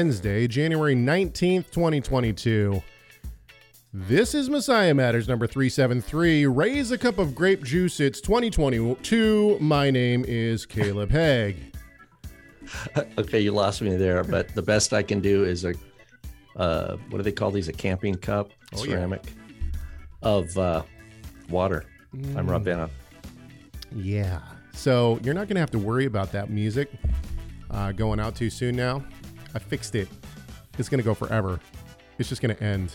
Wednesday, 0.00 0.46
January 0.48 0.94
19th, 0.96 1.70
2022. 1.72 2.82
This 3.92 4.34
is 4.34 4.48
Messiah 4.48 4.94
Matters 4.94 5.28
number 5.28 5.46
373. 5.46 6.46
Raise 6.46 6.90
a 6.90 6.96
cup 6.96 7.18
of 7.18 7.34
grape 7.34 7.62
juice. 7.62 8.00
It's 8.00 8.18
2022. 8.22 9.58
My 9.60 9.90
name 9.90 10.24
is 10.26 10.64
Caleb 10.64 11.10
Hegg. 11.10 11.56
okay, 13.18 13.40
you 13.40 13.52
lost 13.52 13.82
me 13.82 13.94
there, 13.94 14.24
but 14.24 14.48
the 14.54 14.62
best 14.62 14.94
I 14.94 15.02
can 15.02 15.20
do 15.20 15.44
is 15.44 15.66
a 15.66 15.74
uh, 16.56 16.96
what 17.10 17.18
do 17.18 17.22
they 17.22 17.30
call 17.30 17.50
these? 17.50 17.68
A 17.68 17.72
camping 17.74 18.14
cup, 18.14 18.52
Oh, 18.74 18.82
yeah. 18.84 18.92
ceramic, 18.92 19.34
of 20.22 20.56
uh, 20.56 20.82
water. 21.50 21.84
I'm 22.14 22.46
Mm. 22.46 22.50
rubbing 22.50 22.78
up. 22.78 22.90
Yeah. 23.94 24.40
So 24.72 25.20
you're 25.22 25.34
not 25.34 25.46
going 25.46 25.56
to 25.56 25.60
have 25.60 25.72
to 25.72 25.78
worry 25.78 26.06
about 26.06 26.32
that 26.32 26.48
music 26.48 26.90
uh, 27.70 27.92
going 27.92 28.18
out 28.18 28.34
too 28.34 28.48
soon 28.48 28.76
now. 28.76 29.04
I 29.54 29.58
fixed 29.58 29.94
it. 29.94 30.08
It's 30.78 30.88
going 30.88 30.98
to 30.98 31.04
go 31.04 31.14
forever. 31.14 31.60
It's 32.18 32.28
just 32.28 32.40
going 32.42 32.54
to 32.54 32.62
end. 32.62 32.94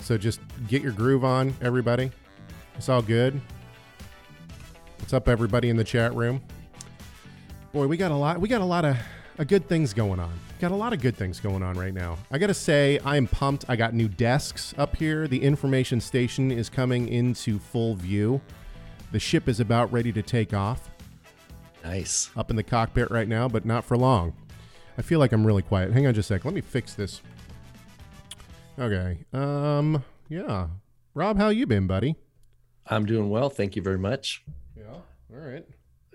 So 0.00 0.16
just 0.16 0.40
get 0.68 0.82
your 0.82 0.92
groove 0.92 1.24
on, 1.24 1.54
everybody. 1.60 2.10
It's 2.76 2.88
all 2.88 3.02
good. 3.02 3.40
What's 4.98 5.12
up, 5.12 5.28
everybody 5.28 5.68
in 5.68 5.76
the 5.76 5.84
chat 5.84 6.14
room? 6.14 6.42
Boy, 7.72 7.86
we 7.86 7.96
got 7.96 8.10
a 8.10 8.16
lot. 8.16 8.40
We 8.40 8.48
got 8.48 8.60
a 8.60 8.64
lot 8.64 8.84
of 8.84 8.96
uh, 9.38 9.44
good 9.44 9.68
things 9.68 9.92
going 9.92 10.20
on. 10.20 10.32
Got 10.60 10.70
a 10.70 10.76
lot 10.76 10.92
of 10.92 11.00
good 11.00 11.16
things 11.16 11.40
going 11.40 11.62
on 11.62 11.76
right 11.76 11.92
now. 11.92 12.16
I 12.30 12.38
got 12.38 12.46
to 12.46 12.54
say, 12.54 12.98
I 13.04 13.16
am 13.16 13.26
pumped. 13.26 13.66
I 13.68 13.76
got 13.76 13.92
new 13.92 14.08
desks 14.08 14.74
up 14.78 14.96
here. 14.96 15.28
The 15.28 15.42
information 15.42 16.00
station 16.00 16.50
is 16.50 16.68
coming 16.70 17.08
into 17.08 17.58
full 17.58 17.94
view. 17.94 18.40
The 19.12 19.18
ship 19.18 19.48
is 19.48 19.60
about 19.60 19.92
ready 19.92 20.12
to 20.12 20.22
take 20.22 20.54
off 20.54 20.90
Nice. 21.84 22.30
up 22.36 22.50
in 22.50 22.56
the 22.56 22.62
cockpit 22.62 23.10
right 23.10 23.28
now, 23.28 23.48
but 23.48 23.64
not 23.64 23.84
for 23.84 23.96
long. 23.96 24.32
I 24.98 25.02
feel 25.02 25.18
like 25.18 25.32
I'm 25.32 25.46
really 25.46 25.62
quiet. 25.62 25.92
Hang 25.92 26.06
on 26.06 26.14
just 26.14 26.30
a 26.30 26.34
sec. 26.34 26.44
Let 26.44 26.54
me 26.54 26.60
fix 26.60 26.94
this. 26.94 27.20
Okay. 28.78 29.24
Um. 29.32 30.04
Yeah. 30.28 30.68
Rob, 31.14 31.38
how 31.38 31.48
you 31.48 31.66
been, 31.66 31.86
buddy? 31.86 32.16
I'm 32.86 33.06
doing 33.06 33.30
well. 33.30 33.48
Thank 33.50 33.76
you 33.76 33.82
very 33.82 33.98
much. 33.98 34.44
Yeah. 34.76 34.84
All 34.92 35.02
right. 35.30 35.64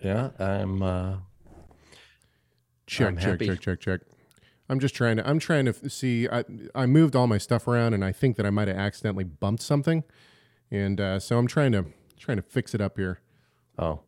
Yeah, 0.04 0.30
I'm. 0.40 0.82
Uh, 0.82 1.18
Check. 2.88 3.08
I'm 3.08 3.18
check. 3.18 3.26
happy. 3.26 3.48
Check. 3.48 3.60
Check. 3.62 3.80
Check. 3.80 4.02
I'm 4.70 4.80
just 4.80 4.95
trying 4.95 5.18
to. 5.18 5.28
I'm 5.28 5.40
trying 5.40 5.66
to 5.66 5.90
see. 5.90 6.28
I 6.30 6.44
I 6.76 6.86
moved 6.86 7.16
all 7.16 7.28
my 7.28 7.38
stuff 7.38 7.68
around, 7.68 7.94
and 7.94 8.04
I 8.06 8.12
think 8.12 8.38
that 8.38 8.45
I 8.45 8.50
might 8.50 8.68
have 8.68 8.78
accidentally 8.78 9.23
bumped 9.23 9.62
something, 9.64 10.04
and 10.70 11.00
uh, 11.00 11.20
so 11.20 11.38
I'm 11.38 11.48
trying 11.48 11.72
to 11.73 11.86
trying 12.20 12.38
to 12.38 12.44
fix 12.44 12.73
it 12.76 12.82
up 12.82 12.98
here. 12.98 13.20
oh, 13.80 14.02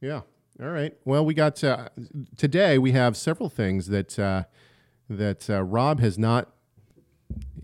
Yeah. 0.00 0.22
All 0.60 0.68
right. 0.68 0.94
Well, 1.06 1.24
we 1.24 1.32
got 1.32 1.62
uh, 1.64 1.88
today. 2.36 2.76
We 2.76 2.92
have 2.92 3.16
several 3.16 3.48
things 3.48 3.86
that 3.86 4.18
uh, 4.18 4.44
that 5.08 5.48
uh, 5.48 5.62
Rob 5.62 6.00
has 6.00 6.18
not 6.18 6.50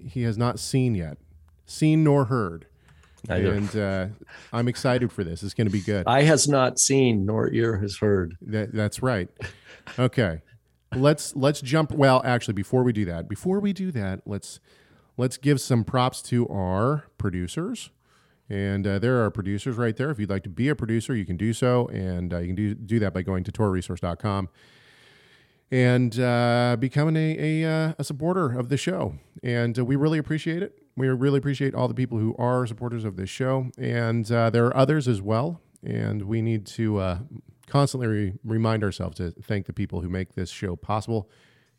he 0.01 0.23
has 0.23 0.39
not 0.39 0.59
seen 0.59 0.95
yet, 0.95 1.19
seen 1.67 2.03
nor 2.03 2.27
heard, 2.27 2.67
neither. 3.29 3.53
and 3.53 3.77
uh, 3.77 4.07
I'm 4.51 4.67
excited 4.67 5.13
for 5.13 5.25
this. 5.25 5.43
It's 5.43 5.53
going 5.53 5.67
to 5.67 5.73
be 5.73 5.83
good. 5.83 6.07
eye 6.07 6.23
has 6.23 6.49
not 6.49 6.79
seen 6.79 7.27
nor 7.27 7.53
ear 7.53 7.79
has 7.79 7.99
heard. 7.99 8.37
That, 8.41 8.73
that's 8.73 9.03
right. 9.03 9.29
Okay. 9.99 10.41
let's 10.95 11.37
let's 11.37 11.61
jump. 11.61 11.93
Well, 11.93 12.23
actually, 12.25 12.55
before 12.55 12.83
we 12.83 12.95
do 12.95 13.05
that, 13.05 13.29
before 13.29 13.61
we 13.61 13.75
do 13.75 13.93
that, 13.93 14.23
let's 14.25 14.59
let's 15.19 15.37
give 15.37 15.61
some 15.61 15.85
props 15.85 16.23
to 16.23 16.49
our 16.49 17.05
producers. 17.19 17.91
And 18.49 18.87
uh, 18.87 18.99
there 18.99 19.25
are 19.25 19.31
producers 19.31 19.77
right 19.77 19.97
there. 19.97 20.11
If 20.11 20.21
you'd 20.21 20.31
like 20.31 20.45
to 20.45 20.49
be 20.49 20.69
a 20.69 20.77
producer, 20.77 21.15
you 21.15 21.27
can 21.27 21.37
do 21.37 21.53
so, 21.53 21.89
and 21.89 22.33
uh, 22.33 22.39
you 22.39 22.47
can 22.49 22.55
do 22.55 22.75
do 22.75 22.99
that 23.01 23.13
by 23.13 23.23
going 23.23 23.45
to 23.45 23.53
torahresource.com 23.53 24.49
and 25.73 26.21
uh, 26.21 26.77
becoming 26.79 27.17
a 27.17 27.63
a, 27.63 27.89
uh, 27.89 27.93
a 27.99 28.05
supporter 28.05 28.57
of 28.57 28.69
the 28.69 28.77
show. 28.77 29.15
And 29.43 29.77
uh, 29.79 29.85
we 29.85 29.97
really 29.97 30.19
appreciate 30.19 30.63
it. 30.63 30.79
We 30.97 31.09
really 31.09 31.39
appreciate 31.39 31.75
all 31.75 31.89
the 31.89 31.95
people 31.95 32.19
who 32.19 32.37
are 32.39 32.67
supporters 32.67 33.05
of 33.05 33.17
this 33.17 33.31
show, 33.31 33.71
and 33.77 34.31
uh, 34.31 34.51
there 34.51 34.67
are 34.67 34.77
others 34.77 35.09
as 35.09 35.21
well. 35.21 35.61
And 35.83 36.23
we 36.23 36.41
need 36.43 36.67
to 36.67 37.19
constantly 37.67 38.07
re- 38.07 38.33
remind 38.45 38.83
ourselves 38.83 39.17
to 39.19 39.31
thank 39.31 39.67
the 39.67 39.73
people 39.73 40.01
who 40.01 40.09
make 40.09 40.35
this 40.35 40.51
show 40.51 40.75
possible. 40.75 41.29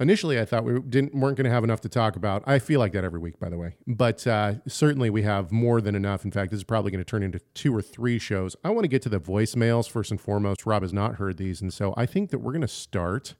Initially, 0.00 0.40
I 0.40 0.44
thought 0.44 0.64
we 0.64 0.80
didn't 0.80 1.14
weren't 1.14 1.36
going 1.36 1.44
to 1.44 1.50
have 1.50 1.62
enough 1.62 1.80
to 1.82 1.88
talk 1.88 2.16
about. 2.16 2.42
I 2.46 2.58
feel 2.58 2.80
like 2.80 2.92
that 2.92 3.04
every 3.04 3.20
week, 3.20 3.38
by 3.38 3.48
the 3.48 3.56
way. 3.56 3.76
But 3.86 4.26
uh, 4.26 4.54
certainly, 4.66 5.08
we 5.08 5.22
have 5.22 5.52
more 5.52 5.80
than 5.80 5.94
enough. 5.94 6.24
In 6.24 6.32
fact, 6.32 6.50
this 6.50 6.58
is 6.58 6.64
probably 6.64 6.90
going 6.90 7.04
to 7.04 7.08
turn 7.08 7.22
into 7.22 7.38
two 7.54 7.74
or 7.74 7.80
three 7.80 8.18
shows. 8.18 8.56
I 8.64 8.70
want 8.70 8.84
to 8.84 8.88
get 8.88 9.02
to 9.02 9.08
the 9.08 9.20
voicemails 9.20 9.88
first 9.88 10.10
and 10.10 10.20
foremost. 10.20 10.66
Rob 10.66 10.82
has 10.82 10.92
not 10.92 11.16
heard 11.16 11.36
these, 11.36 11.60
and 11.62 11.72
so 11.72 11.94
I 11.96 12.06
think 12.06 12.30
that 12.30 12.38
we're 12.38 12.52
going 12.52 12.62
to 12.62 12.68
start. 12.68 13.34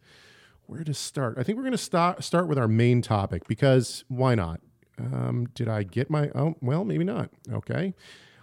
Where 0.66 0.84
to 0.84 0.94
start? 0.94 1.36
I 1.38 1.42
think 1.42 1.56
we're 1.56 1.64
going 1.64 1.72
to 1.72 1.78
start 1.78 2.24
start 2.24 2.48
with 2.48 2.58
our 2.58 2.68
main 2.68 3.02
topic 3.02 3.46
because 3.46 4.04
why 4.08 4.34
not? 4.34 4.60
Um, 4.98 5.48
did 5.54 5.68
I 5.68 5.82
get 5.82 6.10
my? 6.10 6.30
Oh, 6.34 6.54
well, 6.60 6.84
maybe 6.84 7.04
not. 7.04 7.30
Okay, 7.52 7.94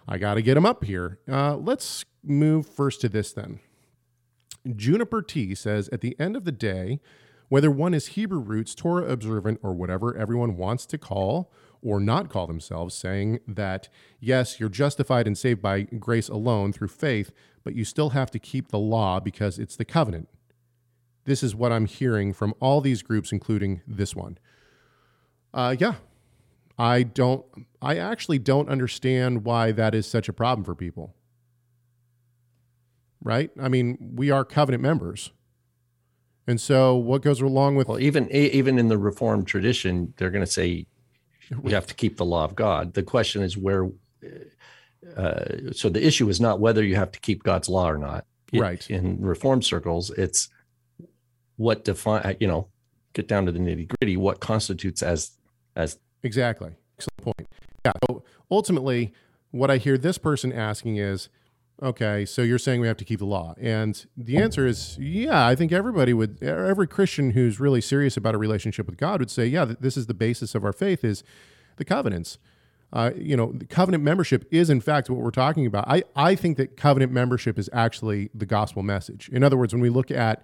I 0.07 0.17
got 0.17 0.35
to 0.35 0.41
get 0.41 0.55
them 0.55 0.65
up 0.65 0.83
here. 0.83 1.19
Uh, 1.29 1.55
let's 1.55 2.05
move 2.23 2.67
first 2.67 3.01
to 3.01 3.09
this 3.09 3.33
then. 3.33 3.59
Juniper 4.75 5.21
T 5.21 5.55
says, 5.55 5.89
at 5.89 6.01
the 6.01 6.15
end 6.19 6.35
of 6.35 6.45
the 6.45 6.51
day, 6.51 6.99
whether 7.49 7.71
one 7.71 7.93
is 7.93 8.07
Hebrew 8.07 8.39
roots, 8.39 8.75
Torah 8.75 9.11
observant, 9.11 9.59
or 9.63 9.73
whatever 9.73 10.15
everyone 10.15 10.55
wants 10.55 10.85
to 10.87 10.97
call 10.97 11.51
or 11.81 11.99
not 11.99 12.29
call 12.29 12.45
themselves, 12.45 12.93
saying 12.93 13.39
that, 13.47 13.89
yes, 14.19 14.59
you're 14.59 14.69
justified 14.69 15.25
and 15.25 15.37
saved 15.37 15.61
by 15.61 15.81
grace 15.81 16.29
alone 16.29 16.71
through 16.71 16.89
faith, 16.89 17.31
but 17.63 17.75
you 17.75 17.83
still 17.83 18.11
have 18.11 18.29
to 18.31 18.37
keep 18.37 18.69
the 18.69 18.77
law 18.77 19.19
because 19.19 19.57
it's 19.57 19.75
the 19.75 19.85
covenant. 19.85 20.29
This 21.25 21.43
is 21.43 21.55
what 21.55 21.71
I'm 21.71 21.85
hearing 21.85 22.33
from 22.33 22.53
all 22.59 22.81
these 22.81 23.01
groups, 23.03 23.31
including 23.31 23.81
this 23.87 24.15
one. 24.15 24.37
Uh, 25.53 25.75
yeah, 25.77 25.95
I 26.79 27.03
don't, 27.03 27.45
I 27.81 27.97
actually 27.97 28.39
don't 28.39 28.69
understand 28.69 29.43
why 29.45 29.71
that 29.71 29.93
is 29.93 30.07
such 30.07 30.27
a 30.29 30.33
problem 30.33 30.63
for 30.63 30.73
people. 30.75 31.15
Right? 33.23 33.51
I 33.61 33.69
mean, 33.69 34.13
we 34.15 34.31
are 34.31 34.43
covenant 34.43 34.81
members. 34.81 35.31
And 36.47 36.59
so 36.59 36.95
what 36.95 37.21
goes 37.21 37.39
along 37.39 37.75
with 37.75 37.87
Well, 37.87 37.99
even 37.99 38.29
even 38.31 38.79
in 38.79 38.87
the 38.87 38.97
Reformed 38.97 39.45
tradition, 39.47 40.13
they're 40.17 40.31
going 40.31 40.43
to 40.43 40.51
say 40.51 40.87
we 41.61 41.71
have 41.73 41.85
to 41.87 41.93
keep 41.93 42.17
the 42.17 42.25
law 42.25 42.43
of 42.45 42.55
God. 42.55 42.93
The 42.93 43.03
question 43.03 43.43
is 43.43 43.55
where. 43.57 43.89
Uh, 45.15 45.71
so 45.71 45.89
the 45.89 46.05
issue 46.05 46.29
is 46.29 46.39
not 46.41 46.59
whether 46.59 46.83
you 46.83 46.95
have 46.95 47.11
to 47.11 47.19
keep 47.19 47.43
God's 47.43 47.69
law 47.69 47.89
or 47.89 47.97
not. 47.97 48.25
It- 48.51 48.59
Right. 48.59 48.89
In 48.89 49.21
Reformed 49.21 49.63
circles, 49.63 50.09
it's 50.11 50.49
what 51.57 51.83
define. 51.83 52.37
You 52.39 52.47
know, 52.47 52.67
get 53.13 53.27
down 53.27 53.45
to 53.45 53.51
the 53.51 53.59
nitty 53.59 53.87
gritty, 53.87 54.17
what 54.17 54.39
constitutes 54.39 55.01
as 55.03 55.31
as 55.75 55.99
Exactly. 56.23 56.71
Excellent 56.97 57.21
point. 57.23 57.47
Yeah. 57.85 57.93
So 58.07 58.23
ultimately, 58.49 59.13
what 59.51 59.71
I 59.71 59.77
hear 59.77 59.97
this 59.97 60.17
person 60.17 60.53
asking 60.53 60.97
is, 60.97 61.29
okay, 61.81 62.25
so 62.25 62.41
you're 62.41 62.59
saying 62.59 62.79
we 62.79 62.87
have 62.87 62.97
to 62.97 63.05
keep 63.05 63.19
the 63.19 63.25
law, 63.25 63.55
and 63.59 64.05
the 64.15 64.37
answer 64.37 64.67
is, 64.67 64.97
yeah. 64.99 65.47
I 65.47 65.55
think 65.55 65.71
everybody 65.71 66.13
would, 66.13 66.41
every 66.43 66.87
Christian 66.87 67.31
who's 67.31 67.59
really 67.59 67.81
serious 67.81 68.17
about 68.17 68.35
a 68.35 68.37
relationship 68.37 68.85
with 68.85 68.97
God 68.97 69.19
would 69.19 69.31
say, 69.31 69.47
yeah, 69.47 69.65
this 69.65 69.97
is 69.97 70.05
the 70.05 70.13
basis 70.13 70.53
of 70.53 70.63
our 70.63 70.73
faith 70.73 71.03
is 71.03 71.23
the 71.77 71.85
covenants. 71.85 72.37
Uh, 72.93 73.11
you 73.15 73.37
know, 73.37 73.53
the 73.53 73.65
covenant 73.65 74.03
membership 74.03 74.45
is 74.51 74.69
in 74.69 74.81
fact 74.81 75.09
what 75.09 75.21
we're 75.21 75.31
talking 75.31 75.65
about. 75.65 75.85
I, 75.87 76.03
I 76.13 76.35
think 76.35 76.57
that 76.57 76.75
covenant 76.75 77.11
membership 77.11 77.57
is 77.57 77.69
actually 77.71 78.29
the 78.35 78.45
gospel 78.45 78.83
message. 78.83 79.29
In 79.29 79.43
other 79.43 79.57
words, 79.57 79.73
when 79.73 79.81
we 79.81 79.89
look 79.89 80.11
at 80.11 80.43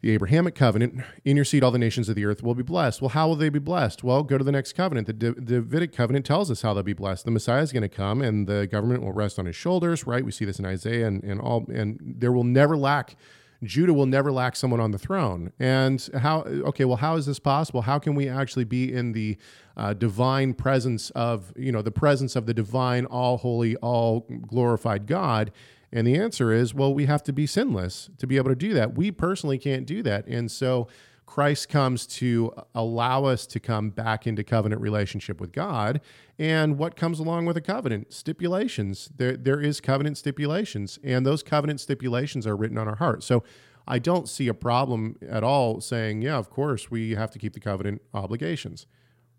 the 0.00 0.10
Abrahamic 0.10 0.54
covenant, 0.54 1.02
in 1.24 1.34
your 1.34 1.44
seed 1.44 1.64
all 1.64 1.72
the 1.72 1.78
nations 1.78 2.08
of 2.08 2.14
the 2.14 2.24
earth 2.24 2.42
will 2.42 2.54
be 2.54 2.62
blessed. 2.62 3.02
Well, 3.02 3.08
how 3.08 3.26
will 3.26 3.34
they 3.34 3.48
be 3.48 3.58
blessed? 3.58 4.04
Well, 4.04 4.22
go 4.22 4.38
to 4.38 4.44
the 4.44 4.52
next 4.52 4.74
covenant. 4.74 5.08
The 5.08 5.12
Da- 5.12 5.32
Davidic 5.32 5.92
covenant 5.92 6.24
tells 6.24 6.50
us 6.50 6.62
how 6.62 6.72
they'll 6.72 6.84
be 6.84 6.92
blessed. 6.92 7.24
The 7.24 7.32
Messiah 7.32 7.62
is 7.62 7.72
going 7.72 7.82
to 7.82 7.88
come 7.88 8.22
and 8.22 8.46
the 8.46 8.68
government 8.68 9.02
will 9.02 9.12
rest 9.12 9.40
on 9.40 9.46
his 9.46 9.56
shoulders, 9.56 10.06
right? 10.06 10.24
We 10.24 10.30
see 10.30 10.44
this 10.44 10.60
in 10.60 10.64
Isaiah 10.64 11.08
and, 11.08 11.24
and 11.24 11.40
all, 11.40 11.66
and 11.68 11.98
there 12.00 12.30
will 12.30 12.44
never 12.44 12.76
lack, 12.76 13.16
Judah 13.64 13.92
will 13.92 14.06
never 14.06 14.30
lack 14.30 14.54
someone 14.54 14.78
on 14.78 14.92
the 14.92 14.98
throne. 14.98 15.52
And 15.58 16.08
how, 16.16 16.42
okay, 16.42 16.84
well, 16.84 16.98
how 16.98 17.16
is 17.16 17.26
this 17.26 17.40
possible? 17.40 17.82
How 17.82 17.98
can 17.98 18.14
we 18.14 18.28
actually 18.28 18.64
be 18.64 18.92
in 18.92 19.10
the 19.12 19.36
uh, 19.76 19.94
divine 19.94 20.54
presence 20.54 21.10
of, 21.10 21.52
you 21.56 21.72
know, 21.72 21.82
the 21.82 21.90
presence 21.90 22.36
of 22.36 22.46
the 22.46 22.54
divine, 22.54 23.04
all 23.06 23.36
holy, 23.36 23.74
all 23.76 24.20
glorified 24.46 25.06
God? 25.06 25.50
And 25.92 26.06
the 26.06 26.16
answer 26.16 26.52
is, 26.52 26.74
well, 26.74 26.92
we 26.92 27.06
have 27.06 27.22
to 27.24 27.32
be 27.32 27.46
sinless 27.46 28.10
to 28.18 28.26
be 28.26 28.36
able 28.36 28.50
to 28.50 28.56
do 28.56 28.74
that. 28.74 28.94
We 28.94 29.10
personally 29.10 29.58
can't 29.58 29.86
do 29.86 30.02
that. 30.02 30.26
And 30.26 30.50
so 30.50 30.88
Christ 31.24 31.68
comes 31.68 32.06
to 32.06 32.54
allow 32.74 33.24
us 33.24 33.46
to 33.46 33.60
come 33.60 33.90
back 33.90 34.26
into 34.26 34.42
covenant 34.42 34.80
relationship 34.80 35.40
with 35.40 35.52
God. 35.52 36.00
And 36.38 36.78
what 36.78 36.96
comes 36.96 37.20
along 37.20 37.46
with 37.46 37.56
a 37.56 37.60
covenant? 37.60 38.12
Stipulations. 38.12 39.10
There, 39.16 39.36
there 39.36 39.60
is 39.60 39.80
covenant 39.80 40.16
stipulations, 40.16 40.98
and 41.04 41.26
those 41.26 41.42
covenant 41.42 41.80
stipulations 41.80 42.46
are 42.46 42.56
written 42.56 42.78
on 42.78 42.88
our 42.88 42.96
heart. 42.96 43.22
So 43.22 43.44
I 43.86 43.98
don't 43.98 44.28
see 44.28 44.48
a 44.48 44.54
problem 44.54 45.16
at 45.28 45.44
all 45.44 45.80
saying, 45.80 46.22
yeah, 46.22 46.36
of 46.36 46.48
course, 46.48 46.90
we 46.90 47.14
have 47.14 47.30
to 47.32 47.38
keep 47.38 47.52
the 47.52 47.60
covenant 47.60 48.02
obligations. 48.14 48.86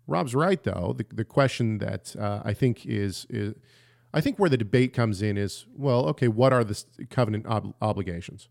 Rob's 0.06 0.34
right, 0.34 0.62
though. 0.62 0.94
The, 0.96 1.06
the 1.12 1.24
question 1.24 1.78
that 1.78 2.14
uh, 2.16 2.42
I 2.44 2.52
think 2.54 2.86
is, 2.86 3.26
is 3.30 3.54
I 4.12 4.20
think 4.20 4.38
where 4.38 4.50
the 4.50 4.56
debate 4.56 4.92
comes 4.92 5.22
in 5.22 5.36
is, 5.38 5.66
well, 5.76 6.06
okay, 6.08 6.28
what 6.28 6.52
are 6.52 6.64
the 6.64 6.82
covenant 7.10 7.46
ob- 7.46 7.74
obligations? 7.80 8.48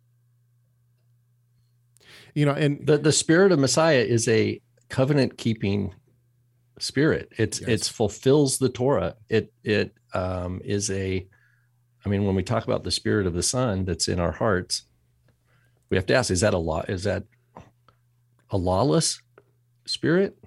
You 2.33 2.45
know, 2.45 2.53
and 2.53 2.85
the 2.85 2.97
the 2.97 3.11
spirit 3.11 3.51
of 3.51 3.59
Messiah 3.59 3.99
is 4.01 4.27
a 4.27 4.61
covenant 4.87 5.37
keeping 5.37 5.93
spirit. 6.79 7.29
It's 7.37 7.59
Yes. 7.59 7.69
it's 7.69 7.87
fulfills 7.89 8.57
the 8.57 8.69
Torah. 8.69 9.15
It 9.29 9.51
it 9.63 9.93
um, 10.13 10.61
is 10.63 10.89
a. 10.91 11.27
I 12.05 12.09
mean, 12.09 12.25
when 12.25 12.35
we 12.35 12.43
talk 12.43 12.63
about 12.63 12.83
the 12.83 12.91
spirit 12.91 13.27
of 13.27 13.33
the 13.33 13.43
Son 13.43 13.83
that's 13.83 14.07
in 14.07 14.19
our 14.19 14.31
hearts, 14.31 14.83
we 15.89 15.97
have 15.97 16.05
to 16.07 16.15
ask: 16.15 16.31
Is 16.31 16.41
that 16.41 16.53
a 16.53 16.57
law? 16.57 16.83
Is 16.87 17.03
that 17.03 17.23
a 18.49 18.57
lawless 18.57 19.21
spirit? 19.85 20.37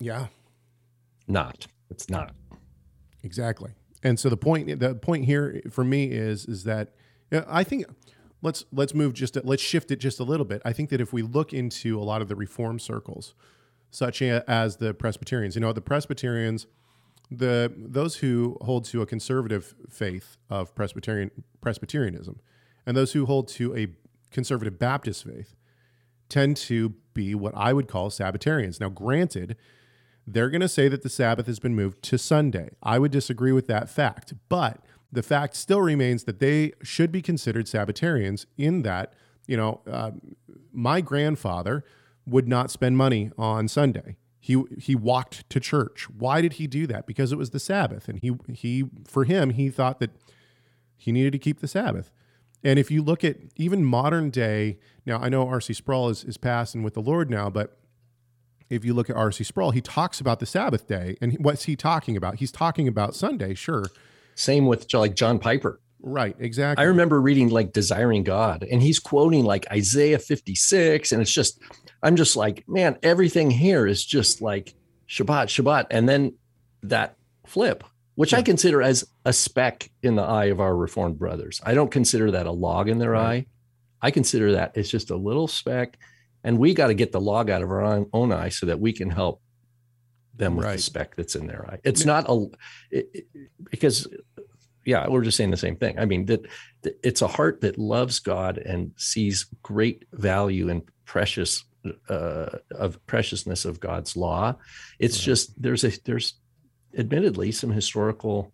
yeah, 0.00 0.26
Not. 1.26 1.66
It's 1.90 2.10
not. 2.10 2.34
Exactly. 3.24 3.72
And 4.02 4.20
so 4.20 4.28
the 4.28 4.36
point, 4.36 4.78
the 4.78 4.94
point 4.94 5.24
here 5.24 5.62
for 5.70 5.82
me 5.82 6.04
is, 6.04 6.46
is 6.46 6.64
that 6.64 6.90
yeah, 7.32 7.44
I 7.48 7.64
think 7.64 7.86
let's 8.42 8.64
let's 8.70 8.94
move 8.94 9.14
just 9.14 9.36
a, 9.36 9.42
let's 9.44 9.62
shift 9.62 9.90
it 9.90 9.96
just 9.96 10.20
a 10.20 10.24
little 10.24 10.46
bit. 10.46 10.62
I 10.64 10.72
think 10.72 10.90
that 10.90 11.00
if 11.00 11.12
we 11.12 11.22
look 11.22 11.52
into 11.52 11.98
a 11.98 12.04
lot 12.04 12.22
of 12.22 12.28
the 12.28 12.36
reform 12.36 12.78
circles, 12.78 13.34
such 13.90 14.22
as 14.22 14.76
the 14.76 14.94
Presbyterians, 14.94 15.54
you 15.54 15.60
know, 15.60 15.72
the 15.72 15.80
Presbyterians, 15.80 16.66
the 17.30 17.72
those 17.76 18.16
who 18.16 18.58
hold 18.60 18.84
to 18.86 19.02
a 19.02 19.06
conservative 19.06 19.74
faith 19.88 20.36
of 20.50 20.74
Presbyterian 20.74 21.30
Presbyterianism, 21.60 22.38
and 22.86 22.96
those 22.96 23.12
who 23.12 23.26
hold 23.26 23.48
to 23.48 23.74
a 23.74 23.88
conservative 24.30 24.78
Baptist 24.78 25.24
faith, 25.24 25.56
tend 26.28 26.56
to 26.56 26.94
be 27.14 27.34
what 27.34 27.54
I 27.56 27.72
would 27.72 27.88
call 27.88 28.10
Sabbatarians. 28.10 28.80
Now, 28.80 28.90
granted, 28.90 29.56
they're 30.26 30.50
going 30.50 30.60
to 30.60 30.68
say 30.68 30.88
that 30.88 31.02
the 31.02 31.08
Sabbath 31.08 31.46
has 31.46 31.58
been 31.58 31.74
moved 31.74 32.02
to 32.02 32.18
Sunday. 32.18 32.70
I 32.82 32.98
would 32.98 33.10
disagree 33.10 33.52
with 33.52 33.66
that 33.68 33.90
fact, 33.90 34.34
but 34.48 34.80
the 35.12 35.22
fact 35.22 35.54
still 35.54 35.80
remains 35.80 36.24
that 36.24 36.40
they 36.40 36.72
should 36.82 37.12
be 37.12 37.22
considered 37.22 37.66
Sabbatarians 37.66 38.46
in 38.56 38.82
that, 38.82 39.12
you 39.46 39.56
know, 39.56 39.80
uh, 39.90 40.12
my 40.72 41.00
grandfather 41.00 41.84
would 42.26 42.48
not 42.48 42.70
spend 42.70 42.96
money 42.96 43.30
on 43.38 43.68
Sunday. 43.68 44.16
He 44.40 44.62
he 44.78 44.94
walked 44.94 45.48
to 45.50 45.60
church. 45.60 46.08
Why 46.10 46.42
did 46.42 46.54
he 46.54 46.66
do 46.66 46.86
that? 46.88 47.06
Because 47.06 47.32
it 47.32 47.38
was 47.38 47.50
the 47.50 47.60
Sabbath, 47.60 48.08
and 48.08 48.18
he 48.20 48.32
he 48.52 48.84
for 49.06 49.24
him 49.24 49.50
he 49.50 49.70
thought 49.70 50.00
that 50.00 50.10
he 50.96 51.12
needed 51.12 51.32
to 51.32 51.38
keep 51.38 51.60
the 51.60 51.68
Sabbath. 51.68 52.10
And 52.62 52.78
if 52.78 52.90
you 52.90 53.02
look 53.02 53.24
at 53.24 53.36
even 53.56 53.84
modern 53.84 54.30
day, 54.30 54.78
now 55.06 55.18
I 55.18 55.28
know 55.28 55.46
R.C. 55.46 55.74
Sproul 55.74 56.08
is, 56.08 56.24
is 56.24 56.38
passing 56.38 56.82
with 56.82 56.94
the 56.94 57.02
Lord 57.02 57.30
now, 57.30 57.50
but 57.50 57.78
if 58.70 58.84
you 58.84 58.94
look 58.94 59.10
at 59.10 59.16
R.C. 59.16 59.44
Sproul, 59.44 59.70
he 59.70 59.80
talks 59.80 60.20
about 60.20 60.40
the 60.40 60.46
Sabbath 60.46 60.86
day. 60.88 61.16
And 61.20 61.36
what's 61.40 61.64
he 61.64 61.76
talking 61.76 62.16
about? 62.16 62.36
He's 62.36 62.52
talking 62.52 62.88
about 62.88 63.14
Sunday, 63.14 63.54
sure. 63.54 63.86
Same 64.34 64.66
with 64.66 64.92
like 64.92 65.14
John 65.14 65.38
Piper. 65.38 65.80
Right, 66.00 66.36
exactly. 66.38 66.82
I 66.84 66.88
remember 66.88 67.20
reading 67.20 67.48
like 67.48 67.72
Desiring 67.72 68.24
God, 68.24 68.62
and 68.70 68.82
he's 68.82 68.98
quoting 68.98 69.44
like 69.44 69.66
Isaiah 69.72 70.18
56, 70.18 71.12
and 71.12 71.22
it's 71.22 71.32
just, 71.32 71.60
I'm 72.02 72.16
just 72.16 72.36
like, 72.36 72.64
man, 72.68 72.98
everything 73.02 73.50
here 73.50 73.86
is 73.86 74.04
just 74.04 74.42
like 74.42 74.74
Shabbat, 75.08 75.46
Shabbat, 75.46 75.86
and 75.90 76.06
then 76.06 76.34
that 76.82 77.16
flip, 77.46 77.84
which 78.16 78.34
I 78.34 78.42
consider 78.42 78.82
as 78.82 79.06
a 79.24 79.32
speck 79.32 79.90
in 80.02 80.14
the 80.14 80.22
eye 80.22 80.46
of 80.46 80.60
our 80.60 80.76
Reformed 80.76 81.18
brothers. 81.18 81.60
I 81.64 81.72
don't 81.72 81.90
consider 81.90 82.30
that 82.32 82.46
a 82.46 82.52
log 82.52 82.88
in 82.90 82.98
their 82.98 83.12
Right. 83.12 83.44
eye. 83.44 83.46
I 84.02 84.10
consider 84.10 84.52
that 84.52 84.72
it's 84.76 84.90
just 84.90 85.10
a 85.10 85.16
little 85.16 85.48
speck, 85.48 85.98
and 86.44 86.58
we 86.58 86.74
got 86.74 86.88
to 86.88 86.94
get 86.94 87.10
the 87.12 87.20
log 87.20 87.50
out 87.50 87.62
of 87.62 87.70
our 87.70 87.82
own, 87.82 88.08
own 88.12 88.32
eye 88.32 88.50
so 88.50 88.66
that 88.66 88.78
we 88.78 88.92
can 88.92 89.10
help 89.10 89.40
them 90.36 90.56
with 90.56 90.66
Right. 90.66 90.76
the 90.76 90.82
speck 90.82 91.16
that's 91.16 91.34
in 91.36 91.46
their 91.46 91.68
eye. 91.70 91.78
It's 91.84 92.04
not 92.04 92.26
a 92.28 92.46
it, 92.90 93.08
it- 93.14 93.26
because 93.70 94.06
yeah, 94.84 95.08
we're 95.08 95.22
just 95.22 95.36
saying 95.38 95.50
the 95.50 95.56
same 95.56 95.76
thing. 95.76 95.98
I 95.98 96.04
mean 96.04 96.26
that 96.26 96.42
that 96.82 96.98
it's 97.02 97.22
a 97.22 97.26
heart 97.28 97.62
that 97.62 97.78
loves 97.78 98.18
God 98.18 98.58
and 98.58 98.92
sees 98.96 99.46
great 99.62 100.04
value 100.12 100.68
and 100.68 100.82
precious 101.06 101.64
uh, 102.08 102.46
of 102.72 103.04
preciousness 103.06 103.64
of 103.64 103.78
God's 103.80 104.16
law. 104.16 104.56
It's 104.98 105.18
Right. 105.18 105.24
just 105.24 105.62
there's 105.62 105.84
a 105.84 105.92
there's 106.04 106.34
admittedly 106.98 107.52
some 107.52 107.70
historical 107.70 108.52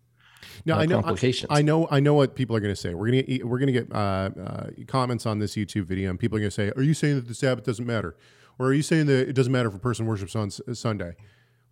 Now 0.65 0.77
uh, 0.77 0.81
I 0.81 0.85
know 0.85 1.01
I. 1.05 1.33
I 1.49 1.61
know 1.61 1.87
I 1.89 1.99
know 1.99 2.13
what 2.13 2.35
people 2.35 2.55
are 2.55 2.59
going 2.59 2.73
to 2.73 2.79
say. 2.79 2.93
We're 2.93 3.11
going 3.11 3.25
to 3.25 3.43
we're 3.43 3.59
going 3.59 3.73
to 3.73 3.79
get 3.79 3.91
uh, 3.93 4.29
uh, 4.39 4.69
comments 4.87 5.25
on 5.25 5.39
this 5.39 5.55
YouTube 5.55 5.85
video, 5.85 6.09
and 6.09 6.19
people 6.19 6.37
are 6.37 6.41
going 6.41 6.49
to 6.51 6.55
say, 6.55 6.71
"Are 6.75 6.83
you 6.83 6.93
saying 6.93 7.15
that 7.15 7.27
the 7.27 7.33
Sabbath 7.33 7.65
doesn't 7.65 7.85
matter, 7.85 8.15
or 8.59 8.67
are 8.67 8.73
you 8.73 8.83
saying 8.83 9.05
that 9.07 9.29
it 9.29 9.33
doesn't 9.33 9.51
matter 9.51 9.69
if 9.69 9.75
a 9.75 9.79
person 9.79 10.05
worships 10.05 10.35
on 10.35 10.47
S- 10.47 10.61
Sunday?" 10.73 11.15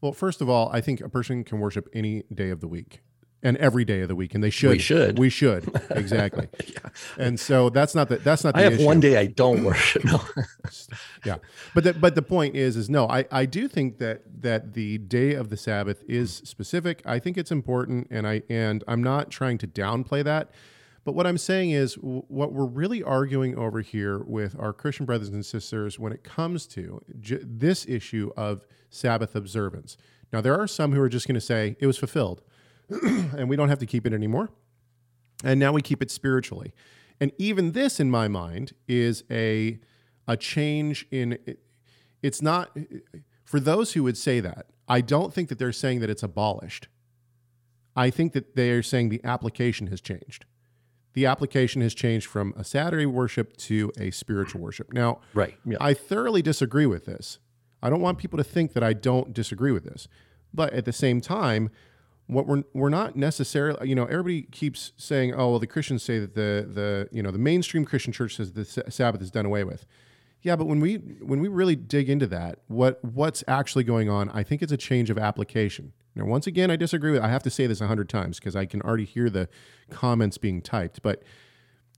Well, 0.02 0.14
first 0.14 0.42
of 0.42 0.50
all, 0.50 0.70
I 0.72 0.82
think 0.82 1.02
a 1.02 1.10
person 1.10 1.44
can 1.44 1.60
worship 1.60 1.90
any 1.94 2.24
day 2.34 2.50
of 2.50 2.62
the 2.62 2.68
week 2.68 3.02
and 3.42 3.56
every 3.58 3.86
day 3.86 4.02
of 4.02 4.08
the 4.10 4.16
week, 4.16 4.36
and 4.36 4.44
they 4.44 4.50
should. 4.50 4.72
We 4.72 4.80
should. 4.80 5.18
We 5.20 5.30
should 5.30 5.70
exactly. 5.92 6.48
And 7.18 7.40
so 7.40 7.70
that's 7.70 7.96
not 7.96 8.10
the 8.10 8.18
that's 8.18 8.44
not. 8.44 8.54
The 8.54 8.60
I 8.62 8.64
have 8.64 8.74
issue. 8.74 8.86
one 8.86 9.00
day 9.00 9.18
I 9.18 9.28
don't 9.28 9.64
worship. 9.64 10.04
No. 10.10 10.20
yeah 11.26 11.38
but 11.74 11.84
the, 11.84 11.94
but 11.94 12.16
the 12.16 12.22
point 12.22 12.56
is 12.56 12.76
is 12.78 12.90
no 12.90 13.08
I, 13.08 13.26
I 13.32 13.46
do 13.46 13.68
think 13.68 13.98
that 13.98 14.22
that 14.42 14.74
the 14.74 14.98
day 15.00 15.34
of 15.34 15.50
the 15.50 15.58
sabbath 15.58 16.04
is 16.08 16.42
specific 16.46 17.02
i 17.06 17.18
think 17.20 17.38
it's 17.38 17.52
important 17.52 18.08
and 18.12 18.28
i 18.28 18.44
and 18.50 18.84
i'm 18.88 19.02
not 19.04 19.30
trying 19.32 19.58
to 19.60 19.68
downplay 19.68 20.24
that 20.24 20.52
but 21.06 21.14
what 21.16 21.26
i'm 21.26 21.38
saying 21.40 21.72
is 21.72 21.96
w- 21.96 22.24
what 22.28 22.54
we're 22.54 22.66
really 22.66 23.02
arguing 23.04 23.58
over 23.58 23.82
here 23.82 24.20
with 24.20 24.56
our 24.60 24.74
christian 24.74 25.06
brothers 25.06 25.30
and 25.30 25.46
sisters 25.46 25.98
when 26.00 26.14
it 26.14 26.24
comes 26.24 26.68
to 26.68 27.02
j- 27.20 27.40
this 27.44 27.86
issue 27.88 28.32
of 28.38 28.66
sabbath 28.90 29.36
observance 29.36 29.98
now 30.32 30.40
there 30.40 30.58
are 30.60 30.68
some 30.68 30.94
who 30.94 31.02
are 31.02 31.10
just 31.10 31.28
going 31.28 31.36
to 31.36 31.42
say 31.42 31.76
it 31.80 31.88
was 31.88 31.98
fulfilled 31.98 32.42
and 33.38 33.50
we 33.50 33.56
don't 33.56 33.70
have 33.70 33.80
to 33.80 33.86
keep 33.86 34.06
it 34.06 34.14
anymore 34.14 34.50
and 35.44 35.60
now 35.60 35.72
we 35.72 35.82
keep 35.82 36.02
it 36.02 36.12
spiritually 36.12 36.74
and 37.20 37.32
even 37.38 37.72
this 37.74 38.00
in 38.00 38.10
my 38.10 38.28
mind 38.28 38.74
is 38.88 39.24
a 39.30 39.80
a 40.28 40.36
change 40.38 41.06
in 41.12 41.38
it's 42.22 42.42
not 42.42 42.76
for 43.46 43.60
those 43.60 43.94
who 43.94 44.04
would 44.04 44.18
say 44.18 44.40
that 44.40 44.68
i 44.88 45.02
don't 45.02 45.34
think 45.34 45.50
that 45.50 45.60
they're 45.60 45.72
saying 45.72 46.00
that 46.00 46.10
it's 46.10 46.24
abolished 46.24 46.88
i 47.96 48.10
think 48.10 48.34
that 48.34 48.56
they 48.56 48.72
are 48.72 48.84
saying 48.84 49.10
the 49.10 49.22
application 49.24 49.88
has 49.88 50.02
changed 50.02 50.46
the 51.14 51.26
application 51.26 51.82
has 51.82 51.94
changed 51.94 52.28
from 52.28 52.54
a 52.58 52.64
saturday 52.64 53.06
worship 53.06 53.56
to 53.58 53.92
a 53.98 54.12
spiritual 54.12 54.62
worship 54.62 54.92
now 54.94 55.20
Right. 55.34 55.56
Yeah. 55.66 55.78
I 55.82 55.94
thoroughly 55.94 56.42
disagree 56.42 56.86
with 56.86 57.06
this. 57.06 57.40
I 57.82 57.90
don't 57.90 58.02
want 58.02 58.18
people 58.18 58.38
to 58.38 58.44
think 58.44 58.74
that 58.74 58.84
I 58.84 58.94
don't 58.94 59.34
disagree 59.34 59.72
with 59.72 59.86
this. 59.86 60.08
But 60.54 60.74
at 60.74 60.86
the 60.86 60.92
same 60.92 61.22
time, 61.22 61.70
what 62.30 62.46
we're 62.46 62.64
we're 62.74 62.90
not 62.90 63.16
necessarily, 63.16 63.90
you 63.90 63.96
know, 63.96 64.06
everybody 64.06 64.44
keeps 64.44 64.94
saying, 64.98 65.34
"Oh, 65.34 65.50
well, 65.50 65.60
the 65.60 65.68
Christians 65.68 66.04
say 66.04 66.20
that 66.20 66.36
the 66.36 66.68
the 66.72 67.10
you 67.12 67.24
know 67.24 67.32
the 67.32 67.40
mainstream 67.40 67.86
Christian 67.86 68.14
church 68.14 68.36
says 68.36 68.54
the 68.54 68.66
Sabbath 68.66 69.22
is 69.22 69.32
done 69.32 69.48
away 69.48 69.64
with." 69.64 69.86
Yeah, 70.44 70.56
but 70.56 70.66
when 70.66 70.80
we 70.80 70.96
when 70.96 71.40
we 71.40 71.48
really 71.48 71.76
dig 71.76 72.08
into 72.08 72.28
that, 72.28 72.60
what 72.68 73.04
what's 73.04 73.44
actually 73.48 73.84
going 73.84 74.10
on, 74.10 74.30
I 74.30 74.44
think 74.44 74.62
it's 74.62 74.72
a 74.72 74.78
change 74.78 75.10
of 75.10 75.18
application. 75.18 75.92
Now, 76.14 76.26
once 76.26 76.46
again, 76.46 76.70
I 76.70 76.76
disagree 76.76 77.12
with. 77.12 77.22
I 77.22 77.30
have 77.30 77.44
to 77.44 77.50
say 77.50 77.66
this 77.66 77.82
a 77.82 77.88
hundred 77.88 78.10
times 78.10 78.40
because 78.40 78.56
I 78.56 78.68
can 78.68 78.82
already 78.84 79.06
hear 79.06 79.32
the 79.32 79.50
comments 79.90 80.38
being 80.38 80.62
typed. 80.62 81.02
But 81.02 81.24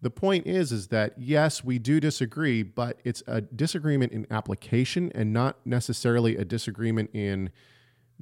the 0.02 0.10
point 0.10 0.48
is, 0.48 0.72
is 0.72 0.88
that 0.88 1.14
yes, 1.18 1.62
we 1.62 1.78
do 1.78 2.00
disagree, 2.00 2.64
but 2.64 3.02
it's 3.04 3.22
a 3.28 3.42
disagreement 3.42 4.14
in 4.14 4.28
application 4.32 5.12
and 5.14 5.34
not 5.34 5.58
necessarily 5.66 6.38
a 6.38 6.46
disagreement 6.46 7.10
in 7.14 7.52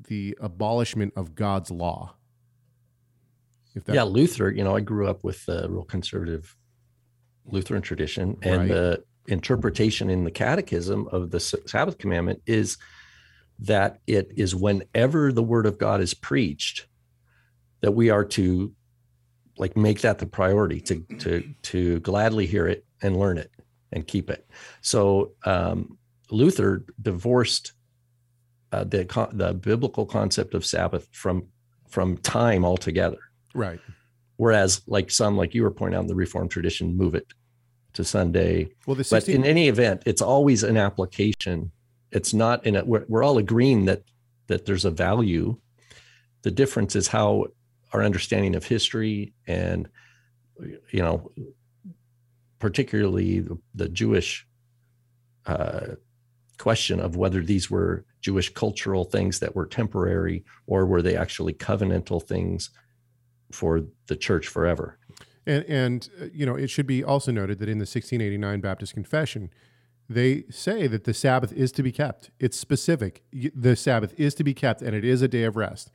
the 0.08 0.38
abolishment 0.40 1.14
of 1.16 1.36
God's 1.36 1.72
law. 1.72 2.16
If 3.76 3.86
that, 3.86 3.96
yeah, 3.96 4.04
Luther. 4.04 4.52
You 4.52 4.64
know, 4.64 4.76
I 4.76 4.82
grew 4.82 5.08
up 5.08 5.24
with 5.24 5.48
a 5.48 5.68
real 5.70 5.84
conservative 5.84 6.56
Lutheran 7.46 7.82
tradition, 7.82 8.38
and 8.42 8.62
right. 8.62 8.68
the 8.68 9.04
interpretation 9.28 10.10
in 10.10 10.24
the 10.24 10.32
Catechism 10.32 11.08
of 11.12 11.32
the 11.32 11.40
Sabbath 11.40 11.98
commandment 11.98 12.42
is 12.46 12.78
that 13.60 14.00
it 14.08 14.32
is 14.36 14.56
whenever 14.56 15.32
the 15.32 15.44
Word 15.44 15.66
of 15.66 15.78
God 15.78 16.02
is 16.02 16.14
preached 16.14 16.88
that 17.82 17.92
we 17.92 18.10
are 18.10 18.26
to 18.26 18.74
like 19.58 19.76
make 19.76 20.02
that 20.02 20.20
the 20.20 20.26
priority 20.26 20.80
to 20.80 21.06
to 21.20 21.54
to 21.64 22.00
gladly 22.00 22.46
hear 22.46 22.68
it 22.68 22.86
and 23.02 23.20
learn 23.20 23.38
it 23.38 23.52
and 23.92 24.08
keep 24.08 24.30
it. 24.30 24.48
So 24.82 25.34
um, 25.46 25.98
Luther 26.32 26.86
divorced 27.02 27.74
uh, 28.72 28.84
the 28.84 29.30
the 29.34 29.54
biblical 29.54 30.06
concept 30.06 30.54
of 30.54 30.66
Sabbath 30.66 31.08
from 31.12 31.48
from 31.90 32.18
time 32.18 32.64
altogether. 32.64 33.20
Right. 33.54 33.80
Whereas, 34.38 34.82
like 34.88 35.12
some, 35.12 35.36
like 35.36 35.54
you 35.54 35.64
were 35.64 35.72
pointing 35.72 35.98
out 35.98 36.02
in 36.02 36.08
the 36.08 36.16
Reformed 36.16 36.52
tradition, 36.52 36.96
move 36.96 37.16
it 37.16 37.28
to 37.94 38.04
Sunday. 38.04 38.70
Well, 38.86 38.96
the 38.96 39.04
16- 39.04 39.10
but 39.12 39.28
in 39.28 39.44
any 39.44 39.68
event, 39.68 40.04
it's 40.06 40.22
always 40.22 40.64
an 40.64 40.78
application. 40.78 41.72
It's 42.12 42.34
not 42.34 42.66
in 42.66 42.76
a. 42.76 42.86
We're, 42.86 43.06
we're 43.08 43.24
all 43.24 43.38
agreeing 43.38 43.86
that 43.86 44.04
that 44.48 44.66
there's 44.66 44.86
a 44.86 44.92
value. 44.92 45.58
The 46.44 46.52
difference 46.52 46.96
is 46.96 47.08
how 47.08 47.48
our 47.92 48.04
understanding 48.04 48.56
of 48.56 48.66
history 48.66 49.34
and 49.48 49.88
you 50.92 51.02
know 51.02 51.32
particularly 52.60 53.40
the, 53.40 53.58
the 53.74 53.90
jewish 53.90 54.46
uh, 55.46 55.96
question 56.58 57.00
of 57.00 57.16
whether 57.16 57.42
these 57.42 57.72
were 57.72 58.06
jewish 58.22 58.54
cultural 58.54 59.04
things 59.04 59.40
that 59.40 59.56
were 59.56 59.66
temporary 59.66 60.44
or 60.68 60.86
were 60.86 61.02
they 61.02 61.16
actually 61.16 61.54
covenantal 61.54 62.22
things 62.22 62.70
for 63.52 63.82
the 64.08 64.16
church 64.16 64.48
forever? 64.48 64.98
And, 65.48 65.64
and 65.66 66.10
uh, 66.22 66.26
you 66.34 66.46
know 66.46 66.56
it 66.56 66.70
should 66.70 66.88
be 66.88 67.04
also 67.04 67.32
noted 67.32 67.60
that 67.60 67.70
in 67.70 67.78
the 67.78 67.84
1689 67.84 68.62
baptist 68.62 68.94
confession 68.94 69.50
they 70.10 70.44
say 70.50 70.88
that 70.88 71.04
the 71.04 71.14
sabbath 71.14 71.54
is 71.54 71.72
to 71.74 71.84
be 71.84 71.92
kept. 71.92 72.32
It's 72.40 72.58
specific. 72.58 73.22
The 73.32 73.76
sabbath 73.76 74.16
is 74.18 74.34
to 74.36 74.44
be 74.44 74.56
kept 74.56 74.82
and 74.82 74.96
it 74.96 75.06
is 75.06 75.22
a 75.22 75.28
day 75.28 75.44
of 75.44 75.56
rest. 75.56 75.92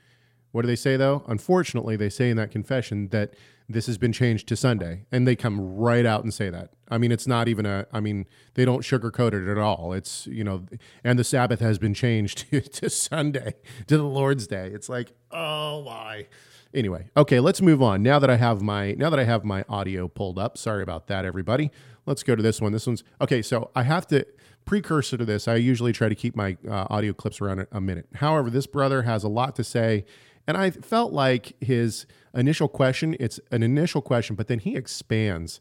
What 0.53 0.63
do 0.63 0.69
they 0.69 0.77
say 0.77 0.97
though? 0.97 1.25
Unfortunately, 1.27 1.97
they 1.97 2.09
say 2.09 2.31
in 2.31 2.37
that 2.37 2.53
confession 2.53 3.09
that 3.09 3.35
this 3.69 3.87
has 3.87 3.97
been 3.97 4.13
changed 4.13 4.47
to 4.49 4.57
Sunday, 4.57 5.07
and 5.11 5.27
they 5.27 5.35
come 5.35 5.77
right 5.77 6.05
out 6.05 6.23
and 6.23 6.35
say 6.35 6.51
that. 6.51 6.71
I 6.89 6.99
mean, 6.99 7.11
it's 7.11 7.27
not 7.27 7.49
even 7.49 7.65
a. 7.65 7.87
I 7.93 8.01
mean, 8.01 8.27
they 8.55 8.65
don't 8.65 8.83
sugarcoat 8.83 9.33
it 9.33 9.51
at 9.51 9.59
all. 9.59 9.93
It's 9.93 10.27
you 10.27 10.45
know, 10.45 10.65
and 11.03 11.19
the 11.19 11.25
Sabbath 11.25 11.61
has 11.61 11.79
been 11.79 11.95
changed 11.95 12.51
to, 12.51 12.61
to 12.61 12.91
Sunday, 12.91 13.55
to 13.87 13.97
the 13.97 14.05
Lord's 14.05 14.47
Day. 14.47 14.69
It's 14.69 14.89
like, 14.89 15.13
oh 15.31 15.81
why? 15.81 16.27
Anyway, 16.75 17.07
okay, 17.17 17.41
let's 17.41 17.63
move 17.63 17.81
on. 17.81 18.03
Now 18.03 18.19
that 18.19 18.29
I 18.29 18.37
have 18.37 18.61
my 18.61 18.93
now 18.93 19.09
that 19.09 19.19
I 19.19 19.25
have 19.25 19.45
my 19.45 19.65
audio 19.69 20.09
pulled 20.09 20.39
up, 20.39 20.59
sorry 20.59 20.83
about 20.83 21.07
that, 21.07 21.25
everybody. 21.25 21.71
Let's 22.05 22.23
go 22.23 22.37
to 22.37 22.43
this 22.43 22.61
one. 22.61 22.73
This 22.73 22.87
one's 22.87 23.03
okay. 23.21 23.41
So 23.41 23.71
I 23.75 23.85
have 23.85 24.07
to 24.09 24.27
precursor 24.67 25.17
to 25.17 25.25
this. 25.25 25.49
I 25.49 25.57
usually 25.57 25.93
try 25.93 26.09
to 26.09 26.15
keep 26.15 26.37
my 26.37 26.57
uh, 26.69 26.87
audio 26.91 27.13
clips 27.13 27.41
around 27.41 27.61
a, 27.61 27.67
a 27.73 27.81
minute. 27.81 28.09
However, 28.17 28.51
this 28.51 28.67
brother 28.67 29.03
has 29.03 29.25
a 29.25 29.29
lot 29.29 29.57
to 29.57 29.65
say 29.65 30.05
and 30.47 30.57
I 30.57 30.71
felt 30.71 31.13
like 31.13 31.55
his 31.61 32.07
initial 32.35 32.69
question, 32.69 33.17
it's 33.19 33.41
an 33.51 33.63
initial 33.63 34.03
question, 34.03 34.37
but 34.37 34.49
then 34.49 34.59
he 34.59 34.77
expands. 34.77 35.61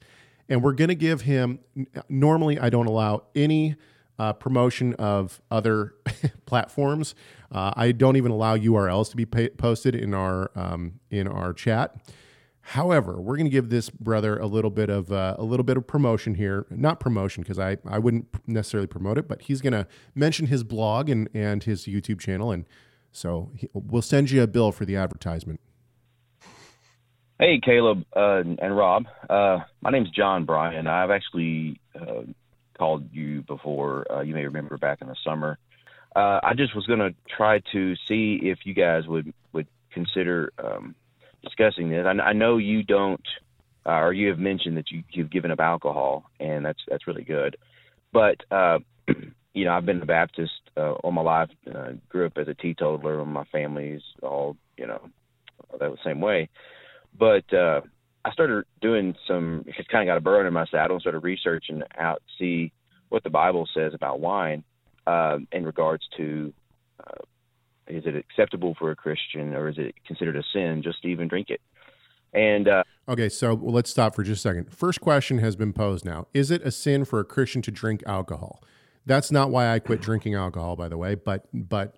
And 0.50 0.62
we're 0.62 0.74
going 0.74 0.90
to 0.90 0.96
give 0.96 1.22
him, 1.22 1.60
normally, 2.10 2.60
I 2.60 2.70
don't 2.70 2.88
allow 2.88 3.24
any 3.34 3.76
uh, 4.20 4.34
promotion 4.34 4.94
of 4.96 5.42
other 5.50 5.96
platforms. 6.46 7.16
Uh, 7.52 7.72
I 7.76 7.92
don't 7.92 8.18
even 8.18 8.32
allow 8.32 8.58
URLs 8.58 9.10
to 9.12 9.16
be 9.16 9.26
posted 9.26 9.96
in 9.96 10.14
our 10.14 10.52
um, 10.56 11.00
in 11.10 11.28
our 11.28 11.54
chat. 11.54 11.96
However, 12.62 13.20
we're 13.20 13.36
going 13.36 13.46
to 13.46 13.52
give 13.52 13.70
this 13.70 13.90
brother 13.90 14.38
a 14.38 14.46
little 14.46 14.70
bit 14.72 14.90
of 14.90 15.12
uh, 15.12 15.36
a 15.38 15.44
little 15.44 15.64
bit 15.64 15.78
of 15.78 15.86
promotion 15.86 16.36
here. 16.36 16.66
Not 16.70 17.00
promotion 17.00 17.44
because 17.44 17.60
I, 17.60 17.78
I 17.86 18.00
wouldn't 18.00 18.28
necessarily 18.48 18.88
promote 18.88 19.18
it, 19.18 19.28
but 19.28 19.44
he's 19.44 19.62
going 19.62 19.74
to 19.74 19.88
mention 20.16 20.48
his 20.48 20.64
blog 20.64 21.10
and 21.10 21.30
and 21.34 21.64
his 21.64 21.86
YouTube 21.86 22.20
channel 22.20 22.52
and 22.52 22.66
so 23.14 23.52
he, 23.56 23.70
we'll 23.74 24.02
send 24.02 24.32
you 24.32 24.44
a 24.44 24.48
bill 24.48 24.72
for 24.72 24.86
the 24.86 24.98
advertisement. 24.98 25.62
Hey, 27.40 27.60
Caleb 27.64 28.04
uh, 28.16 28.44
and 28.60 28.78
Rob. 28.78 29.06
Uh, 29.30 29.60
my 29.82 29.92
name's 29.92 30.10
John 30.12 30.46
Bryan. 30.46 30.88
I've 30.88 31.10
actually 31.10 31.80
uh, 32.00 32.24
called 32.78 33.10
you 33.12 33.42
before. 33.44 34.12
Uh, 34.12 34.22
you 34.22 34.34
may 34.34 34.46
remember 34.46 34.78
back 34.78 35.00
in 35.02 35.08
the 35.08 35.16
summer. 35.24 35.58
Uh, 36.16 36.40
I 36.44 36.54
just 36.56 36.76
was 36.76 36.86
going 36.86 37.00
to 37.00 37.14
try 37.36 37.60
to 37.72 37.96
see 38.08 38.40
if 38.44 38.60
you 38.66 38.74
guys 38.74 39.08
would 39.08 39.34
would 39.52 39.68
consider 39.92 40.52
um, 40.64 40.96
discussing 41.44 41.90
this. 41.90 42.06
I, 42.06 42.12
I, 42.12 42.34
know 42.34 42.58
you 42.58 42.84
don't, 42.84 43.26
uh, 43.86 44.00
or 44.00 44.14
you 44.14 44.30
have 44.30 44.38
mentioned 44.38 44.78
that 44.78 44.92
you, 44.92 45.04
you've 45.10 45.32
given 45.32 45.50
up 45.50 45.60
alcohol, 45.60 46.30
and 46.40 46.64
that's 46.64 46.82
that's 46.88 47.08
really 47.08 47.24
good. 47.24 47.58
But 48.12 48.38
you 49.54 49.66
know, 49.66 49.74
I've 49.74 49.86
been 49.86 50.02
a 50.02 50.06
Baptist 50.06 50.52
uh, 50.76 50.94
all 50.94 51.12
my 51.12 51.22
life. 51.22 51.50
Uh, 51.74 51.94
grew 52.10 52.26
up 52.26 52.38
as 52.38 52.48
a 52.48 52.54
teetotaler. 52.54 53.22
And 53.22 53.32
my 53.32 53.46
family's 53.46 54.02
all, 54.22 54.58
you 54.78 54.88
know, 54.88 55.02
that 55.80 55.90
was 55.90 56.00
the 56.04 56.10
same 56.10 56.22
way. 56.22 56.50
But 57.18 57.52
uh, 57.54 57.82
I 58.26 58.32
started 58.32 58.66
doing 58.82 59.16
some. 59.28 59.64
It's 59.68 59.88
kind 59.88 60.08
of 60.08 60.12
got 60.12 60.18
a 60.18 60.22
burn 60.22 60.48
in 60.48 60.54
my 60.54 60.66
saddle 60.66 60.96
and 60.96 61.02
started 61.02 61.20
researching 61.20 61.84
out 61.98 62.22
see 62.40 62.72
what 63.10 63.24
the 63.24 63.30
Bible 63.30 63.68
says 63.74 63.94
about 63.94 64.20
wine 64.20 64.64
uh, 65.06 65.38
in 65.52 65.66
regards 65.66 66.04
to 66.18 66.52
uh, 67.00 67.22
is 67.88 68.06
it 68.06 68.16
acceptable 68.16 68.76
for 68.80 68.92
a 68.92 68.96
Christian 68.96 69.54
or 69.54 69.68
is 69.68 69.76
it 69.78 69.94
considered 70.08 70.36
a 70.36 70.44
sin 70.54 70.82
just 70.84 71.02
to 71.04 71.10
even 71.10 71.28
drink 71.28 71.50
it? 71.50 71.62
And 72.34 72.68
uh, 72.68 72.84
okay, 73.08 73.30
so 73.30 73.54
let's 73.54 73.92
stop 73.92 74.16
for 74.16 74.24
just 74.24 74.44
a 74.44 74.50
second. 74.50 74.74
First 74.74 75.02
question 75.02 75.38
has 75.38 75.56
been 75.56 75.74
posed 75.74 76.04
now: 76.04 76.28
Is 76.34 76.50
it 76.50 76.64
a 76.64 76.72
sin 76.72 77.06
for 77.06 77.20
a 77.20 77.26
Christian 77.26 77.62
to 77.64 77.72
drink 77.72 78.02
alcohol? 78.08 78.64
That's 79.06 79.32
not 79.32 79.50
why 79.50 79.74
I 79.74 79.80
quit 79.80 80.02
drinking 80.02 80.36
alcohol, 80.36 80.76
by 80.76 80.88
the 80.88 80.98
way, 80.98 81.16
but 81.16 81.48
but 81.54 81.96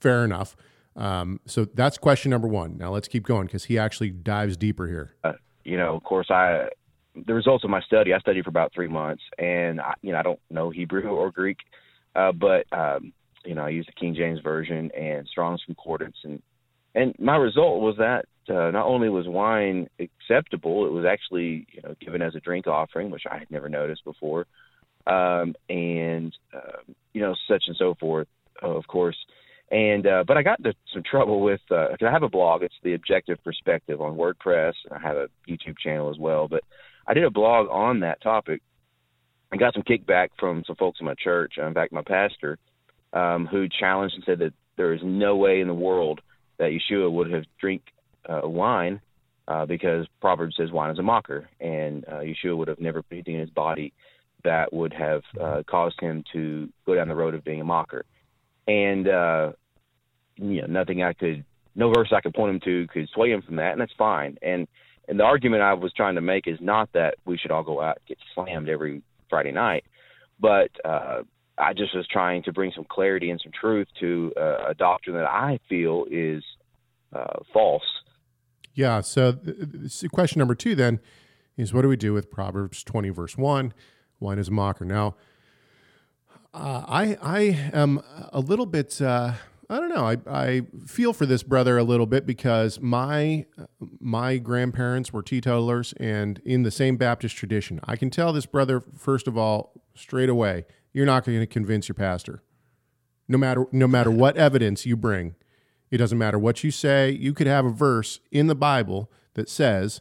fair 0.00 0.24
enough. 0.24 0.56
Um, 0.96 1.40
so 1.46 1.64
that's 1.64 1.98
question 1.98 2.30
number 2.30 2.48
one. 2.48 2.76
Now 2.78 2.92
let's 2.92 3.08
keep 3.08 3.24
going 3.24 3.46
because 3.46 3.64
he 3.64 3.78
actually 3.78 4.10
dives 4.10 4.56
deeper 4.56 4.86
here. 4.86 5.14
Uh, 5.24 5.32
you 5.64 5.76
know, 5.76 5.96
of 5.96 6.02
course, 6.04 6.30
I 6.30 6.68
the 7.14 7.34
results 7.34 7.64
of 7.64 7.70
my 7.70 7.80
study. 7.82 8.12
I 8.12 8.18
studied 8.18 8.44
for 8.44 8.50
about 8.50 8.72
three 8.74 8.88
months, 8.88 9.22
and 9.38 9.80
I, 9.80 9.94
you 10.02 10.12
know, 10.12 10.18
I 10.18 10.22
don't 10.22 10.40
know 10.50 10.70
Hebrew 10.70 11.08
or 11.08 11.30
Greek, 11.30 11.58
uh, 12.14 12.32
but 12.32 12.66
um, 12.72 13.12
you 13.44 13.54
know, 13.54 13.64
I 13.64 13.70
used 13.70 13.88
the 13.88 13.92
King 13.92 14.14
James 14.14 14.40
version 14.40 14.90
and 14.92 15.26
Strong's 15.26 15.62
Concordance, 15.64 16.16
and 16.24 16.42
and 16.94 17.14
my 17.18 17.36
result 17.36 17.80
was 17.80 17.96
that 17.98 18.26
uh, 18.48 18.70
not 18.70 18.86
only 18.86 19.08
was 19.08 19.26
wine 19.26 19.88
acceptable, 19.98 20.86
it 20.86 20.92
was 20.92 21.04
actually 21.04 21.66
you 21.72 21.82
know 21.82 21.94
given 22.00 22.22
as 22.22 22.34
a 22.34 22.40
drink 22.40 22.66
offering, 22.66 23.10
which 23.10 23.24
I 23.30 23.38
had 23.38 23.50
never 23.50 23.68
noticed 23.68 24.04
before 24.04 24.46
um, 25.06 25.54
and 25.68 26.36
uh, 26.54 26.92
you 27.12 27.20
know 27.20 27.34
such 27.48 27.64
and 27.66 27.76
so 27.76 27.94
forth, 28.00 28.28
of 28.62 28.86
course. 28.86 29.16
And 29.70 30.06
uh, 30.06 30.24
but 30.26 30.36
I 30.36 30.42
got 30.42 30.58
into 30.58 30.74
some 30.92 31.02
trouble 31.02 31.40
with 31.40 31.60
because 31.68 31.96
uh, 32.02 32.06
I 32.06 32.10
have 32.10 32.22
a 32.22 32.28
blog. 32.28 32.62
It's 32.62 32.74
the 32.82 32.94
Objective 32.94 33.42
Perspective 33.42 34.00
on 34.00 34.16
WordPress. 34.16 34.74
And 34.84 34.94
I 34.94 35.00
have 35.00 35.16
a 35.16 35.28
YouTube 35.48 35.78
channel 35.82 36.10
as 36.10 36.18
well. 36.18 36.48
But 36.48 36.62
I 37.06 37.14
did 37.14 37.24
a 37.24 37.30
blog 37.30 37.68
on 37.70 38.00
that 38.00 38.22
topic. 38.22 38.62
I 39.52 39.56
got 39.56 39.74
some 39.74 39.82
kickback 39.82 40.28
from 40.38 40.64
some 40.66 40.76
folks 40.76 41.00
in 41.00 41.06
my 41.06 41.14
church. 41.14 41.54
In 41.56 41.74
fact, 41.74 41.92
my 41.92 42.02
pastor, 42.02 42.58
um, 43.12 43.46
who 43.46 43.68
challenged 43.68 44.14
and 44.16 44.24
said 44.24 44.38
that 44.40 44.52
there 44.76 44.92
is 44.92 45.00
no 45.02 45.36
way 45.36 45.60
in 45.60 45.68
the 45.68 45.74
world 45.74 46.20
that 46.58 46.70
Yeshua 46.70 47.10
would 47.10 47.30
have 47.32 47.44
drink 47.60 47.82
uh, 48.28 48.40
wine 48.44 49.00
uh, 49.48 49.66
because 49.66 50.06
Proverbs 50.20 50.56
says 50.56 50.72
wine 50.72 50.90
is 50.90 50.98
a 50.98 51.02
mocker, 51.02 51.48
and 51.60 52.04
uh, 52.08 52.20
Yeshua 52.20 52.56
would 52.56 52.68
have 52.68 52.80
never 52.80 53.02
put 53.02 53.12
anything 53.12 53.34
in 53.34 53.40
his 53.40 53.50
body 53.50 53.92
that 54.44 54.72
would 54.72 54.92
have 54.92 55.22
uh, 55.40 55.62
caused 55.66 56.00
him 56.00 56.24
to 56.32 56.68
go 56.86 56.94
down 56.94 57.08
the 57.08 57.14
road 57.14 57.34
of 57.34 57.44
being 57.44 57.60
a 57.60 57.64
mocker. 57.64 58.04
And 58.66 59.08
uh, 59.08 59.52
you 60.36 60.62
know, 60.62 60.66
nothing 60.66 61.02
I 61.02 61.12
could, 61.12 61.44
no 61.74 61.92
verse 61.92 62.12
I 62.12 62.20
could 62.20 62.34
point 62.34 62.54
him 62.54 62.60
to 62.64 62.86
could 62.92 63.08
sway 63.14 63.30
him 63.30 63.42
from 63.42 63.56
that, 63.56 63.72
and 63.72 63.80
that's 63.80 63.92
fine. 63.98 64.38
And 64.42 64.68
and 65.08 65.18
the 65.18 65.24
argument 65.24 65.62
I 65.62 65.74
was 65.74 65.92
trying 65.92 66.14
to 66.14 66.20
make 66.20 66.46
is 66.46 66.58
not 66.60 66.90
that 66.92 67.16
we 67.26 67.36
should 67.36 67.50
all 67.50 67.62
go 67.62 67.82
out 67.82 67.98
and 67.98 68.06
get 68.06 68.18
slammed 68.34 68.68
every 68.68 69.02
Friday 69.28 69.52
night, 69.52 69.84
but 70.40 70.70
uh, 70.84 71.22
I 71.58 71.72
just 71.72 71.94
was 71.94 72.06
trying 72.10 72.42
to 72.44 72.52
bring 72.52 72.72
some 72.74 72.84
clarity 72.88 73.30
and 73.30 73.40
some 73.42 73.52
truth 73.58 73.88
to 74.00 74.32
uh, 74.36 74.70
a 74.70 74.74
doctrine 74.74 75.16
that 75.16 75.26
I 75.26 75.58
feel 75.68 76.06
is 76.10 76.42
uh, 77.12 77.40
false. 77.52 77.82
Yeah. 78.74 79.00
So, 79.02 79.38
question 80.12 80.40
number 80.40 80.54
two 80.54 80.74
then 80.74 81.00
is 81.56 81.72
what 81.72 81.82
do 81.82 81.88
we 81.88 81.96
do 81.96 82.12
with 82.12 82.30
Proverbs 82.30 82.82
20, 82.82 83.10
verse 83.10 83.38
1? 83.38 83.72
Wine 84.24 84.38
is 84.38 84.48
a 84.48 84.52
mocker. 84.52 84.84
Now, 84.84 85.14
Uh, 86.52 86.84
I 86.86 87.16
I 87.20 87.40
am 87.72 88.00
a 88.32 88.40
little 88.40 88.66
bit. 88.66 89.00
Uh, 89.02 89.32
I 89.68 89.80
don't 89.80 89.88
know. 89.88 90.06
I, 90.06 90.16
I 90.28 90.62
feel 90.86 91.12
for 91.12 91.26
this 91.26 91.42
brother 91.42 91.76
a 91.78 91.82
little 91.82 92.06
bit 92.06 92.26
because 92.26 92.80
my 92.80 93.46
my 94.00 94.38
grandparents 94.38 95.12
were 95.12 95.22
teetotalers 95.22 95.94
and 95.94 96.40
in 96.44 96.62
the 96.62 96.70
same 96.70 96.96
Baptist 96.96 97.36
tradition. 97.36 97.80
I 97.84 97.96
can 97.96 98.08
tell 98.08 98.32
this 98.32 98.46
brother 98.46 98.80
first 98.96 99.26
of 99.26 99.36
all 99.36 99.72
straight 99.94 100.28
away. 100.28 100.64
You're 100.92 101.06
not 101.06 101.24
going 101.24 101.40
to 101.40 101.46
convince 101.46 101.88
your 101.88 101.96
pastor, 101.96 102.42
no 103.26 103.36
matter 103.36 103.66
no 103.72 103.88
matter 103.88 104.10
what 104.22 104.36
evidence 104.36 104.86
you 104.86 104.96
bring. 104.96 105.34
It 105.90 105.98
doesn't 105.98 106.18
matter 106.18 106.38
what 106.38 106.62
you 106.62 106.70
say. 106.70 107.10
You 107.10 107.32
could 107.34 107.46
have 107.48 107.64
a 107.64 107.70
verse 107.70 108.20
in 108.30 108.46
the 108.46 108.54
Bible 108.54 109.10
that 109.34 109.48
says 109.48 110.00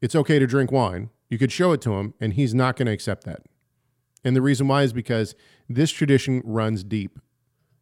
it's 0.00 0.14
okay 0.14 0.38
to 0.38 0.46
drink 0.46 0.70
wine. 0.70 1.10
You 1.28 1.38
could 1.38 1.52
show 1.52 1.72
it 1.72 1.80
to 1.82 1.94
him, 1.94 2.14
and 2.20 2.34
he's 2.34 2.54
not 2.54 2.76
going 2.76 2.86
to 2.86 2.92
accept 2.92 3.24
that. 3.24 3.42
And 4.24 4.34
the 4.34 4.42
reason 4.42 4.68
why 4.68 4.82
is 4.82 4.92
because 4.92 5.34
this 5.68 5.90
tradition 5.90 6.42
runs 6.44 6.82
deep. 6.82 7.18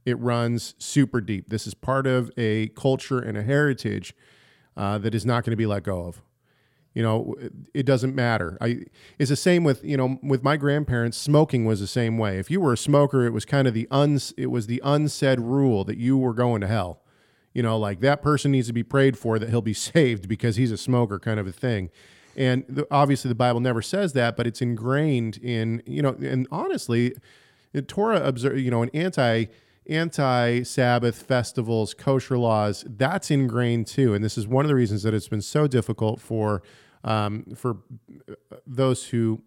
It 0.05 0.19
runs 0.19 0.75
super 0.79 1.21
deep. 1.21 1.49
This 1.49 1.67
is 1.67 1.75
part 1.75 2.07
of 2.07 2.31
a 2.37 2.69
culture 2.69 3.19
and 3.19 3.37
a 3.37 3.43
heritage 3.43 4.15
uh, 4.77 4.99
that 4.99 5.15
is 5.15 5.25
not 5.25 5.45
going 5.45 5.53
to 5.53 5.57
be 5.57 5.67
let 5.67 5.83
go 5.83 6.07
of. 6.07 6.23
You 6.95 7.03
know, 7.03 7.35
it 7.75 7.85
doesn't 7.85 8.15
matter. 8.15 8.57
I 8.59 8.85
it's 9.19 9.29
the 9.29 9.37
same 9.37 9.65
with 9.65 9.85
you 9.85 9.99
know 9.99 10.19
with 10.23 10.43
my 10.43 10.57
grandparents. 10.57 11.19
Smoking 11.19 11.67
was 11.67 11.79
the 11.79 11.87
same 11.87 12.17
way. 12.17 12.39
If 12.39 12.51
you 12.51 12.59
were 12.59 12.73
a 12.73 12.79
smoker, 12.79 13.27
it 13.27 13.35
was 13.35 13.45
kind 13.45 13.69
of 13.69 13.75
the 13.75 13.87
uns 13.91 14.33
it 14.39 14.47
was 14.47 14.67
the 14.67 14.81
unsaid 14.83 15.39
rule 15.39 15.85
that 15.85 15.99
you 15.99 16.17
were 16.17 16.33
going 16.33 16.63
to 16.63 16.67
hell. 16.67 17.03
You 17.53 17.63
know, 17.63 17.79
like 17.79 18.01
that 18.01 18.23
person 18.23 18.51
needs 18.51 18.67
to 18.69 18.73
be 18.73 18.83
prayed 18.83 19.19
for 19.19 19.39
that 19.39 19.51
he'll 19.51 19.61
be 19.61 19.75
saved 19.93 20.27
because 20.27 20.57
he's 20.57 20.73
a 20.73 20.79
smoker, 20.79 21.19
kind 21.19 21.39
of 21.39 21.47
a 21.47 21.53
thing. 21.53 21.91
And 22.37 22.65
the, 22.69 22.87
obviously, 22.91 23.31
the 23.31 23.35
Bible 23.35 23.61
never 23.61 23.81
says 23.81 24.13
that, 24.13 24.37
but 24.37 24.47
it's 24.47 24.61
ingrained 24.61 25.39
in 25.39 25.83
you 25.87 26.03
know. 26.03 26.11
And 26.11 26.47
honestly, 26.51 27.15
the 27.73 27.83
Torah 27.83 28.23
observe 28.23 28.59
you 28.59 28.71
know 28.71 28.83
an 28.83 28.91
anti 28.93 29.47
anti 29.89 30.63
Sabbath 30.63 31.23
festivals, 31.23 31.95
kosher 31.95 32.37
laws. 32.37 32.85
That's 32.87 33.31
ingrained 33.31 33.87
too, 33.87 34.15
and 34.15 34.23
this 34.23 34.37
is 34.37 34.47
one 34.47 34.65
of 34.65 34.69
the 34.69 34.75
reasons 34.75 35.03
that 35.03 35.15
it's 35.15 35.29
been 35.29 35.43
so 35.43 35.67
difficult 35.67 36.21
for 36.21 36.63
um, 37.05 37.45
for 37.57 37.79
those 38.67 39.07
who 39.07 39.43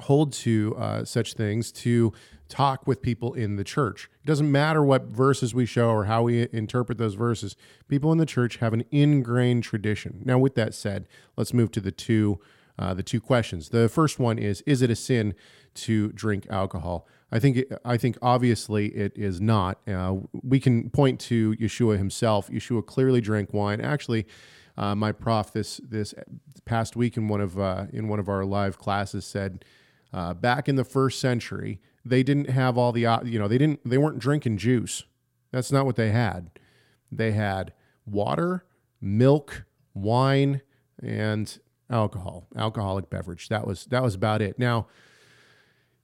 hold 0.00 0.32
to 0.32 0.76
uh, 0.78 1.04
such 1.04 1.32
things 1.34 1.72
to 1.72 2.12
talk 2.48 2.86
with 2.86 3.02
people 3.02 3.34
in 3.34 3.56
the 3.56 3.64
church. 3.64 4.08
It 4.22 4.26
doesn't 4.26 4.50
matter 4.50 4.82
what 4.82 5.04
verses 5.06 5.54
we 5.54 5.66
show 5.66 5.90
or 5.90 6.04
how 6.04 6.22
we 6.22 6.48
interpret 6.52 6.98
those 6.98 7.14
verses. 7.14 7.56
People 7.88 8.12
in 8.12 8.18
the 8.18 8.26
church 8.26 8.56
have 8.58 8.72
an 8.72 8.84
ingrained 8.90 9.64
tradition. 9.64 10.22
Now, 10.24 10.38
with 10.38 10.54
that 10.54 10.74
said, 10.74 11.08
let's 11.36 11.52
move 11.52 11.70
to 11.72 11.80
the 11.80 11.92
two 11.92 12.40
uh, 12.78 12.92
the 12.92 13.02
two 13.02 13.20
questions. 13.20 13.70
The 13.70 13.88
first 13.88 14.18
one 14.18 14.38
is: 14.38 14.60
Is 14.62 14.82
it 14.82 14.90
a 14.90 14.96
sin 14.96 15.34
to 15.74 16.12
drink 16.12 16.46
alcohol? 16.50 17.06
I 17.32 17.38
think 17.38 17.64
I 17.84 17.96
think 17.96 18.18
obviously 18.22 18.88
it 18.88 19.12
is 19.16 19.40
not. 19.40 19.78
Uh, 19.88 20.16
we 20.42 20.60
can 20.60 20.90
point 20.90 21.18
to 21.20 21.54
Yeshua 21.56 21.98
himself. 21.98 22.50
Yeshua 22.50 22.84
clearly 22.84 23.20
drank 23.20 23.52
wine. 23.54 23.80
Actually, 23.80 24.26
uh, 24.76 24.94
my 24.94 25.10
prof 25.12 25.52
this 25.52 25.80
this 25.88 26.14
past 26.64 26.96
week 26.96 27.16
in 27.16 27.28
one 27.28 27.40
of 27.40 27.58
uh, 27.58 27.86
in 27.92 28.08
one 28.08 28.18
of 28.18 28.28
our 28.28 28.44
live 28.44 28.78
classes 28.78 29.24
said 29.24 29.64
uh, 30.12 30.34
back 30.34 30.68
in 30.68 30.76
the 30.76 30.84
first 30.84 31.20
century 31.20 31.80
they 32.06 32.22
didn't 32.22 32.48
have 32.48 32.78
all 32.78 32.92
the 32.92 33.00
you 33.24 33.38
know 33.38 33.48
they 33.48 33.58
didn't 33.58 33.80
they 33.84 33.98
weren't 33.98 34.18
drinking 34.18 34.58
juice. 34.58 35.04
That's 35.50 35.72
not 35.72 35.86
what 35.86 35.96
they 35.96 36.10
had. 36.10 36.50
They 37.10 37.32
had 37.32 37.72
water, 38.06 38.64
milk, 39.00 39.64
wine, 39.92 40.62
and 41.02 41.58
alcohol, 41.90 42.46
alcoholic 42.56 43.10
beverage. 43.10 43.48
That 43.48 43.66
was 43.66 43.86
that 43.86 44.02
was 44.02 44.14
about 44.14 44.40
it. 44.40 44.58
Now 44.58 44.86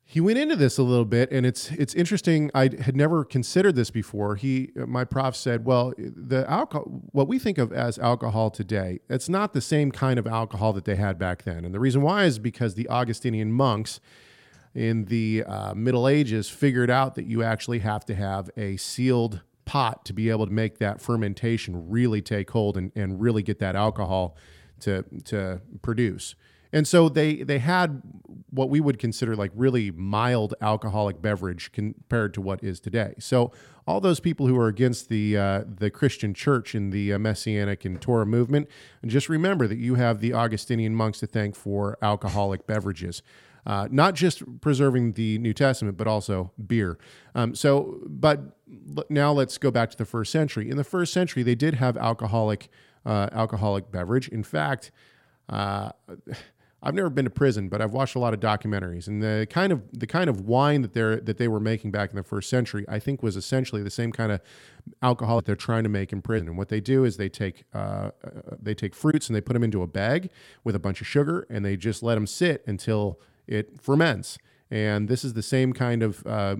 he 0.05 0.21
went 0.21 0.39
into 0.39 0.57
this 0.57 0.79
a 0.79 0.83
little 0.83 1.05
bit 1.05 1.31
and 1.33 1.47
it's 1.47 1.71
it's 1.73 1.95
interesting 1.95 2.51
i 2.55 2.69
had 2.81 2.95
never 2.95 3.25
considered 3.25 3.75
this 3.75 3.91
before. 3.91 4.37
He 4.37 4.71
my 4.75 5.05
prof 5.05 5.35
said 5.35 5.65
well 5.65 5.93
the 5.97 6.45
alcohol 6.51 7.03
what 7.13 7.29
we 7.29 7.39
think 7.39 7.59
of 7.59 7.73
as 7.73 7.99
alcohol 7.99 8.51
today 8.51 9.01
it's 9.09 9.29
not 9.29 9.53
the 9.53 9.61
same 9.61 9.91
kind 9.91 10.19
of 10.19 10.27
alcohol 10.27 10.73
that 10.75 10.85
they 10.85 10.97
had 10.97 11.19
back 11.19 11.45
then. 11.45 11.65
And 11.65 11.75
the 11.75 11.81
reason 11.81 12.03
why 12.03 12.25
is 12.25 12.39
because 12.39 12.75
the 12.75 12.89
augustinian 12.89 13.53
monks 13.53 14.01
in 14.75 15.05
the 15.07 15.45
uh, 15.47 15.75
middle 15.75 16.09
ages 16.09 16.49
figured 16.49 16.91
out 16.91 17.15
that 17.15 17.27
you 17.27 17.43
actually 17.43 17.81
have 17.81 18.05
to 18.07 18.15
have 18.15 18.51
a 18.57 18.77
sealed 18.77 19.43
pot 19.65 20.05
to 20.07 20.13
be 20.13 20.29
able 20.31 20.47
to 20.47 20.53
make 20.53 20.79
that 20.79 21.01
fermentation 21.01 21.89
really 21.89 22.21
take 22.21 22.51
hold 22.51 22.77
and, 22.77 22.91
and 22.95 23.21
really 23.21 23.43
get 23.43 23.59
that 23.61 23.77
alcohol 23.77 24.37
to 24.81 25.05
to 25.25 25.61
produce 25.81 26.35
and 26.73 26.87
so 26.87 27.09
they 27.09 27.43
they 27.43 27.59
had 27.59 28.03
what 28.51 28.69
we 28.69 28.81
would 28.81 28.99
consider 28.99 29.35
like 29.35 29.51
really 29.55 29.91
mild 29.91 30.55
alcoholic 30.61 31.23
beverage 31.23 31.73
compared 31.73 32.35
to 32.35 32.41
what 32.41 32.63
is 32.63 32.81
today. 32.81 33.15
So 33.19 33.51
all 33.87 34.01
those 34.01 34.21
people 34.21 34.47
who 34.47 34.59
are 34.59 34.69
against 34.69 35.09
the 35.09 35.37
uh, 35.37 35.65
the 35.67 35.91
Christian 35.91 36.35
church 36.35 36.75
and 36.75 36.93
the 36.93 37.15
uh, 37.15 37.19
Messianic 37.19 37.85
and 37.85 38.01
Torah 38.01 38.27
movement, 38.27 38.69
just 39.07 39.29
remember 39.29 39.67
that 39.67 39.79
you 39.79 39.95
have 39.97 40.21
the 40.21 40.35
Augustinian 40.35 40.95
monks 40.95 41.21
to 41.21 41.27
thank 41.27 41.57
for 41.57 41.99
alcoholic 42.03 42.67
beverages. 42.67 43.23
Uh, 43.65 43.87
not 43.93 44.15
just 44.15 44.43
preserving 44.61 45.13
the 45.13 45.39
New 45.39 45.55
Testament, 45.55 45.97
but 45.97 46.09
also 46.09 46.51
beer. 46.67 46.99
Um, 47.35 47.55
so, 47.55 48.01
but 48.07 48.57
now 49.09 49.31
let's 49.31 49.57
go 49.57 49.71
back 49.71 49.89
to 49.91 49.97
the 49.97 50.05
first 50.05 50.33
century. 50.33 50.69
In 50.69 50.77
the 50.77 50.85
first 50.85 51.13
century, 51.13 51.45
they 51.45 51.55
did 51.55 51.75
have 51.75 51.97
alcoholic 51.97 52.69
uh, 53.07 53.29
alcoholic 53.33 53.91
beverage. 53.91 54.29
In 54.29 54.43
fact, 54.43 54.91
uh, 55.49 55.91
I've 56.85 56.95
never 56.95 57.11
been 57.11 57.27
to 57.27 57.31
prison, 57.31 57.69
but 57.69 57.81
I've 57.81 57.93
watched 57.93 58.17
a 58.17 58.19
lot 58.19 58.35
of 58.35 58.41
documentaries, 58.41 59.07
and 59.07 59.23
the 59.23 59.47
kind 59.49 59.73
of 59.73 59.83
the 59.93 60.07
kind 60.07 60.29
of 60.29 60.41
wine 60.41 60.83
that 60.83 60.93
they're 60.95 61.21
that 61.21 61.39
they 61.39 61.47
were 61.47 61.61
making 61.61 61.93
back 61.93 62.11
in 62.11 62.17
the 62.17 62.25
first 62.25 62.51
century, 62.51 62.85
I 62.89 62.99
think, 62.99 63.23
was 63.23 63.37
essentially 63.37 63.83
the 63.83 63.91
same 63.91 64.11
kind 64.11 64.33
of 64.33 64.41
alcohol 65.01 65.37
that 65.37 65.45
they're 65.45 65.55
trying 65.55 65.85
to 65.85 65.89
make 65.89 66.13
in 66.13 66.23
prison. 66.23 66.49
And 66.49 66.59
what 66.59 66.71
they 66.71 66.81
do 66.81 67.05
is 67.05 67.19
they 67.19 67.29
take 67.29 67.65
uh, 67.73 67.79
uh, 67.79 68.11
they 68.61 68.75
take 68.75 68.97
fruits 68.97 69.29
and 69.29 69.37
they 69.37 69.41
put 69.41 69.53
them 69.53 69.63
into 69.63 69.83
a 69.83 69.87
bag 69.87 70.31
with 70.65 70.75
a 70.75 70.81
bunch 70.81 71.01
of 71.01 71.07
sugar, 71.07 71.47
and 71.49 71.65
they 71.65 71.77
just 71.77 72.03
let 72.03 72.17
them 72.17 72.27
sit 72.27 72.65
until 72.67 73.21
it 73.47 73.81
ferments. 73.81 74.39
And 74.69 75.07
this 75.07 75.23
is 75.23 75.35
the 75.35 75.43
same 75.43 75.73
kind 75.75 76.03
of 76.03 76.27
uh, 76.27 76.57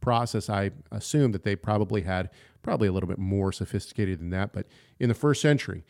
process. 0.00 0.50
I 0.50 0.72
assume 0.90 1.32
that 1.32 1.44
they 1.44 1.54
probably 1.54 2.00
had 2.00 2.30
probably 2.62 2.88
a 2.88 2.92
little 2.92 3.08
bit 3.08 3.18
more 3.18 3.52
sophisticated 3.52 4.18
than 4.18 4.30
that, 4.30 4.52
but 4.52 4.66
in 4.98 5.08
the 5.08 5.14
first 5.14 5.40
century 5.40 5.84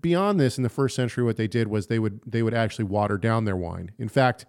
beyond 0.00 0.40
this 0.40 0.56
in 0.56 0.62
the 0.62 0.68
first 0.68 0.96
century 0.96 1.22
what 1.22 1.36
they 1.36 1.46
did 1.46 1.68
was 1.68 1.86
they 1.88 1.98
would 1.98 2.20
they 2.26 2.42
would 2.42 2.54
actually 2.54 2.84
water 2.84 3.18
down 3.18 3.44
their 3.44 3.56
wine 3.56 3.90
in 3.98 4.08
fact 4.08 4.46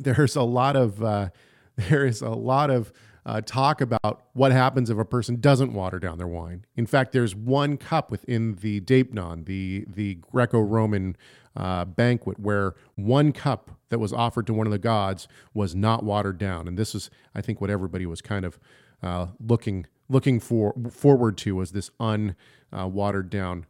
there's 0.00 0.36
a 0.36 0.42
lot 0.42 0.76
of 0.76 1.02
uh, 1.02 1.28
there 1.76 2.06
is 2.06 2.22
a 2.22 2.30
lot 2.30 2.70
of 2.70 2.92
uh, 3.24 3.40
talk 3.40 3.80
about 3.80 4.26
what 4.34 4.52
happens 4.52 4.88
if 4.88 4.98
a 4.98 5.04
person 5.04 5.40
doesn't 5.40 5.72
water 5.72 5.98
down 5.98 6.16
their 6.16 6.28
wine. 6.28 6.64
In 6.76 6.86
fact, 6.86 7.10
there's 7.10 7.34
one 7.34 7.76
cup 7.76 8.08
within 8.08 8.54
the 8.60 8.80
Deipnon, 8.80 9.46
the 9.46 9.84
the 9.88 10.14
Greco-Roman 10.14 11.16
uh, 11.56 11.86
banquet, 11.86 12.38
where 12.38 12.74
one 12.94 13.32
cup 13.32 13.72
that 13.88 13.98
was 13.98 14.12
offered 14.12 14.46
to 14.46 14.54
one 14.54 14.66
of 14.66 14.70
the 14.70 14.78
gods 14.78 15.26
was 15.54 15.74
not 15.74 16.04
watered 16.04 16.38
down, 16.38 16.68
and 16.68 16.78
this 16.78 16.94
is, 16.94 17.10
I 17.34 17.40
think, 17.40 17.60
what 17.60 17.68
everybody 17.68 18.06
was 18.06 18.20
kind 18.20 18.44
of 18.44 18.60
uh, 19.02 19.26
looking 19.40 19.86
looking 20.08 20.38
for 20.38 20.72
forward 20.88 21.36
to 21.38 21.56
was 21.56 21.72
this 21.72 21.90
unwatered 21.98 23.28
down 23.28 23.66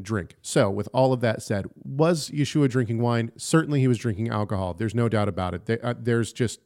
drink. 0.00 0.36
So, 0.42 0.70
with 0.70 0.88
all 0.92 1.12
of 1.12 1.20
that 1.20 1.42
said, 1.42 1.66
was 1.84 2.30
Yeshua 2.30 2.68
drinking 2.68 3.00
wine? 3.00 3.32
Certainly, 3.36 3.80
he 3.80 3.88
was 3.88 3.98
drinking 3.98 4.28
alcohol. 4.28 4.74
There's 4.74 4.94
no 4.94 5.08
doubt 5.08 5.28
about 5.28 5.54
it. 5.54 5.66
They, 5.66 5.78
uh, 5.80 5.94
there's 5.98 6.32
just 6.32 6.60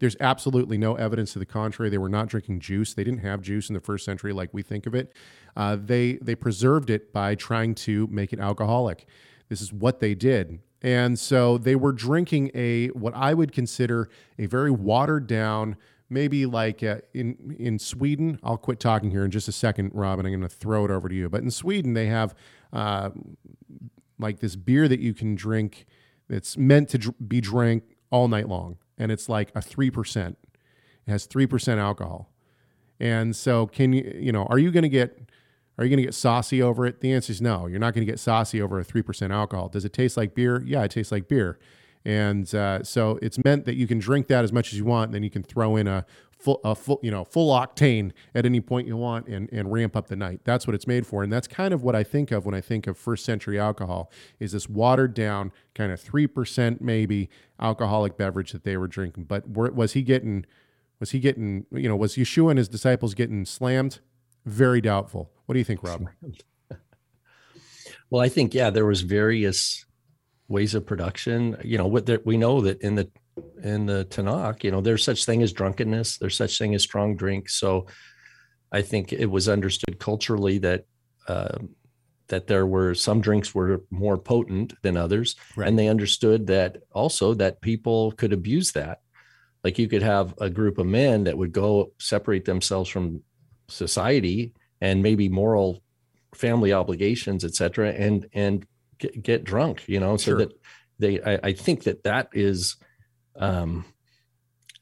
there's 0.00 0.16
absolutely 0.18 0.78
no 0.78 0.94
evidence 0.94 1.34
to 1.34 1.38
the 1.38 1.46
contrary. 1.46 1.90
They 1.90 1.98
were 1.98 2.08
not 2.08 2.28
drinking 2.28 2.60
juice. 2.60 2.94
They 2.94 3.04
didn't 3.04 3.20
have 3.20 3.42
juice 3.42 3.68
in 3.68 3.74
the 3.74 3.80
first 3.80 4.04
century 4.04 4.32
like 4.32 4.48
we 4.52 4.62
think 4.62 4.86
of 4.86 4.94
it. 4.94 5.12
Uh, 5.56 5.76
they 5.80 6.14
they 6.22 6.34
preserved 6.34 6.90
it 6.90 7.12
by 7.12 7.34
trying 7.34 7.74
to 7.76 8.06
make 8.08 8.32
it 8.32 8.40
alcoholic. 8.40 9.06
This 9.48 9.60
is 9.60 9.72
what 9.72 10.00
they 10.00 10.14
did. 10.14 10.60
And 10.82 11.18
so 11.18 11.58
they 11.58 11.76
were 11.76 11.92
drinking 11.92 12.50
a 12.54 12.88
what 12.88 13.14
I 13.14 13.34
would 13.34 13.52
consider 13.52 14.08
a 14.38 14.46
very 14.46 14.70
watered 14.70 15.26
down, 15.26 15.76
maybe 16.08 16.46
like 16.46 16.82
uh, 16.82 17.00
in 17.12 17.54
in 17.58 17.78
Sweden. 17.78 18.40
I'll 18.42 18.56
quit 18.56 18.80
talking 18.80 19.10
here 19.10 19.24
in 19.24 19.30
just 19.30 19.48
a 19.48 19.52
second, 19.52 19.90
Robin. 19.92 20.24
I'm 20.24 20.32
going 20.32 20.42
to 20.42 20.48
throw 20.48 20.86
it 20.86 20.90
over 20.90 21.08
to 21.08 21.14
you. 21.14 21.28
But 21.28 21.42
in 21.42 21.50
Sweden, 21.50 21.92
they 21.92 22.06
have 22.06 22.34
uh, 22.72 23.10
like 24.18 24.40
this 24.40 24.56
beer 24.56 24.88
that 24.88 25.00
you 25.00 25.14
can 25.14 25.34
drink 25.34 25.86
that's 26.28 26.56
meant 26.56 26.88
to 26.90 26.98
dr- 26.98 27.28
be 27.28 27.40
drank 27.40 27.84
all 28.10 28.28
night 28.28 28.48
long, 28.48 28.78
and 28.98 29.10
it's 29.10 29.28
like 29.28 29.50
a 29.54 29.62
three 29.62 29.90
percent. 29.90 30.38
It 31.06 31.10
has 31.10 31.26
three 31.26 31.46
percent 31.46 31.80
alcohol, 31.80 32.32
and 32.98 33.34
so 33.34 33.66
can 33.66 33.92
you 33.92 34.12
you 34.18 34.32
know 34.32 34.44
are 34.44 34.58
you 34.58 34.70
going 34.70 34.82
to 34.82 34.88
get 34.88 35.30
are 35.78 35.84
you 35.84 35.90
going 35.90 35.98
to 35.98 36.04
get 36.04 36.14
saucy 36.14 36.62
over 36.62 36.84
it? 36.84 37.00
The 37.00 37.12
answer 37.12 37.32
is 37.32 37.40
no. 37.40 37.66
You're 37.66 37.78
not 37.78 37.94
going 37.94 38.06
to 38.06 38.10
get 38.12 38.20
saucy 38.20 38.60
over 38.60 38.78
a 38.78 38.84
three 38.84 39.02
percent 39.02 39.32
alcohol. 39.32 39.68
Does 39.68 39.84
it 39.84 39.92
taste 39.92 40.16
like 40.16 40.34
beer? 40.34 40.62
Yeah, 40.66 40.84
it 40.84 40.90
tastes 40.90 41.10
like 41.10 41.26
beer. 41.26 41.58
And 42.04 42.54
uh, 42.54 42.82
so 42.82 43.18
it's 43.20 43.42
meant 43.44 43.66
that 43.66 43.74
you 43.74 43.86
can 43.86 43.98
drink 43.98 44.26
that 44.28 44.44
as 44.44 44.52
much 44.52 44.72
as 44.72 44.78
you 44.78 44.84
want, 44.84 45.08
and 45.08 45.14
then 45.14 45.22
you 45.22 45.30
can 45.30 45.42
throw 45.42 45.76
in 45.76 45.86
a 45.86 46.06
full, 46.40 46.60
a 46.64 46.74
full, 46.74 47.00
you 47.02 47.10
know, 47.10 47.24
full 47.24 47.54
octane 47.54 48.12
at 48.34 48.46
any 48.46 48.60
point 48.60 48.86
you 48.86 48.96
want 48.96 49.26
and, 49.26 49.48
and 49.52 49.70
ramp 49.72 49.96
up 49.96 50.08
the 50.08 50.16
night. 50.16 50.40
That's 50.44 50.66
what 50.66 50.74
it's 50.74 50.86
made 50.86 51.06
for. 51.06 51.22
And 51.22 51.32
that's 51.32 51.46
kind 51.46 51.74
of 51.74 51.82
what 51.82 51.94
I 51.94 52.02
think 52.02 52.30
of 52.30 52.46
when 52.46 52.54
I 52.54 52.60
think 52.60 52.86
of 52.86 52.96
first 52.96 53.24
century 53.24 53.58
alcohol 53.58 54.10
is 54.38 54.52
this 54.52 54.68
watered 54.68 55.14
down 55.14 55.52
kind 55.74 55.92
of 55.92 56.02
3% 56.02 56.80
maybe 56.80 57.28
alcoholic 57.60 58.16
beverage 58.16 58.52
that 58.52 58.64
they 58.64 58.76
were 58.76 58.88
drinking. 58.88 59.24
But 59.24 59.48
were, 59.50 59.70
was 59.70 59.92
he 59.92 60.02
getting, 60.02 60.46
was 60.98 61.10
he 61.10 61.20
getting, 61.20 61.66
you 61.70 61.88
know, 61.88 61.96
was 61.96 62.16
Yeshua 62.16 62.50
and 62.50 62.58
his 62.58 62.68
disciples 62.68 63.14
getting 63.14 63.44
slammed? 63.44 64.00
Very 64.46 64.80
doubtful. 64.80 65.30
What 65.46 65.52
do 65.54 65.58
you 65.58 65.64
think, 65.64 65.82
Rob? 65.82 66.08
Well, 68.10 68.22
I 68.22 68.28
think 68.28 68.54
yeah, 68.54 68.70
there 68.70 68.86
was 68.86 69.02
various 69.02 69.84
ways 70.48 70.74
of 70.74 70.84
production. 70.84 71.56
You 71.64 71.78
know, 71.78 71.86
what 71.86 72.26
we 72.26 72.36
know 72.36 72.60
that 72.60 72.82
in 72.82 72.96
the 72.96 73.08
in 73.62 73.86
the 73.86 74.04
Tanakh, 74.06 74.64
you 74.64 74.70
know, 74.70 74.80
there's 74.80 75.04
such 75.04 75.24
thing 75.24 75.42
as 75.42 75.52
drunkenness, 75.52 76.18
there's 76.18 76.36
such 76.36 76.58
thing 76.58 76.74
as 76.74 76.82
strong 76.82 77.16
drink. 77.16 77.48
So, 77.48 77.86
I 78.72 78.82
think 78.82 79.12
it 79.12 79.26
was 79.26 79.48
understood 79.48 79.98
culturally 79.98 80.58
that 80.58 80.84
uh, 81.26 81.58
that 82.28 82.46
there 82.46 82.66
were 82.66 82.94
some 82.94 83.20
drinks 83.20 83.52
were 83.54 83.82
more 83.90 84.16
potent 84.16 84.74
than 84.82 84.96
others, 84.96 85.34
Right. 85.56 85.66
and 85.68 85.76
they 85.78 85.88
understood 85.88 86.46
that 86.46 86.76
also 86.92 87.34
that 87.34 87.60
people 87.60 88.12
could 88.12 88.32
abuse 88.32 88.70
that. 88.72 89.00
Like 89.64 89.78
you 89.78 89.88
could 89.88 90.02
have 90.02 90.34
a 90.40 90.48
group 90.48 90.78
of 90.78 90.86
men 90.86 91.24
that 91.24 91.36
would 91.36 91.52
go 91.52 91.92
separate 91.98 92.44
themselves 92.44 92.88
from 92.88 93.22
society 93.68 94.54
and 94.80 95.02
maybe 95.02 95.28
moral 95.28 95.82
family 96.34 96.72
obligations, 96.72 97.44
et 97.44 97.54
cetera, 97.54 97.90
and 97.90 98.26
and 98.32 98.64
get, 98.98 99.20
get 99.22 99.44
drunk, 99.44 99.82
you 99.88 99.98
know, 99.98 100.16
so 100.16 100.30
Sure. 100.30 100.38
that 100.38 100.52
they, 101.00 101.20
I, 101.22 101.40
I 101.42 101.52
think 101.52 101.82
that 101.84 102.04
that 102.04 102.28
is 102.32 102.76
um, 103.36 103.84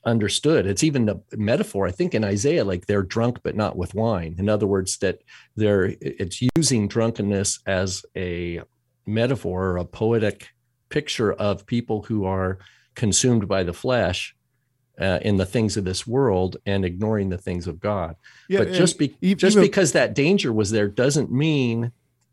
understood. 0.05 0.67
It's 0.67 0.85
even 0.85 1.09
a 1.09 1.21
metaphor, 1.37 1.87
I 1.87 1.91
think, 1.91 2.15
in 2.15 2.25
Isaiah, 2.25 2.65
like 2.65 2.87
they're 2.87 3.03
drunk 3.03 3.41
but 3.43 3.57
not 3.57 3.77
with 3.77 3.95
wine. 3.95 4.37
In 4.39 4.49
other 4.49 4.67
words, 4.67 4.99
that 4.99 5.19
they're 5.57 5.95
it's 6.01 6.41
using 6.57 6.89
drunkenness 6.89 7.61
as 7.67 8.05
a 8.17 8.63
metaphor 9.07 9.71
or 9.71 9.77
a 9.79 9.85
poetic 9.85 10.49
picture 10.89 11.33
of 11.33 11.67
people 11.67 12.03
who 12.03 12.25
are 12.25 12.59
consumed 12.95 13.49
by 13.49 13.63
the 13.63 13.75
flesh. 13.75 14.35
Uh, 15.01 15.21
in 15.23 15.37
the 15.37 15.47
things 15.47 15.77
of 15.77 15.85
this 15.85 16.09
world 16.09 16.57
and 16.67 16.85
ignoring 16.85 17.29
the 17.29 17.39
things 17.39 17.69
of 17.69 17.79
God 17.79 18.17
Yeah, 18.49 18.65
but 18.65 18.73
just 18.73 18.99
be, 18.99 19.17
e- 19.21 19.37
just 19.37 19.57
because 19.57 19.93
that 19.93 20.13
danger 20.13 20.53
was 20.53 20.73
there 20.73 20.89
doesn't 20.89 21.31
mean 21.31 21.93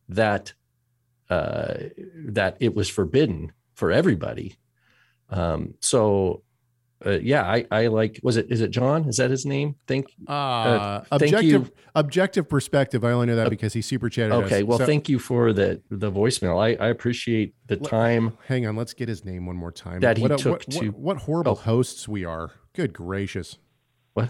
that 0.09 0.53
uh, 1.29 1.75
that 2.15 2.57
it 2.59 2.75
was 2.75 2.89
forbidden 2.89 3.51
for 3.75 3.91
everybody. 3.91 4.55
Um, 5.29 5.73
so 5.79 6.43
uh, 7.05 7.11
yeah, 7.21 7.43
I, 7.43 7.65
I 7.71 7.87
like 7.87 8.19
was 8.23 8.37
it 8.37 8.47
is 8.49 8.61
it 8.61 8.71
John? 8.71 9.07
Is 9.07 9.17
that 9.17 9.29
his 9.29 9.45
name? 9.45 9.75
Think 9.87 10.07
Uh, 10.27 11.01
thank 11.01 11.23
objective 11.33 11.45
you. 11.67 11.71
objective 11.93 12.49
perspective. 12.49 13.03
I 13.03 13.11
only 13.11 13.27
know 13.27 13.35
that 13.35 13.47
Uh, 13.47 13.49
because 13.49 13.73
he 13.73 13.81
super 13.81 14.09
chatted. 14.09 14.31
us. 14.31 14.45
okay. 14.45 14.63
Well, 14.63 14.77
So- 14.77 14.85
thank 14.85 15.09
you 15.09 15.19
for 15.19 15.51
the 15.53 15.81
the 15.91 16.11
voicemail. 16.11 16.57
I, 16.61 16.83
I 16.83 16.89
appreciate 16.89 17.53
the 17.67 17.75
Let- 17.75 17.89
time. 17.89 18.37
Hang 18.47 18.65
on, 18.65 18.75
let's 18.75 18.93
get 18.93 19.09
his 19.09 19.25
name 19.25 19.45
one 19.45 19.55
more 19.57 19.71
time. 19.71 19.99
That 19.99 20.17
he 20.17 20.23
what, 20.23 20.31
a- 20.31 20.37
took 20.37 20.51
what, 20.53 20.61
to- 20.71 20.85
what, 20.91 20.99
what 20.99 21.17
horrible 21.17 21.51
Oh. 21.53 21.55
hosts 21.55 22.07
we 22.07 22.23
are. 22.23 22.51
Good 22.73 22.93
gracious. 22.93 23.57
What? 24.13 24.29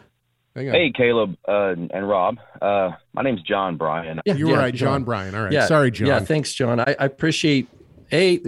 Hang 0.56 0.70
on. 0.70 0.74
Hey, 0.76 0.92
Caleb 0.96 1.36
uh, 1.48 1.76
and 1.94 2.08
Rob. 2.10 2.38
Uh, 2.62 2.92
my 3.14 3.22
name's 3.22 3.42
John 3.44 3.76
Bryan. 3.78 4.22
Yeah, 4.26 4.36
you 4.36 4.48
were 4.48 4.54
yeah, 4.54 4.60
right, 4.60 4.74
John, 4.74 5.04
Bryan. 5.04 5.36
All 5.36 5.44
right. 5.44 5.52
Yeah, 5.52 5.66
Sorry, 5.68 5.92
John. 5.92 6.08
Yeah, 6.08 6.20
thanks, 6.20 6.54
John. 6.54 6.80
I, 6.80 6.96
I 7.00 7.06
appreciate 7.06 7.68
a 8.14 8.40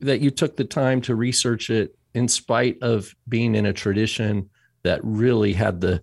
that 0.00 0.20
you 0.20 0.30
took 0.30 0.56
the 0.56 0.64
time 0.64 1.00
to 1.02 1.14
research 1.14 1.70
it 1.70 1.96
in 2.14 2.28
spite 2.28 2.78
of 2.82 3.14
being 3.28 3.54
in 3.54 3.66
a 3.66 3.72
tradition 3.72 4.50
that 4.84 5.00
really 5.02 5.52
had 5.52 5.80
the 5.80 6.02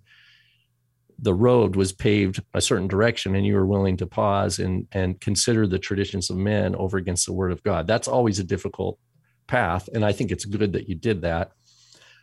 the 1.20 1.34
road 1.34 1.78
was 1.78 1.94
paved 1.94 2.44
a 2.54 2.60
certain 2.60 2.90
direction 2.90 3.36
and 3.36 3.46
you 3.46 3.56
were 3.56 3.66
willing 3.66 3.96
to 3.98 4.06
pause 4.06 4.60
and 4.60 4.88
and 4.92 5.20
consider 5.22 5.66
the 5.66 5.80
traditions 5.80 6.30
of 6.30 6.36
men 6.36 6.76
over 6.76 6.98
against 6.98 7.26
the 7.26 7.34
word 7.34 7.52
of 7.52 7.64
God. 7.64 7.88
That's 7.88 8.08
always 8.08 8.40
a 8.40 8.44
difficult 8.44 9.00
path 9.48 9.88
and 9.94 10.04
I 10.04 10.12
think 10.12 10.32
it's 10.32 10.46
good 10.46 10.74
that 10.74 10.90
you 10.90 10.96
did 10.96 11.22
that. 11.22 11.52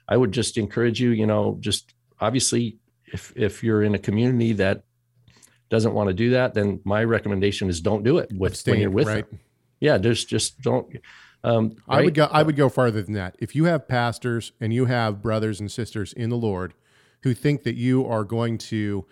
I 0.08 0.16
would 0.16 0.32
just 0.32 0.58
encourage 0.58 1.00
you, 1.00 1.10
you 1.10 1.26
know, 1.26 1.56
just 1.60 1.94
obviously 2.20 2.76
if 3.06 3.32
if 3.34 3.64
you're 3.64 3.82
in 3.82 3.94
a 3.94 3.98
community 3.98 4.52
that 4.54 4.82
doesn't 5.70 5.94
want 5.94 6.08
to 6.08 6.14
do 6.14 6.30
that, 6.30 6.52
then 6.52 6.80
my 6.84 7.02
recommendation 7.02 7.70
is 7.70 7.80
don't 7.80 8.02
do 8.02 8.18
it 8.18 8.30
with 8.34 8.62
when 8.66 8.78
you're 8.78 8.90
with 8.90 9.06
right? 9.06 9.28
them. 9.28 9.40
Yeah, 9.80 9.96
just 9.98 10.28
just 10.28 10.60
don't. 10.60 10.86
Um, 11.44 11.76
I 11.88 12.02
would 12.02 12.14
go. 12.14 12.28
I 12.30 12.42
would 12.42 12.56
go 12.56 12.68
farther 12.68 13.02
than 13.02 13.14
that. 13.14 13.36
If 13.40 13.54
you 13.56 13.64
have 13.64 13.88
pastors 13.88 14.52
and 14.60 14.72
you 14.72 14.84
have 14.86 15.20
brothers 15.22 15.58
and 15.60 15.70
sisters 15.70 16.12
in 16.12 16.30
the 16.30 16.36
Lord 16.36 16.74
who 17.22 17.34
think 17.34 17.62
that 17.64 17.74
you 17.74 18.06
are 18.06 18.24
going 18.24 18.58
to 18.58 19.06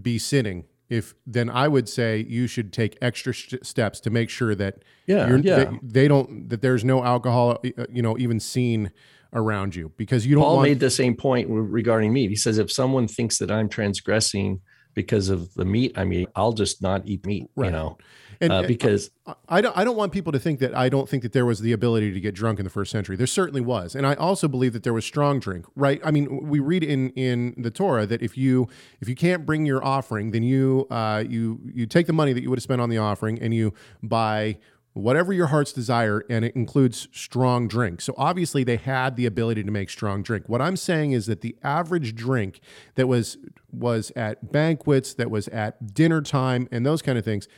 be 0.00 0.18
sinning, 0.18 0.64
if 0.88 1.14
then 1.26 1.50
I 1.50 1.68
would 1.68 1.88
say 1.88 2.24
you 2.28 2.46
should 2.46 2.72
take 2.72 2.96
extra 3.02 3.32
sh- 3.34 3.54
steps 3.62 4.00
to 4.00 4.10
make 4.10 4.30
sure 4.30 4.54
that 4.54 4.82
Yeah, 5.06 5.28
you're, 5.28 5.38
yeah. 5.38 5.56
that 5.56 5.72
they 5.82 6.08
don't 6.08 6.48
that 6.48 6.62
there's 6.62 6.84
no 6.84 7.04
alcohol, 7.04 7.58
uh, 7.78 7.84
you 7.90 8.00
know, 8.02 8.16
even 8.18 8.40
seen 8.40 8.90
around 9.34 9.74
you 9.76 9.92
because 9.98 10.24
you 10.26 10.34
don't 10.34 10.44
Paul 10.44 10.56
want. 10.56 10.68
made 10.70 10.80
the 10.80 10.90
same 10.90 11.14
point 11.14 11.48
regarding 11.50 12.14
me. 12.14 12.28
He 12.28 12.36
says 12.36 12.56
if 12.56 12.72
someone 12.72 13.06
thinks 13.06 13.36
that 13.38 13.50
I'm 13.50 13.68
transgressing 13.68 14.62
because 14.98 15.28
of 15.28 15.54
the 15.54 15.64
meat 15.64 15.92
I 15.96 16.04
mean 16.04 16.26
I'll 16.34 16.52
just 16.52 16.82
not 16.82 17.06
eat 17.06 17.24
meat. 17.24 17.48
Right. 17.54 17.66
You 17.66 17.70
know, 17.70 17.98
and, 18.40 18.52
uh, 18.52 18.62
because 18.62 19.10
I 19.48 19.60
don't 19.60 19.76
I 19.76 19.84
don't 19.84 19.96
want 19.96 20.12
people 20.12 20.32
to 20.32 20.38
think 20.38 20.58
that 20.60 20.74
I 20.74 20.88
don't 20.88 21.08
think 21.08 21.22
that 21.22 21.32
there 21.32 21.46
was 21.46 21.60
the 21.60 21.72
ability 21.72 22.12
to 22.12 22.20
get 22.20 22.34
drunk 22.34 22.58
in 22.58 22.64
the 22.64 22.70
first 22.70 22.90
century. 22.90 23.16
There 23.16 23.26
certainly 23.26 23.60
was. 23.60 23.94
And 23.94 24.06
I 24.06 24.14
also 24.14 24.48
believe 24.48 24.72
that 24.72 24.82
there 24.82 24.92
was 24.92 25.04
strong 25.04 25.38
drink, 25.40 25.66
right? 25.76 26.00
I 26.04 26.10
mean, 26.10 26.48
we 26.48 26.58
read 26.58 26.84
in 26.84 27.10
in 27.10 27.54
the 27.56 27.70
Torah 27.70 28.06
that 28.06 28.22
if 28.22 28.36
you 28.36 28.68
if 29.00 29.08
you 29.08 29.14
can't 29.14 29.46
bring 29.46 29.66
your 29.66 29.84
offering, 29.84 30.30
then 30.30 30.42
you 30.42 30.86
uh 30.90 31.24
you 31.28 31.60
you 31.72 31.86
take 31.86 32.06
the 32.06 32.12
money 32.12 32.32
that 32.32 32.42
you 32.42 32.50
would 32.50 32.58
have 32.58 32.64
spent 32.64 32.80
on 32.80 32.90
the 32.90 32.98
offering 32.98 33.40
and 33.40 33.54
you 33.54 33.72
buy 34.02 34.58
whatever 34.98 35.32
your 35.32 35.46
heart's 35.46 35.72
desire 35.72 36.24
and 36.28 36.44
it 36.44 36.54
includes 36.56 37.08
strong 37.12 37.68
drink. 37.68 38.00
So 38.00 38.14
obviously 38.16 38.64
they 38.64 38.76
had 38.76 39.16
the 39.16 39.26
ability 39.26 39.62
to 39.64 39.70
make 39.70 39.90
strong 39.90 40.22
drink. 40.22 40.48
What 40.48 40.60
I'm 40.60 40.76
saying 40.76 41.12
is 41.12 41.26
that 41.26 41.40
the 41.40 41.56
average 41.62 42.14
drink 42.14 42.60
that 42.96 43.06
was 43.06 43.38
was 43.70 44.10
at 44.16 44.50
banquets, 44.50 45.14
that 45.14 45.30
was 45.30 45.48
at 45.48 45.94
dinner 45.94 46.20
time 46.20 46.68
and 46.72 46.84
those 46.84 47.02
kind 47.02 47.18
of 47.18 47.24
things 47.24 47.48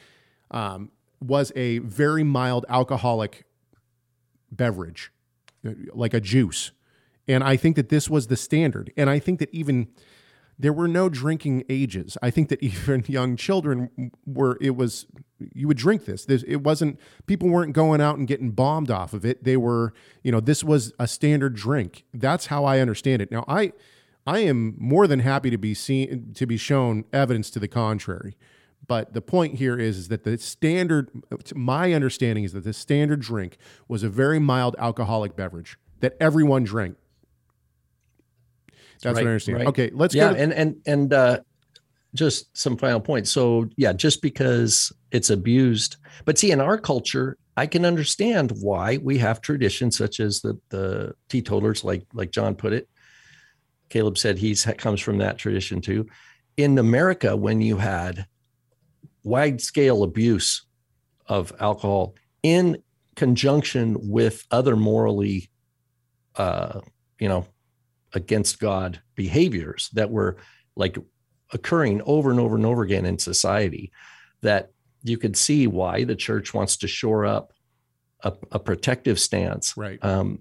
um, 0.51 0.91
was 1.21 1.53
a 1.57 1.79
very 1.79 2.25
mild 2.25 2.67
alcoholic 2.69 3.45
beverage, 4.51 5.13
like 5.95 6.15
a 6.15 6.21
juice. 6.21 6.73
And 7.29 7.45
I 7.45 7.57
think 7.57 7.77
that 7.77 7.89
this 7.89 8.11
was 8.11 8.27
the 8.27 8.37
standard. 8.37 8.93
And 8.97 9.09
I 9.09 9.19
think 9.19 9.39
that 9.39 9.49
even 9.53 9.89
there 10.61 10.73
were 10.73 10.89
no 10.89 11.09
drinking 11.09 11.65
ages. 11.69 12.19
I 12.23 12.31
think 12.31 12.49
that 12.51 12.63
even 12.63 13.05
young 13.07 13.37
children 13.37 14.13
were, 14.27 14.59
it 14.61 14.77
was, 14.77 15.07
you 15.39 15.67
would 15.69 15.77
drink 15.77 16.05
this. 16.05 16.27
It 16.27 16.63
wasn't, 16.63 17.01
people 17.27 17.49
weren't 17.49 17.73
going 17.73 18.01
out 18.01 18.19
and 18.19 18.29
getting 18.29 18.51
bombed 18.51 18.91
off 18.91 19.15
of 19.15 19.25
it. 19.25 19.45
They 19.45 19.57
were, 19.57 19.95
you 20.23 20.31
know, 20.31 20.41
this 20.41 20.63
was 20.63 20.93
a 20.99 21.09
standard 21.09 21.55
drink. 21.55 22.05
That's 22.13 22.47
how 22.47 22.65
I 22.65 22.81
understand 22.81 23.23
it. 23.23 23.31
Now, 23.31 23.45
I, 23.49 23.73
I 24.27 24.41
am 24.41 24.77
more 24.79 25.07
than 25.07 25.21
happy 25.21 25.51
to 25.51 25.59
be 25.59 25.73
seen, 25.73 26.33
to 26.35 26.47
be 26.47 26.59
shown 26.59 27.05
evidence 27.13 27.51
to 27.51 27.59
the 27.59 27.69
contrary. 27.69 28.37
But 28.87 29.15
the 29.15 29.23
point 29.23 29.55
here 29.55 29.79
is, 29.79 29.97
is 29.97 30.09
that 30.09 30.25
the 30.25 30.37
standard, 30.39 31.11
my 31.55 31.93
understanding 31.93 32.45
is 32.45 32.53
that 32.53 32.65
the 32.65 32.73
standard 32.73 33.21
drink 33.21 33.57
was 33.89 34.03
a 34.03 34.09
very 34.09 34.39
mild 34.39 34.75
alcoholic 34.79 35.37
beverage 35.37 35.79
that 36.01 36.17
everyone 36.19 36.65
drank. 36.65 36.97
That's 39.03 39.15
what 39.15 39.21
Right, 39.21 39.27
I 39.27 39.31
understand. 39.31 39.59
right. 39.59 39.67
Okay, 39.69 39.91
let's 39.93 40.15
yeah, 40.15 40.29
go. 40.29 40.35
To, 40.35 40.41
and 40.43 40.53
and 40.53 40.77
and 40.87 41.13
uh, 41.13 41.41
just 42.15 42.57
some 42.57 42.77
final 42.77 43.01
points. 43.01 43.31
So 43.31 43.69
yeah, 43.77 43.93
just 43.93 44.23
because 44.23 44.93
it's 45.11 45.31
abused, 45.31 45.97
but 46.25 46.39
see, 46.39 46.51
in 46.51 46.61
our 46.61 46.79
culture, 46.79 47.37
I 47.57 47.67
can 47.67 47.85
understand 47.85 48.53
why 48.61 48.99
we 48.99 49.19
have 49.19 49.41
traditions 49.41 49.97
such 49.97 50.21
as 50.21 50.41
the 50.41 50.59
the 50.71 51.15
teetotalers, 51.29 51.85
like 51.85 52.07
like 52.13 52.31
John 52.31 52.55
put 52.55 52.73
it. 52.73 52.89
Caleb 53.89 54.19
said 54.19 54.39
he's 54.39 54.65
comes 54.79 55.01
from 55.01 55.19
that 55.19 55.39
tradition 55.39 55.81
too. 55.81 56.07
In 56.57 56.79
America, 56.79 57.37
when 57.37 57.61
you 57.61 57.77
had 57.77 58.27
wide 59.25 59.61
scale 59.61 60.03
abuse 60.03 60.65
of 61.27 61.53
alcohol 61.61 62.15
in 62.43 62.83
conjunction 63.17 63.97
with 64.01 64.47
other 64.51 64.77
morally, 64.77 65.51
uh, 66.37 66.81
you 67.19 67.29
know, 67.29 67.47
against 68.13 68.59
God 68.59 69.01
behaviors 69.15 69.91
that 69.95 70.11
were 70.11 70.37
like 70.77 70.97
occurring 71.53 72.03
over 72.07 72.31
and 72.31 72.41
over 72.41 72.57
and 72.57 72.67
over 72.67 72.83
again 72.83 73.07
in 73.07 73.19
society, 73.19 73.93
that 74.43 74.71
you 75.03 75.19
could 75.19 75.37
see 75.37 75.67
why 75.67 76.05
the 76.05 76.15
church 76.15 76.55
wants 76.55 76.77
to 76.79 76.89
shore 76.89 77.27
up 77.27 77.53
a, 78.23 78.33
a 78.53 78.59
protective 78.59 79.19
stance. 79.19 79.77
right. 79.77 80.03
Um, 80.05 80.41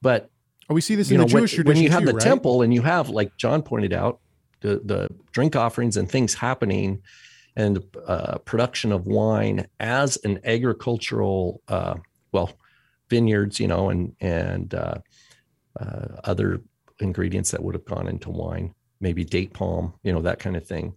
but 0.00 0.30
oh, 0.70 0.74
we 0.74 0.80
see 0.80 0.94
this 0.94 1.10
in 1.10 1.18
know 1.18 1.24
the 1.24 1.34
when, 1.34 1.40
Jewish 1.42 1.54
tradition 1.54 1.74
when 1.74 1.82
you 1.82 1.90
have 1.90 2.00
too, 2.00 2.06
the 2.06 2.14
right? 2.14 2.22
temple 2.22 2.62
and 2.62 2.72
you 2.72 2.82
have 2.82 3.08
like 3.08 3.36
john 3.36 3.62
pointed 3.62 3.92
out 3.92 4.20
the, 4.60 4.80
the 4.84 5.08
drink 5.32 5.56
offerings 5.56 5.96
and 5.96 6.08
things 6.08 6.34
happening 6.34 7.02
and 7.56 7.82
uh, 8.06 8.38
production 8.38 8.92
of 8.92 9.08
wine 9.08 9.66
as 9.80 10.16
an 10.18 10.38
agricultural 10.44 11.60
uh, 11.66 11.96
well 12.30 12.52
vineyards, 13.08 13.58
you 13.60 13.68
know, 13.68 13.90
and 13.90 14.14
and 14.20 14.74
uh, 14.74 14.98
uh, 15.78 16.06
other 16.24 16.62
ingredients 17.00 17.50
that 17.50 17.62
would 17.62 17.74
have 17.74 17.84
gone 17.84 18.08
into 18.08 18.30
wine, 18.30 18.74
maybe 19.00 19.24
date 19.24 19.52
palm, 19.52 19.94
you 20.02 20.12
know, 20.12 20.22
that 20.22 20.38
kind 20.38 20.56
of 20.56 20.66
thing. 20.66 20.94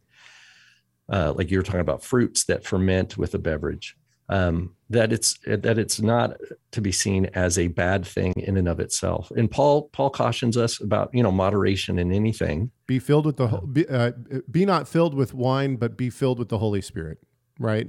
Uh, 1.11 1.33
like 1.35 1.51
you're 1.51 1.63
talking 1.63 1.81
about 1.81 2.03
fruits 2.03 2.45
that 2.45 2.63
ferment 2.63 3.17
with 3.17 3.33
a 3.33 3.39
beverage. 3.39 3.97
Um, 4.29 4.75
that 4.89 5.11
it's 5.11 5.37
that 5.45 5.77
it's 5.77 5.99
not 5.99 6.37
to 6.71 6.79
be 6.79 6.93
seen 6.93 7.25
as 7.33 7.59
a 7.59 7.67
bad 7.67 8.05
thing 8.05 8.33
in 8.37 8.55
and 8.55 8.67
of 8.67 8.79
itself. 8.79 9.29
And 9.31 9.51
Paul 9.51 9.89
Paul 9.91 10.09
cautions 10.09 10.55
us 10.55 10.79
about 10.79 11.09
you 11.13 11.21
know 11.21 11.31
moderation 11.31 11.99
in 11.99 12.13
anything. 12.13 12.71
Be 12.87 12.97
filled 12.97 13.25
with 13.25 13.35
the 13.35 13.47
ho- 13.47 13.65
be, 13.65 13.85
uh, 13.89 14.11
be 14.49 14.65
not 14.65 14.87
filled 14.87 15.15
with 15.15 15.33
wine, 15.33 15.75
but 15.75 15.97
be 15.97 16.09
filled 16.09 16.39
with 16.39 16.47
the 16.47 16.59
Holy 16.59 16.81
Spirit. 16.81 17.17
Right? 17.59 17.87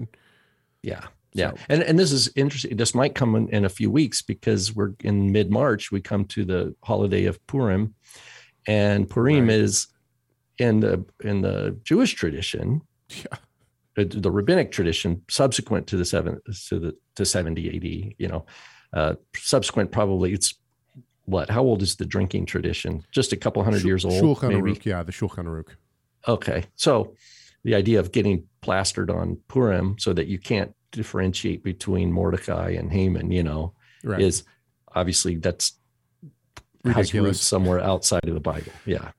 Yeah, 0.82 1.06
yeah. 1.34 1.50
So- 1.50 1.56
And 1.68 1.82
and 1.82 1.98
this 1.98 2.12
is 2.12 2.30
interesting. 2.36 2.76
This 2.76 2.94
might 2.94 3.14
come 3.14 3.34
in, 3.36 3.48
in 3.48 3.64
a 3.64 3.68
few 3.68 3.90
weeks 3.90 4.22
because 4.22 4.74
we're 4.74 4.92
in 5.02 5.32
mid 5.32 5.50
March. 5.50 5.90
We 5.92 6.00
come 6.00 6.24
to 6.26 6.44
the 6.44 6.74
holiday 6.84 7.24
of 7.24 7.44
Purim, 7.46 7.94
and 8.66 9.08
Purim 9.08 9.48
Right. 9.48 9.54
is 9.60 9.88
in 10.58 10.80
the 10.80 11.04
in 11.24 11.40
the 11.42 11.78
Jewish 11.84 12.14
tradition. 12.14 12.82
Yeah. 13.10 13.24
uh, 13.98 14.04
the 14.08 14.30
rabbinic 14.30 14.72
tradition 14.72 15.22
subsequent 15.28 15.86
to 15.88 15.96
the 15.96 16.04
seven 16.04 16.40
to 16.68 16.78
the 16.78 16.96
to 17.16 17.24
70 17.26 17.76
AD, 17.76 18.14
you 18.18 18.28
know, 18.28 18.46
uh, 18.94 19.14
subsequent 19.36 19.90
probably 19.92 20.32
it's 20.32 20.54
what? 21.26 21.50
How 21.50 21.62
old 21.62 21.82
is 21.82 21.96
the 21.96 22.06
drinking 22.06 22.46
tradition? 22.46 23.02
Just 23.12 23.32
a 23.32 23.36
couple 23.36 23.62
hundred 23.62 23.80
Shul- 23.80 23.88
years 23.88 24.04
old, 24.04 24.14
Shulchan 24.22 24.48
maybe. 24.48 24.72
Aruch, 24.78 24.84
yeah, 24.86 25.02
the 25.02 25.12
Shulchan 25.12 25.44
Aruch. 25.46 25.68
Okay, 26.26 26.64
so 26.74 27.14
the 27.64 27.74
idea 27.74 28.00
of 28.00 28.12
getting 28.12 28.44
plastered 28.60 29.10
on 29.10 29.36
Purim 29.48 29.96
so 29.98 30.12
that 30.14 30.26
you 30.26 30.38
can't 30.38 30.74
differentiate 30.92 31.62
between 31.64 32.12
Mordecai 32.12 32.70
and 32.70 32.92
Haman, 32.92 33.30
you 33.32 33.42
know, 33.42 33.72
Right. 34.04 34.20
is 34.20 34.44
obviously 34.94 35.36
that's 35.36 35.72
has 36.84 36.84
roots 36.84 36.96
Ridiculous. 37.12 37.40
somewhere 37.40 37.80
outside 37.80 38.26
of 38.28 38.34
the 38.34 38.40
Bible. 38.40 38.72
Yeah. 38.86 39.10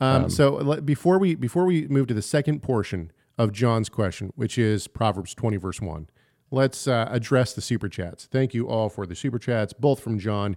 Um, 0.00 0.24
Um, 0.24 0.30
so 0.30 0.80
before 0.80 1.18
we 1.18 1.34
before 1.34 1.64
we 1.64 1.86
move 1.88 2.08
to 2.08 2.14
the 2.14 2.22
second 2.22 2.62
portion 2.62 3.12
of 3.38 3.52
John's 3.52 3.88
question, 3.88 4.32
which 4.36 4.58
is 4.58 4.88
Proverbs 4.88 5.34
twenty 5.34 5.56
verse 5.56 5.80
one, 5.80 6.08
let's 6.50 6.86
uh, 6.88 7.08
address 7.10 7.54
the 7.54 7.60
super 7.60 7.88
chats. 7.88 8.26
Thank 8.26 8.52
you 8.54 8.68
all 8.68 8.88
for 8.88 9.06
the 9.06 9.14
super 9.14 9.38
chats, 9.38 9.72
both 9.72 10.00
from 10.00 10.18
John 10.18 10.56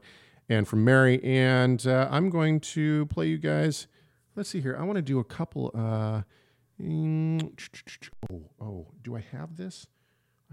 and 0.49 0.67
from 0.67 0.83
Mary. 0.83 1.23
And 1.23 1.85
uh, 1.85 2.07
I'm 2.09 2.29
going 2.31 2.59
to 2.61 3.05
play 3.07 3.27
you 3.27 3.38
guys. 3.38 3.88
Let's 4.35 4.49
see 4.49 4.59
here. 4.61 4.75
I 4.79 4.83
want 4.83 4.97
to 4.97 5.01
do 5.03 5.19
a 5.19 5.23
couple. 5.23 5.71
Uh, 5.75 6.23
mm, 6.81 7.51
oh, 8.31 8.41
oh, 8.59 8.88
do 9.03 9.15
I 9.15 9.23
have 9.31 9.55
this? 9.55 9.85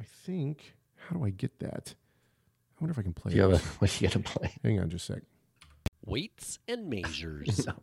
I 0.01 0.05
think. 0.25 0.75
How 0.97 1.17
do 1.17 1.25
I 1.25 1.31
get 1.31 1.59
that? 1.61 1.95
I 1.95 2.85
wonder 2.85 2.93
if 2.93 2.99
I 2.99 3.03
can 3.03 3.13
play 3.13 3.33
Do 3.33 3.39
you 3.39 3.49
it. 3.49 3.53
have 3.53 3.61
a 3.61 3.65
what 3.79 4.01
you 4.01 4.09
gonna 4.09 4.25
play? 4.25 4.53
Hang 4.63 4.81
on 4.81 4.91
just 4.91 5.09
a 5.11 5.15
sec. 5.15 5.23
Weights 6.05 6.59
and 6.69 6.89
measures. 6.89 7.67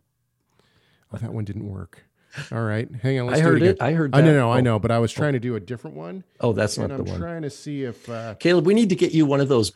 Oh, 1.12 1.18
that 1.18 1.34
one 1.34 1.44
didn't 1.44 1.68
work. 1.68 2.04
All 2.52 2.62
right, 2.62 2.88
hang 3.02 3.18
on. 3.18 3.26
Let's 3.26 3.40
I 3.40 3.42
do 3.42 3.48
heard 3.48 3.62
it. 3.62 3.68
it. 3.70 3.82
I 3.82 3.94
heard 3.94 4.14
I 4.14 4.20
know, 4.20 4.32
no, 4.32 4.52
I 4.52 4.58
Oh. 4.58 4.60
know, 4.60 4.78
but 4.78 4.92
I 4.92 5.00
was 5.00 5.10
trying 5.12 5.32
to 5.32 5.40
do 5.40 5.56
a 5.56 5.60
different 5.60 5.96
one, 5.96 6.22
Oh, 6.38 6.52
that's 6.52 6.76
and 6.78 6.86
not 6.88 7.00
I'm 7.00 7.04
the 7.04 7.10
one. 7.10 7.20
trying 7.20 7.42
to 7.42 7.50
see 7.50 7.82
if 7.82 8.08
uh, 8.08 8.36
Caleb, 8.36 8.64
we 8.64 8.74
need 8.74 8.90
to 8.90 8.94
get 8.94 9.10
you 9.10 9.26
one 9.26 9.40
of 9.40 9.48
those. 9.48 9.72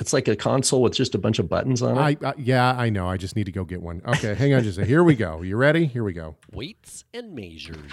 It's 0.00 0.12
like 0.12 0.28
a 0.28 0.36
console 0.36 0.82
with 0.82 0.92
just 0.92 1.14
a 1.14 1.18
bunch 1.18 1.38
of 1.38 1.48
buttons 1.48 1.80
on 1.80 1.96
it. 1.96 2.18
I, 2.22 2.28
I. 2.28 2.34
Yeah, 2.36 2.72
I 2.76 2.90
know. 2.90 3.08
I 3.08 3.16
just 3.16 3.36
need 3.36 3.44
to 3.44 3.52
go 3.52 3.64
get 3.64 3.80
one. 3.80 4.02
Okay, 4.06 4.34
hang 4.34 4.52
on 4.52 4.62
just 4.64 4.76
a. 4.78 4.84
Here 4.84 5.02
we 5.02 5.14
go. 5.14 5.40
You 5.40 5.56
ready? 5.56 5.86
Here 5.86 6.04
we 6.04 6.12
go. 6.12 6.36
Weights 6.52 7.04
and 7.14 7.34
measures. 7.34 7.90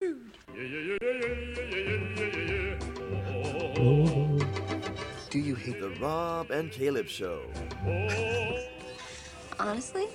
Do 3.80 5.38
you 5.38 5.54
hate 5.54 5.80
the 5.80 5.88
Rob 6.00 6.50
and 6.50 6.70
Caleb 6.70 7.08
show? 7.08 7.40
Honestly, 9.58 10.06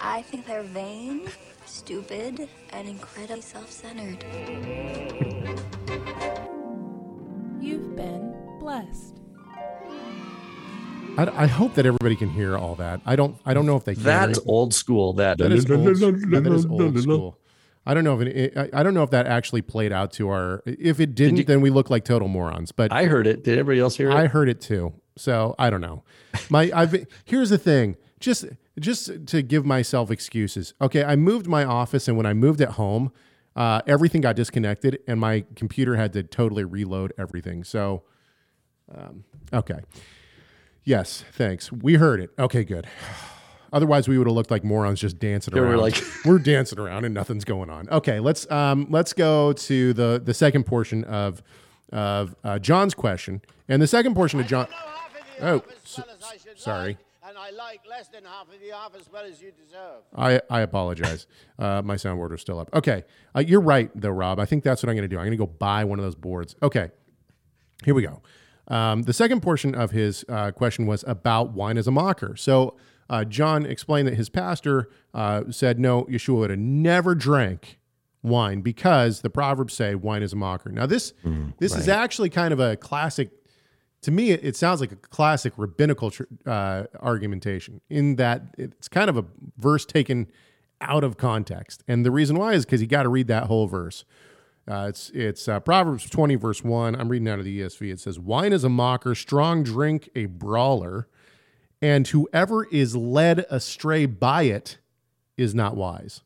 I 0.00 0.22
think 0.22 0.46
they're 0.46 0.62
vain, 0.62 1.28
stupid, 1.66 2.48
and 2.72 2.88
incredibly 2.88 3.42
self 3.42 3.70
centered. 3.70 4.24
You've 7.60 7.94
been 7.94 8.34
blessed. 8.58 9.16
I, 11.18 11.26
I 11.42 11.46
hope 11.46 11.74
that 11.74 11.84
everybody 11.84 12.16
can 12.16 12.30
hear 12.30 12.56
all 12.56 12.74
that. 12.76 13.02
I 13.04 13.16
don't. 13.16 13.36
I 13.44 13.52
don't 13.52 13.66
know 13.66 13.76
if 13.76 13.84
they 13.84 13.96
can. 13.96 14.04
That's 14.04 14.38
old 14.46 14.72
school. 14.72 15.12
That, 15.14 15.36
That 15.36 15.52
is 15.52 15.70
old, 15.70 15.84
that 15.84 16.46
is 16.46 16.64
old 16.64 16.98
school. 17.00 17.36
I 17.88 17.94
don't 17.94 18.04
know 18.04 18.20
if 18.20 18.28
it, 18.28 18.72
I, 18.74 18.82
don't 18.82 18.92
know 18.94 19.02
if 19.02 19.10
that 19.10 19.26
actually 19.26 19.62
played 19.62 19.92
out 19.92 20.12
to 20.12 20.28
our. 20.28 20.62
If 20.66 21.00
it 21.00 21.14
didn't, 21.14 21.38
you- 21.38 21.44
then 21.44 21.60
we 21.62 21.70
look 21.70 21.88
like 21.88 22.04
total 22.04 22.28
morons. 22.28 22.70
But 22.70 22.92
I 22.92 23.06
heard 23.06 23.26
it. 23.26 23.42
Did 23.42 23.58
everybody 23.58 23.80
else 23.80 23.96
hear 23.96 24.10
it? 24.10 24.14
I 24.14 24.26
heard 24.26 24.48
it 24.48 24.60
too. 24.60 24.92
So 25.16 25.54
I 25.58 25.70
don't 25.70 25.80
know. 25.80 26.04
My 26.50 26.70
I've 26.74 27.06
here's 27.24 27.50
the 27.50 27.58
thing. 27.58 27.96
Just 28.20 28.44
just 28.78 29.26
to 29.28 29.42
give 29.42 29.64
myself 29.64 30.10
excuses. 30.10 30.74
Okay, 30.80 31.02
I 31.02 31.16
moved 31.16 31.46
my 31.46 31.64
office, 31.64 32.06
and 32.08 32.16
when 32.16 32.26
I 32.26 32.34
moved 32.34 32.60
at 32.60 32.72
home, 32.72 33.10
uh, 33.56 33.80
everything 33.86 34.20
got 34.20 34.36
disconnected, 34.36 34.98
and 35.08 35.18
my 35.18 35.44
computer 35.56 35.96
had 35.96 36.12
to 36.12 36.22
totally 36.22 36.64
reload 36.64 37.12
everything. 37.18 37.64
So, 37.64 38.02
um, 38.94 39.24
okay. 39.52 39.80
Yes, 40.84 41.24
thanks. 41.32 41.72
We 41.72 41.94
heard 41.94 42.20
it. 42.20 42.30
Okay, 42.38 42.64
good. 42.64 42.86
Otherwise, 43.72 44.08
we 44.08 44.16
would 44.18 44.26
have 44.26 44.34
looked 44.36 44.50
like 44.50 44.64
morons 44.64 45.00
just 45.00 45.18
dancing 45.18 45.52
They 45.54 45.60
were 45.60 45.68
around. 45.68 45.80
like- 45.80 46.02
we're 46.24 46.38
dancing 46.38 46.78
around 46.78 47.04
and 47.04 47.14
nothing's 47.14 47.44
going 47.44 47.70
on. 47.70 47.88
Okay, 47.90 48.20
let's 48.20 48.50
um, 48.50 48.86
let's 48.90 49.12
go 49.12 49.52
to 49.52 49.92
the 49.92 50.20
the 50.24 50.34
second 50.34 50.64
portion 50.64 51.04
of 51.04 51.42
of 51.92 52.34
uh, 52.44 52.58
John's 52.58 52.94
question, 52.94 53.40
and 53.68 53.80
the 53.80 53.86
second 53.86 54.14
portion 54.14 54.40
of 54.40 54.46
John. 54.46 54.66
Oh, 55.40 55.62
s- 55.84 56.00
sorry. 56.56 56.98
And 57.26 57.36
I 57.36 57.50
like 57.50 57.80
less 57.88 58.08
than 58.08 58.24
half 58.24 58.44
of 58.52 58.58
the 58.60 58.74
half 58.74 58.94
as 58.98 59.10
well 59.12 59.24
as 59.24 59.40
you 59.42 59.52
deserve. 59.52 60.00
I, 60.16 60.40
I 60.48 60.62
apologize. 60.62 61.26
Uh, 61.58 61.82
my 61.84 61.94
soundboard 61.96 62.32
is 62.34 62.40
still 62.40 62.58
up. 62.58 62.70
Okay. 62.74 63.04
Uh, 63.36 63.40
you're 63.40 63.60
right, 63.60 63.90
though, 63.94 64.08
Rob. 64.10 64.40
I 64.40 64.46
think 64.46 64.64
that's 64.64 64.82
what 64.82 64.88
I'm 64.88 64.96
going 64.96 65.08
to 65.08 65.14
do. 65.14 65.18
I'm 65.18 65.26
going 65.26 65.32
to 65.32 65.36
go 65.36 65.46
buy 65.46 65.84
one 65.84 65.98
of 65.98 66.04
those 66.06 66.14
boards. 66.14 66.56
Okay. 66.62 66.90
Here 67.84 67.94
we 67.94 68.02
go. 68.02 68.22
Um, 68.68 69.02
the 69.02 69.12
second 69.12 69.42
portion 69.42 69.74
of 69.74 69.90
his 69.90 70.24
uh, 70.30 70.52
question 70.52 70.86
was 70.86 71.04
about 71.06 71.52
wine 71.52 71.76
as 71.76 71.86
a 71.86 71.90
mocker. 71.90 72.34
So, 72.34 72.76
uh, 73.10 73.24
John 73.24 73.64
explained 73.66 74.08
that 74.08 74.14
his 74.14 74.28
pastor 74.28 74.90
uh, 75.14 75.44
said, 75.50 75.78
no, 75.78 76.04
Yeshua 76.04 76.38
would 76.40 76.50
have 76.50 76.58
never 76.58 77.14
drank 77.14 77.78
wine 78.22 78.60
because 78.60 79.20
the 79.22 79.30
Proverbs 79.30 79.74
say 79.74 79.94
wine 79.94 80.22
is 80.22 80.32
a 80.32 80.36
mocker. 80.36 80.70
Now, 80.70 80.86
this, 80.86 81.14
this 81.58 81.74
is 81.76 81.88
actually 81.88 82.30
kind 82.30 82.52
of 82.52 82.60
a 82.60 82.76
classic 82.76 83.30
to 84.02 84.10
me, 84.10 84.30
it, 84.30 84.44
it 84.44 84.56
sounds 84.56 84.80
like 84.80 84.92
a 84.92 84.96
classic 84.96 85.52
rabbinical 85.56 86.10
tr- 86.10 86.24
uh, 86.46 86.84
argumentation 87.00 87.80
in 87.90 88.16
that 88.16 88.54
it's 88.56 88.88
kind 88.88 89.10
of 89.10 89.16
a 89.16 89.24
verse 89.56 89.84
taken 89.84 90.28
out 90.80 91.02
of 91.02 91.16
context. 91.16 91.82
And 91.88 92.04
the 92.04 92.10
reason 92.10 92.36
why 92.38 92.52
is 92.52 92.64
because 92.64 92.80
you 92.80 92.86
got 92.86 93.02
to 93.02 93.08
read 93.08 93.26
that 93.26 93.44
whole 93.44 93.66
verse. 93.66 94.04
Uh, 94.70 94.86
it's 94.88 95.10
it's 95.14 95.48
uh, 95.48 95.58
Proverbs 95.60 96.08
20, 96.08 96.36
verse 96.36 96.62
1. 96.62 96.94
I'm 96.94 97.08
reading 97.08 97.26
out 97.28 97.38
of 97.38 97.44
the 97.44 97.60
ESV. 97.60 97.90
It 97.90 98.00
says, 98.00 98.20
Wine 98.20 98.52
is 98.52 98.64
a 98.64 98.68
mocker, 98.68 99.14
strong 99.14 99.62
drink 99.62 100.10
a 100.14 100.26
brawler, 100.26 101.08
and 101.80 102.06
whoever 102.08 102.64
is 102.66 102.96
led 102.96 103.46
astray 103.50 104.06
by 104.06 104.42
it 104.42 104.78
is 105.36 105.54
not 105.54 105.76
wise. 105.76 106.22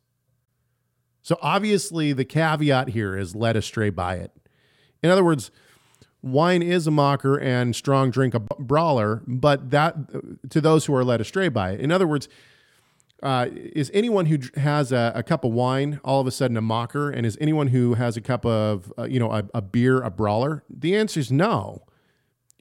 So 1.23 1.38
obviously, 1.41 2.12
the 2.12 2.25
caveat 2.25 2.88
here 2.88 3.17
is 3.17 3.37
led 3.37 3.57
astray 3.57 3.91
by 3.91 4.17
it. 4.17 4.33
In 5.03 5.11
other 5.11 5.25
words, 5.25 5.51
wine 6.23 6.62
is 6.62 6.87
a 6.87 6.91
mocker 6.91 7.37
and 7.37 7.77
strong 7.77 8.11
drink 8.11 8.35
a 8.35 8.41
brawler, 8.41 9.23
but 9.27 9.71
that 9.71 10.51
to 10.51 10.61
those 10.61 10.87
who 10.87 10.95
are 10.95 11.05
led 11.05 11.21
astray 11.21 11.49
by 11.49 11.73
it. 11.73 11.81
In 11.81 11.93
other 11.93 12.07
words, 12.07 12.29
uh, 13.23 13.47
is 13.53 13.88
anyone 13.95 14.27
who 14.27 14.38
has 14.57 14.91
a, 14.91 15.12
a 15.15 15.23
cup 15.23 15.45
of 15.45 15.53
wine 15.53 16.01
all 16.03 16.21
of 16.21 16.27
a 16.27 16.33
sudden 16.33 16.57
a 16.57 16.61
mocker, 16.61 17.09
and 17.09 17.25
is 17.25 17.38
anyone 17.41 17.69
who 17.69 17.95
has 17.95 18.17
a 18.17 18.21
cup 18.21 18.45
of 18.45 18.93
uh, 18.99 19.05
you 19.05 19.21
know 19.21 19.31
a, 19.31 19.45
a 19.55 19.62
beer 19.62 20.01
a 20.03 20.11
brawler? 20.11 20.65
The 20.69 20.97
answer 20.97 21.21
is 21.21 21.31
no. 21.31 21.83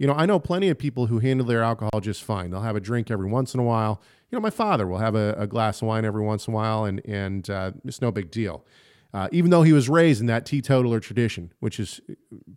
You 0.02 0.08
know, 0.08 0.14
I 0.14 0.26
know 0.26 0.40
plenty 0.40 0.70
of 0.70 0.80
people 0.80 1.06
who 1.06 1.20
handle 1.20 1.46
their 1.46 1.62
alcohol 1.62 2.02
just 2.02 2.24
fine. 2.24 2.50
They'll 2.50 2.62
have 2.62 2.76
a 2.76 2.80
drink 2.80 3.12
every 3.12 3.30
once 3.30 3.54
in 3.54 3.60
a 3.60 3.64
while. 3.64 4.02
You 4.32 4.36
know, 4.36 4.42
my 4.42 4.50
father 4.50 4.88
will 4.88 4.98
have 4.98 5.14
a, 5.14 5.36
a 5.38 5.46
glass 5.46 5.80
of 5.84 5.90
wine 5.90 6.06
every 6.06 6.24
once 6.24 6.48
in 6.48 6.56
a 6.56 6.58
while, 6.58 6.86
and 6.86 7.06
and 7.06 7.48
uh, 7.48 7.74
it's 7.86 8.02
no 8.02 8.12
big 8.12 8.32
deal. 8.32 8.66
Uh, 9.14 9.30
even 9.32 9.52
though 9.52 9.62
he 9.62 9.74
was 9.74 9.90
raised 9.90 10.20
in 10.20 10.26
that 10.26 10.44
teetotaler 10.44 11.00
tradition, 11.00 11.54
which 11.60 11.80
is 11.80 12.02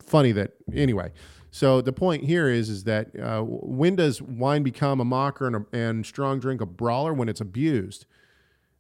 funny 0.02 0.32
that 0.32 0.52
anyway. 0.72 1.12
So 1.50 1.82
the 1.82 1.92
point 1.92 2.24
here 2.24 2.48
is 2.48 2.70
is 2.70 2.84
that 2.84 3.14
uh, 3.20 3.42
when 3.42 3.96
does 3.96 4.22
wine 4.22 4.62
become 4.62 4.98
a 4.98 5.04
mocker 5.04 5.46
and, 5.46 5.56
a, 5.56 5.66
and 5.70 6.06
strong 6.06 6.40
drink 6.40 6.62
a 6.62 6.66
brawler 6.66 7.12
when 7.12 7.28
it's 7.28 7.42
abused? 7.42 8.06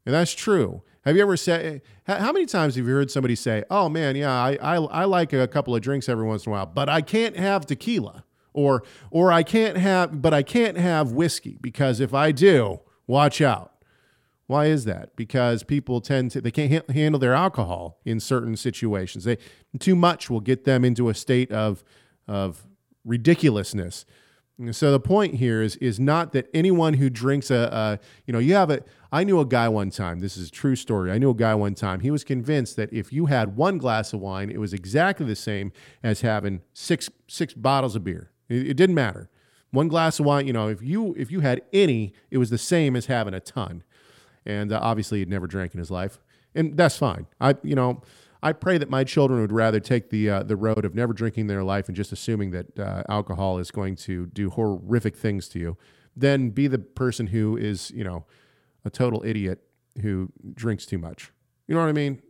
And 0.06 0.14
that's 0.14 0.32
true. 0.32 0.82
Have 1.04 1.16
you 1.16 1.20
ever 1.20 1.36
said? 1.36 1.82
How 2.06 2.14
how 2.14 2.32
many 2.32 2.46
times 2.46 2.76
have 2.76 2.86
you 2.86 2.94
heard 2.94 3.10
somebody 3.10 3.36
say, 3.36 3.62
"Oh 3.70 3.90
man, 3.90 4.16
yeah, 4.16 4.32
I, 4.32 4.56
I 4.62 4.76
I 4.76 5.04
like 5.04 5.34
a 5.34 5.46
couple 5.46 5.76
of 5.76 5.82
drinks 5.82 6.08
every 6.08 6.24
once 6.24 6.46
in 6.46 6.50
a 6.50 6.54
while, 6.54 6.64
but 6.64 6.88
I 6.88 7.02
can't 7.02 7.36
have 7.36 7.66
tequila, 7.66 8.24
or 8.54 8.82
or 9.10 9.30
I 9.30 9.42
can't 9.42 9.76
have, 9.76 10.22
but 10.22 10.32
I 10.32 10.42
can't 10.42 10.78
have 10.78 11.12
whiskey 11.12 11.58
because 11.60 12.00
if 12.00 12.14
I 12.14 12.32
do, 12.32 12.80
watch 13.06 13.40
out." 13.40 13.72
Why 14.46 14.66
is 14.66 14.84
that? 14.84 15.16
Because 15.16 15.62
people 15.62 16.00
tend 16.00 16.30
to 16.32 16.40
they 16.40 16.50
can't 16.50 16.72
ha- 16.72 16.92
handle 16.92 17.18
their 17.18 17.34
alcohol 17.34 18.00
in 18.04 18.20
certain 18.20 18.56
situations. 18.56 19.24
They 19.24 19.38
too 19.78 19.96
much 19.96 20.28
will 20.28 20.40
get 20.40 20.64
them 20.64 20.84
into 20.84 21.08
a 21.08 21.14
state 21.14 21.50
of 21.50 21.82
of 22.28 22.66
ridiculousness. 23.04 24.04
So 24.70 24.92
the 24.92 25.00
point 25.00 25.34
here 25.34 25.62
is 25.62 25.76
is 25.76 25.98
not 25.98 26.32
that 26.32 26.48
anyone 26.54 26.94
who 26.94 27.10
drinks 27.10 27.50
a, 27.50 27.56
a 27.56 27.98
you 28.26 28.32
know 28.32 28.38
you 28.38 28.54
have 28.54 28.70
a 28.70 28.82
I 29.10 29.24
knew 29.24 29.40
a 29.40 29.46
guy 29.46 29.68
one 29.68 29.90
time 29.90 30.20
this 30.20 30.36
is 30.36 30.48
a 30.48 30.52
true 30.52 30.76
story 30.76 31.10
I 31.10 31.18
knew 31.18 31.30
a 31.30 31.34
guy 31.34 31.54
one 31.56 31.74
time 31.74 32.00
he 32.00 32.10
was 32.12 32.22
convinced 32.22 32.76
that 32.76 32.92
if 32.92 33.12
you 33.12 33.26
had 33.26 33.56
one 33.56 33.78
glass 33.78 34.12
of 34.12 34.20
wine 34.20 34.50
it 34.50 34.60
was 34.60 34.72
exactly 34.72 35.26
the 35.26 35.34
same 35.34 35.72
as 36.04 36.20
having 36.20 36.60
six 36.72 37.10
six 37.26 37.52
bottles 37.52 37.96
of 37.96 38.04
beer 38.04 38.30
it, 38.48 38.68
it 38.68 38.74
didn't 38.74 38.94
matter 38.94 39.28
one 39.70 39.88
glass 39.88 40.20
of 40.20 40.26
wine 40.26 40.46
you 40.46 40.52
know 40.52 40.68
if 40.68 40.82
you 40.82 41.14
if 41.18 41.30
you 41.30 41.40
had 41.40 41.60
any 41.72 42.12
it 42.30 42.38
was 42.38 42.50
the 42.50 42.58
same 42.58 42.96
as 42.96 43.06
having 43.06 43.34
a 43.34 43.40
ton 43.40 43.82
and 44.46 44.72
uh, 44.72 44.78
obviously 44.82 45.18
he'd 45.18 45.28
never 45.28 45.46
drank 45.46 45.74
in 45.74 45.78
his 45.78 45.90
life 45.90 46.20
and 46.54 46.76
that's 46.76 46.96
fine 46.96 47.26
I 47.40 47.56
you 47.62 47.74
know 47.74 48.02
I 48.44 48.52
pray 48.52 48.76
that 48.76 48.90
my 48.90 49.04
children 49.04 49.40
would 49.40 49.52
rather 49.52 49.80
take 49.80 50.10
the 50.10 50.28
uh, 50.28 50.42
the 50.42 50.54
road 50.54 50.84
of 50.84 50.94
never 50.94 51.14
drinking 51.14 51.42
in 51.42 51.46
their 51.46 51.64
life 51.64 51.88
and 51.88 51.96
just 51.96 52.12
assuming 52.12 52.50
that 52.50 52.78
uh, 52.78 53.02
alcohol 53.08 53.56
is 53.56 53.70
going 53.70 53.96
to 53.96 54.26
do 54.26 54.50
horrific 54.50 55.16
things 55.16 55.48
to 55.48 55.58
you, 55.58 55.78
than 56.14 56.50
be 56.50 56.66
the 56.66 56.78
person 56.78 57.28
who 57.28 57.56
is 57.56 57.90
you 57.92 58.04
know 58.04 58.26
a 58.84 58.90
total 58.90 59.24
idiot 59.24 59.60
who 60.02 60.30
drinks 60.52 60.84
too 60.84 60.98
much. 60.98 61.32
You 61.66 61.74
know 61.74 61.80
what 61.80 61.88
I 61.88 61.92
mean? 61.92 62.20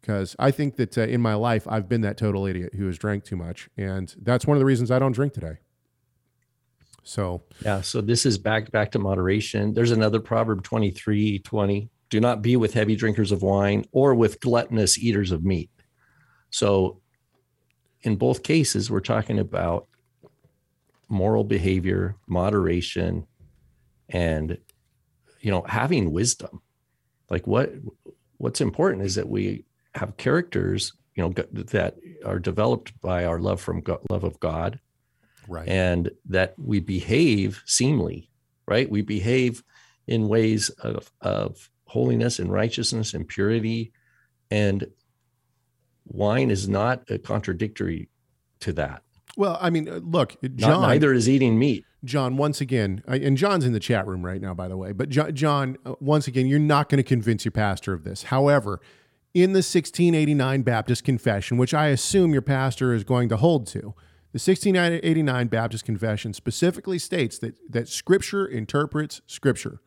Because 0.00 0.36
I 0.38 0.50
think 0.50 0.76
that 0.76 0.96
uh, 0.96 1.02
in 1.02 1.20
my 1.20 1.34
life 1.34 1.66
I've 1.68 1.88
been 1.88 2.02
that 2.02 2.16
total 2.16 2.46
idiot 2.46 2.74
who 2.74 2.86
has 2.86 2.98
drank 2.98 3.24
too 3.24 3.36
much, 3.36 3.68
and 3.76 4.14
that's 4.22 4.46
one 4.46 4.56
of 4.56 4.60
the 4.60 4.64
reasons 4.64 4.90
I 4.90 4.98
don't 4.98 5.12
drink 5.12 5.32
today. 5.32 5.58
So 7.02 7.42
yeah, 7.64 7.80
so 7.80 8.00
this 8.00 8.26
is 8.26 8.38
back 8.38 8.70
back 8.70 8.92
to 8.92 8.98
moderation. 8.98 9.74
There's 9.74 9.90
another 9.90 10.20
proverb 10.20 10.62
23, 10.62 11.40
20 11.40 11.90
do 12.10 12.20
not 12.20 12.42
be 12.42 12.56
with 12.56 12.74
heavy 12.74 12.96
drinkers 12.96 13.32
of 13.32 13.42
wine 13.42 13.84
or 13.92 14.14
with 14.14 14.40
gluttonous 14.40 14.98
eaters 14.98 15.30
of 15.30 15.44
meat. 15.44 15.70
So, 16.50 17.00
in 18.02 18.16
both 18.16 18.42
cases, 18.42 18.90
we're 18.90 19.00
talking 19.00 19.38
about 19.38 19.88
moral 21.08 21.44
behavior, 21.44 22.16
moderation, 22.26 23.26
and 24.08 24.56
you 25.40 25.50
know, 25.50 25.62
having 25.62 26.12
wisdom. 26.12 26.62
Like 27.30 27.46
what 27.46 27.72
what's 28.38 28.60
important 28.60 29.04
is 29.04 29.16
that 29.16 29.28
we 29.28 29.64
have 29.98 30.16
characters, 30.16 30.92
you 31.14 31.22
know, 31.22 31.30
that 31.52 31.96
are 32.24 32.38
developed 32.38 32.98
by 33.00 33.24
our 33.24 33.38
love 33.38 33.60
from 33.60 33.80
God, 33.80 34.00
love 34.08 34.24
of 34.24 34.38
God, 34.40 34.80
right, 35.48 35.68
and 35.68 36.10
that 36.26 36.54
we 36.56 36.80
behave 36.80 37.62
seemly, 37.66 38.30
right? 38.66 38.88
We 38.90 39.02
behave 39.02 39.62
in 40.06 40.28
ways 40.28 40.70
of 40.70 41.10
of 41.20 41.70
holiness 41.84 42.38
and 42.38 42.52
righteousness 42.52 43.14
and 43.14 43.26
purity. 43.26 43.92
And 44.50 44.86
wine 46.06 46.50
is 46.50 46.68
not 46.68 47.02
a 47.10 47.18
contradictory 47.18 48.08
to 48.60 48.72
that. 48.74 49.02
Well, 49.36 49.58
I 49.60 49.70
mean, 49.70 49.88
uh, 49.88 50.00
look, 50.02 50.36
John. 50.56 50.80
Not, 50.80 50.88
neither 50.88 51.12
is 51.12 51.28
eating 51.28 51.58
meat. 51.58 51.84
John, 52.04 52.36
once 52.36 52.60
again, 52.60 53.02
and 53.06 53.36
John's 53.36 53.64
in 53.64 53.72
the 53.72 53.80
chat 53.80 54.06
room 54.06 54.24
right 54.24 54.40
now, 54.40 54.54
by 54.54 54.68
the 54.68 54.76
way. 54.76 54.92
But 54.92 55.08
John, 55.08 55.76
uh, 55.84 55.94
once 56.00 56.28
again, 56.28 56.46
you're 56.46 56.60
not 56.60 56.88
going 56.88 56.98
to 56.98 57.02
convince 57.02 57.44
your 57.44 57.52
pastor 57.52 57.92
of 57.92 58.04
this. 58.04 58.24
However, 58.24 58.80
in 59.34 59.52
the 59.52 59.58
1689 59.58 60.62
Baptist 60.62 61.04
Confession, 61.04 61.58
which 61.58 61.74
I 61.74 61.88
assume 61.88 62.32
your 62.32 62.42
pastor 62.42 62.94
is 62.94 63.04
going 63.04 63.28
to 63.28 63.36
hold 63.36 63.66
to, 63.68 63.94
the 64.30 64.38
1689 64.38 65.48
Baptist 65.48 65.84
Confession 65.84 66.34
specifically 66.34 66.98
states 66.98 67.38
that 67.38 67.54
that 67.70 67.88
Scripture 67.88 68.46
interprets 68.46 69.20
Scripture. 69.26 69.80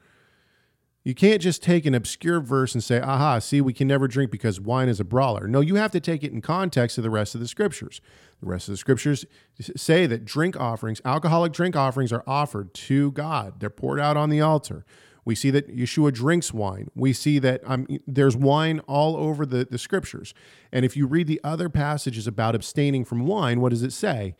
You 1.04 1.16
can't 1.16 1.42
just 1.42 1.64
take 1.64 1.88
an 1.88 1.96
obscure 1.96 2.40
verse 2.40 2.76
and 2.76 2.84
say, 2.84 3.02
aha, 3.02 3.40
see, 3.40 3.60
we 3.60 3.74
can 3.74 3.88
never 3.88 4.08
drink 4.08 4.30
because 4.30 4.62
wine 4.62 4.88
is 4.88 5.00
a 5.00 5.04
brawler. 5.04 5.48
No, 5.48 5.60
you 5.60 5.76
have 5.76 5.92
to 5.92 6.00
take 6.00 6.24
it 6.24 6.32
in 6.32 6.42
context 6.42 6.98
of 7.00 7.04
the 7.04 7.10
rest 7.10 7.34
of 7.34 7.42
the 7.42 7.48
scriptures. 7.48 8.02
The 8.40 8.48
rest 8.48 8.68
of 8.68 8.74
the 8.74 8.78
scriptures 8.78 9.26
say 9.60 10.06
that 10.06 10.26
drink 10.26 10.60
offerings, 10.60 11.02
alcoholic 11.04 11.54
drink 11.54 11.76
offerings, 11.76 12.12
are 12.12 12.24
offered 12.28 12.74
to 12.76 13.12
God, 13.14 13.60
they're 13.60 13.72
poured 13.72 14.00
out 14.00 14.16
on 14.16 14.30
the 14.30 14.42
altar. 14.42 14.86
We 15.24 15.36
see 15.36 15.52
that 15.52 15.76
Yeshua 15.76 16.12
drinks 16.14 16.54
wine. 16.54 16.90
We 16.96 17.14
see 17.14 17.40
that 17.40 17.62
um, 17.66 17.88
there's 18.08 18.36
wine 18.36 18.80
all 18.82 19.16
over 19.16 19.46
the, 19.46 19.66
the 19.70 19.78
scriptures. 19.78 20.34
And 20.72 20.84
if 20.84 20.98
you 20.98 21.06
read 21.06 21.28
the 21.28 21.40
other 21.44 21.70
passages 21.70 22.26
about 22.28 22.56
abstaining 22.56 23.06
from 23.06 23.28
wine, 23.28 23.62
what 23.62 23.70
does 23.70 23.84
it 23.84 23.94
say? 23.94 24.36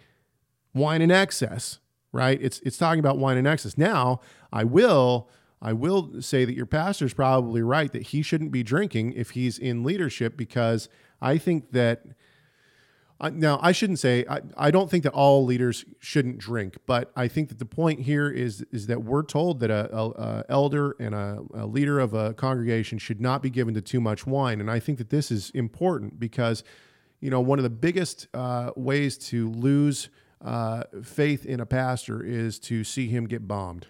Wine 0.74 1.02
in 1.02 1.12
excess, 1.12 1.80
right? 2.12 2.40
It's, 2.42 2.60
it's 2.62 2.78
talking 2.78 3.00
about 3.00 3.18
wine 3.18 3.38
in 3.38 3.46
excess. 3.46 3.78
Now, 3.78 4.22
I 4.52 4.64
will 4.64 5.30
I 5.64 5.74
will 5.74 6.22
say 6.24 6.44
that 6.44 6.56
your 6.56 6.66
pastor 6.66 7.06
is 7.06 7.14
probably 7.14 7.62
right 7.62 7.92
that 7.92 8.08
he 8.08 8.24
shouldn't 8.24 8.52
be 8.52 8.64
drinking 8.64 9.14
if 9.14 9.32
he's 9.32 9.60
in 9.60 9.84
leadership 9.84 10.36
because 10.36 10.90
I 11.22 11.38
think 11.38 11.72
that. 11.74 12.04
Now, 13.30 13.60
I 13.62 13.72
shouldn't 13.72 14.00
say 14.00 14.26
I, 14.28 14.42
I 14.58 14.72
don't 14.72 14.90
think 14.90 15.04
that 15.04 15.14
all 15.14 15.46
leaders 15.46 15.86
shouldn't 16.00 16.40
drink, 16.40 16.78
but 16.88 17.12
I 17.16 17.28
think 17.28 17.50
that 17.50 17.60
the 17.60 17.66
point 17.66 18.02
here 18.02 18.30
is 18.30 18.66
is 18.72 18.88
that 18.88 19.04
we're 19.04 19.24
told 19.24 19.60
that 19.60 19.70
a, 19.70 19.96
a, 19.96 20.10
a 20.10 20.46
elder 20.50 20.96
and 21.00 21.14
a, 21.14 21.40
a, 21.54 21.68
leader 21.68 22.00
of 22.00 22.16
a 22.16 22.34
congregation 22.34 22.98
should 22.98 23.22
not 23.22 23.44
be 23.44 23.52
given 23.52 23.76
to 23.76 23.82
too 23.82 24.02
much 24.02 24.26
wine, 24.26 24.60
and 24.60 24.72
I 24.72 24.80
think 24.80 24.98
that 24.98 25.12
this 25.12 25.30
is 25.30 25.52
important 25.52 26.20
because, 26.20 26.64
you 27.20 27.30
know, 27.30 27.40
one 27.40 27.60
of 27.60 27.64
the 27.64 27.70
biggest 27.70 28.28
uh, 28.34 28.72
ways 28.76 29.20
to 29.30 29.52
lose 29.52 30.10
uh, 30.44 30.84
faith 31.04 31.46
in 31.46 31.60
a 31.60 31.66
pastor 31.66 32.24
is 32.24 32.58
to 32.60 32.84
see 32.84 33.08
him 33.08 33.28
get 33.28 33.48
bombed. 33.48 33.86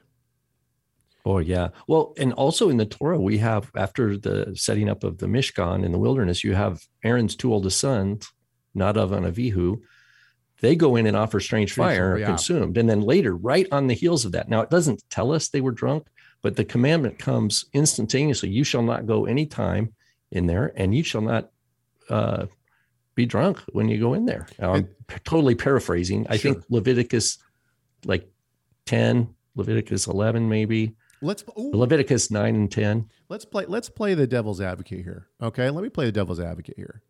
Oh 1.24 1.38
yeah. 1.38 1.70
Well, 1.88 2.14
and 2.18 2.34
also 2.34 2.70
in 2.70 2.78
the 2.78 2.86
Torah, 2.86 3.20
we 3.20 3.38
have 3.38 3.72
after 3.76 4.18
the 4.18 4.54
setting 4.56 4.90
up 4.90 5.04
of 5.04 5.20
the 5.20 5.28
Mishkan 5.28 5.86
in 5.86 5.92
the 5.92 6.00
wilderness, 6.00 6.44
you 6.44 6.54
have 6.56 6.82
Aaron's 7.04 7.36
two 7.36 7.54
oldest 7.54 7.80
sons, 7.80 8.28
Nadav 8.76 9.12
and 9.12 9.26
Avihu. 9.26 9.82
They 10.60 10.76
go 10.76 10.96
in 10.96 11.08
and 11.08 11.18
offer 11.18 11.40
strange 11.40 11.74
fire, 11.74 12.18
yeah. 12.18 12.28
consumed, 12.28 12.78
and 12.78 12.88
then 12.88 13.02
later, 13.02 13.36
right 13.36 13.68
on 13.72 13.88
the 13.88 13.96
heels 13.96 14.26
of 14.26 14.32
that. 14.34 14.48
Now 14.48 14.62
it 14.62 14.70
doesn't 14.70 15.04
tell 15.10 15.32
us 15.32 15.50
they 15.50 15.62
were 15.62 15.72
drunk, 15.72 16.08
but 16.44 16.56
the 16.56 16.66
commandment 16.66 17.18
comes 17.18 17.66
instantaneously: 17.74 18.50
"You 18.50 18.64
shall 18.64 18.84
not 18.84 19.08
go 19.08 19.26
any 19.26 19.48
time 19.48 19.94
in 20.32 20.46
there, 20.46 20.72
and 20.76 20.94
you 20.94 21.04
shall 21.04 21.22
not 21.22 21.50
uh, 22.10 22.46
be 23.16 23.26
drunk 23.26 23.60
when 23.72 23.90
you 23.90 24.00
go 24.00 24.14
in 24.14 24.26
there." 24.26 24.46
Now, 24.60 24.76
I'm 24.76 24.88
totally 25.24 25.56
paraphrasing. 25.56 26.28
I 26.30 26.38
sure. 26.38 26.54
think 26.54 26.66
Leviticus, 26.70 27.40
like 28.06 28.30
ten, 28.86 29.34
Leviticus 29.56 30.06
eleven, 30.06 30.48
maybe 30.48 30.96
Let's 31.22 31.44
ooh. 31.58 31.72
Leviticus 31.74 32.32
nine 32.32 32.56
and 32.56 32.72
ten. 32.72 33.10
Let's 33.30 33.46
play. 33.46 33.66
Let's 33.68 33.90
play 33.90 34.16
the 34.16 34.28
devil's 34.28 34.60
advocate 34.60 35.04
here. 35.04 35.28
Okay, 35.42 35.70
let 35.70 35.84
me 35.84 35.90
play 35.90 36.06
the 36.06 36.12
devil's 36.12 36.40
advocate 36.40 36.76
here. 36.76 37.04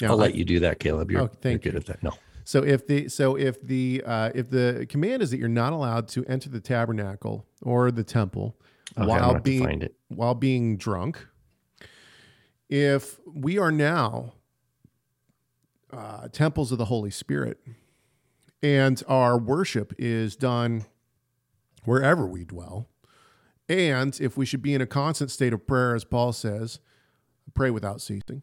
Now, 0.00 0.08
I'll 0.08 0.20
I, 0.20 0.24
let 0.24 0.34
you 0.34 0.44
do 0.44 0.60
that, 0.60 0.78
Caleb. 0.78 1.10
You're, 1.10 1.22
oh, 1.22 1.30
thank 1.40 1.64
you're 1.64 1.72
good 1.72 1.80
at 1.80 1.86
that. 1.86 2.02
No. 2.02 2.12
So 2.44 2.62
if 2.62 2.86
the 2.86 3.08
so 3.08 3.36
if 3.36 3.60
the 3.60 4.02
uh, 4.06 4.30
if 4.34 4.50
the 4.50 4.86
command 4.88 5.20
is 5.20 5.32
that 5.32 5.38
you're 5.38 5.48
not 5.48 5.72
allowed 5.72 6.06
to 6.08 6.24
enter 6.26 6.48
the 6.48 6.60
tabernacle 6.60 7.44
or 7.60 7.90
the 7.90 8.04
temple 8.04 8.56
okay, 8.96 9.06
while 9.06 9.40
being 9.40 9.88
while 10.08 10.34
being 10.34 10.76
drunk, 10.76 11.26
if 12.68 13.18
we 13.26 13.58
are 13.58 13.72
now 13.72 14.34
uh, 15.92 16.28
temples 16.28 16.70
of 16.70 16.78
the 16.78 16.84
Holy 16.84 17.10
Spirit 17.10 17.58
and 18.62 19.02
our 19.08 19.36
worship 19.36 19.92
is 19.98 20.36
done 20.36 20.86
wherever 21.84 22.26
we 22.28 22.44
dwell, 22.44 22.88
and 23.68 24.20
if 24.20 24.36
we 24.36 24.46
should 24.46 24.62
be 24.62 24.72
in 24.72 24.80
a 24.80 24.86
constant 24.86 25.32
state 25.32 25.52
of 25.52 25.66
prayer, 25.66 25.96
as 25.96 26.04
Paul 26.04 26.32
says, 26.32 26.78
pray 27.54 27.70
without 27.70 28.00
ceasing, 28.00 28.42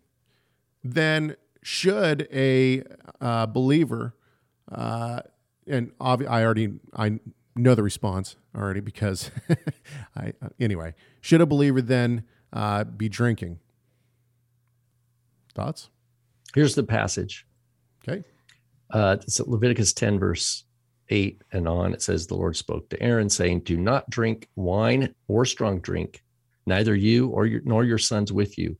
then 0.84 1.38
should 1.64 2.28
a 2.32 2.84
uh, 3.20 3.46
believer, 3.48 4.16
uh, 4.72 5.22
and 5.68 5.92
obvi- 6.00 6.28
I 6.28 6.44
already 6.44 6.74
I 6.96 7.20
know 7.56 7.76
the 7.76 7.84
response 7.84 8.36
already 8.56 8.80
because 8.80 9.32
I 10.16 10.34
anyway, 10.60 10.94
should 11.22 11.42
a 11.42 11.46
believer 11.46 11.82
then 11.82 12.24
uh, 12.52 12.84
be 12.84 13.10
drinking? 13.10 13.60
Thoughts? 15.56 15.90
Here's 16.54 16.76
the 16.76 16.84
passage. 16.84 17.46
Okay. 18.08 18.24
Uh, 18.92 19.18
it's 19.22 19.40
Leviticus 19.40 19.94
10, 19.94 20.20
verse 20.20 20.66
8 21.10 21.42
and 21.52 21.68
on, 21.68 21.94
it 21.94 22.02
says, 22.02 22.28
The 22.28 22.36
Lord 22.36 22.56
spoke 22.56 22.90
to 22.90 23.02
Aaron, 23.02 23.30
saying, 23.30 23.62
Do 23.62 23.78
not 23.78 24.10
drink 24.10 24.50
wine 24.56 25.14
or 25.28 25.46
strong 25.46 25.80
drink, 25.80 26.24
neither 26.66 26.96
you 26.96 27.28
or 27.30 27.46
your, 27.46 27.62
nor 27.64 27.84
your 27.84 27.98
sons 27.98 28.32
with 28.32 28.58
you, 28.58 28.78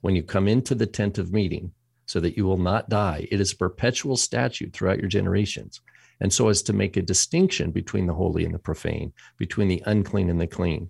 when 0.00 0.14
you 0.14 0.22
come 0.22 0.46
into 0.46 0.74
the 0.74 0.86
tent 0.86 1.18
of 1.18 1.32
meeting, 1.32 1.72
so 2.06 2.20
that 2.20 2.36
you 2.36 2.44
will 2.44 2.56
not 2.56 2.88
die. 2.88 3.26
It 3.30 3.40
is 3.40 3.52
a 3.52 3.56
perpetual 3.56 4.16
statute 4.16 4.72
throughout 4.72 4.98
your 4.98 5.08
generations. 5.08 5.80
And 6.20 6.32
so 6.32 6.48
as 6.48 6.62
to 6.62 6.72
make 6.72 6.96
a 6.96 7.02
distinction 7.02 7.72
between 7.72 8.06
the 8.06 8.14
holy 8.14 8.44
and 8.44 8.54
the 8.54 8.58
profane, 8.58 9.12
between 9.36 9.68
the 9.68 9.82
unclean 9.86 10.30
and 10.30 10.40
the 10.40 10.46
clean. 10.46 10.88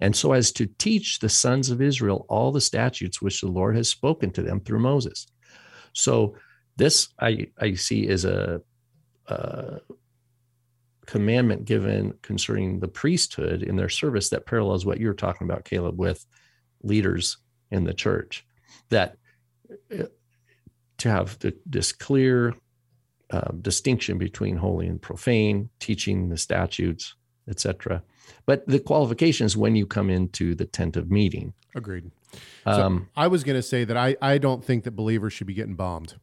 And 0.00 0.14
so 0.14 0.32
as 0.32 0.52
to 0.52 0.66
teach 0.66 1.18
the 1.18 1.28
sons 1.28 1.70
of 1.70 1.82
Israel 1.82 2.26
all 2.28 2.52
the 2.52 2.60
statutes 2.60 3.20
which 3.20 3.40
the 3.40 3.48
Lord 3.48 3.76
has 3.76 3.88
spoken 3.88 4.30
to 4.32 4.42
them 4.42 4.60
through 4.60 4.80
Moses. 4.80 5.26
So 5.94 6.36
this 6.76 7.08
I, 7.18 7.48
I 7.58 7.74
see 7.74 8.08
as 8.08 8.24
a, 8.24 8.60
a 9.26 9.80
commandment 11.06 11.64
given 11.64 12.12
concerning 12.22 12.78
the 12.78 12.86
priesthood 12.86 13.62
in 13.62 13.76
their 13.76 13.88
service 13.88 14.28
that 14.28 14.46
parallels 14.46 14.84
what 14.84 15.00
you're 15.00 15.14
talking 15.14 15.46
about, 15.46 15.64
Caleb, 15.64 15.98
with 15.98 16.24
leaders 16.82 17.38
in 17.70 17.84
the 17.84 17.94
church. 17.94 18.46
That 18.90 19.16
to 20.98 21.10
have 21.10 21.38
the, 21.40 21.54
this 21.66 21.92
clear 21.92 22.54
uh, 23.30 23.50
distinction 23.60 24.18
between 24.18 24.56
holy 24.56 24.86
and 24.86 25.00
profane, 25.00 25.70
teaching 25.80 26.28
the 26.28 26.36
statutes, 26.36 27.14
etc. 27.48 28.02
But 28.46 28.66
the 28.66 28.78
qualification 28.78 29.46
is 29.46 29.56
when 29.56 29.76
you 29.76 29.86
come 29.86 30.10
into 30.10 30.54
the 30.54 30.64
tent 30.66 30.96
of 30.96 31.10
meeting. 31.10 31.52
Agreed. 31.74 32.10
Um, 32.66 33.08
so 33.14 33.20
I 33.20 33.28
was 33.28 33.44
going 33.44 33.56
to 33.56 33.62
say 33.62 33.84
that 33.84 33.96
I, 33.96 34.16
I 34.20 34.38
don't 34.38 34.64
think 34.64 34.84
that 34.84 34.92
believers 34.92 35.32
should 35.32 35.46
be 35.46 35.54
getting 35.54 35.74
bombed. 35.76 36.14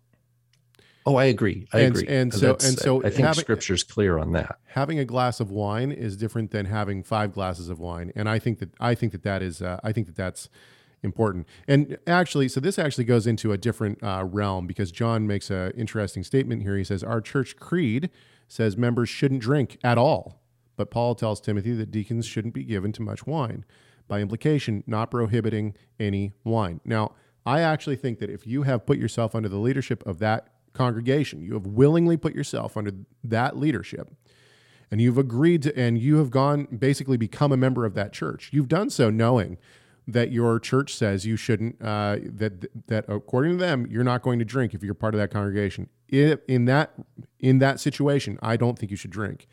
oh, 1.08 1.16
I 1.18 1.26
agree. 1.26 1.68
I 1.72 1.82
And- 1.82 1.96
agree. 1.96 2.08
and 2.08 2.34
so- 2.34 2.40
That's- 2.40 2.68
and 2.68 2.80
so 2.80 3.00
I 3.04 3.10
think 3.12 3.28
having- 3.28 3.42
Scripture's 3.44 3.84
clear 3.84 4.18
on 4.18 4.32
that. 4.34 4.58
Having 4.66 5.00
a 5.00 5.06
glass 5.06 5.40
of 5.40 5.52
wine 5.52 5.92
is 5.92 6.18
different 6.18 6.50
than 6.52 6.66
having 6.66 7.04
five 7.04 7.32
glasses 7.34 7.70
of 7.70 7.80
wine, 7.80 8.12
and 8.16 8.28
I 8.28 8.40
think 8.40 8.58
that 8.60 8.72
I 8.80 8.96
think 8.96 9.12
that 9.12 9.22
that 9.24 9.42
is 9.44 9.62
uh, 9.62 9.80
I 9.84 9.92
think 9.92 10.08
that 10.08 10.16
that's 10.16 10.50
important. 11.06 11.48
And 11.70 11.98
actually, 12.06 12.50
so 12.50 12.60
this 12.60 12.78
actually 12.78 13.06
goes 13.06 13.26
into 13.26 13.54
a 13.54 13.58
different 13.58 14.04
uh, 14.04 14.26
realm 14.26 14.68
because 14.68 14.92
John 14.92 15.26
makes 15.26 15.50
an 15.50 15.72
interesting 15.78 16.24
statement 16.24 16.64
here. 16.64 16.76
He 16.76 16.84
says 16.84 17.02
our 17.02 17.22
church 17.22 17.56
creed 17.56 18.10
says 18.48 18.78
members 18.78 19.10
shouldn't 19.10 19.42
drink 19.42 19.78
at 19.84 19.98
all, 19.98 20.42
but 20.76 20.92
Paul 20.92 21.16
tells 21.16 21.40
Timothy 21.40 21.74
that 21.74 21.92
deacons 21.92 22.26
shouldn't 22.26 22.54
be 22.54 22.64
given 22.64 22.92
to 22.94 23.02
much 23.02 23.26
wine. 23.26 23.66
By 24.08 24.20
implication, 24.20 24.84
not 24.86 25.10
prohibiting 25.10 25.74
any 26.00 26.34
wine. 26.44 26.80
Now, 26.86 27.14
I 27.46 27.62
actually 27.62 27.96
think 27.96 28.20
that 28.20 28.30
if 28.30 28.46
you 28.46 28.64
have 28.64 28.86
put 28.86 29.00
yourself 29.00 29.34
under 29.34 29.50
the 29.50 29.58
leadership 29.58 30.06
of 30.06 30.20
that 30.20 30.50
congregation, 30.74 31.42
you 31.42 31.54
have 31.54 31.66
willingly 31.66 32.18
put 32.18 32.36
yourself 32.36 32.78
under 32.78 32.92
that 33.24 33.58
leadership, 33.58 34.12
and 34.92 35.02
you've 35.02 35.18
agreed 35.18 35.64
to, 35.64 35.76
and 35.76 35.98
you 35.98 36.18
have 36.18 36.30
gone 36.30 36.66
basically 36.66 37.18
become 37.18 37.52
a 37.52 37.58
member 37.58 37.84
of 37.86 37.96
that 37.96 38.14
church. 38.14 38.50
You've 38.54 38.68
done 38.68 38.92
so 38.92 39.10
knowing 39.10 39.58
that 40.08 40.32
your 40.32 40.60
church 40.60 40.94
says 40.94 41.26
you 41.26 41.36
shouldn't, 41.36 41.82
uh, 41.82 42.18
that 42.22 42.68
that 42.88 43.06
according 43.08 43.54
to 43.54 43.58
them, 43.58 43.88
you're 43.90 44.04
not 44.04 44.22
going 44.22 44.40
to 44.40 44.46
drink 44.46 44.74
if 44.74 44.84
you're 44.84 44.94
part 44.94 45.14
of 45.14 45.20
that 45.20 45.32
congregation. 45.32 45.90
If, 46.08 46.40
in 46.48 46.66
that 46.66 46.94
in 47.40 47.60
that 47.60 47.80
situation, 47.80 48.38
I 48.42 48.58
don't 48.58 48.78
think 48.78 48.92
you 48.92 48.98
should 48.98 49.12
drink. 49.12 49.48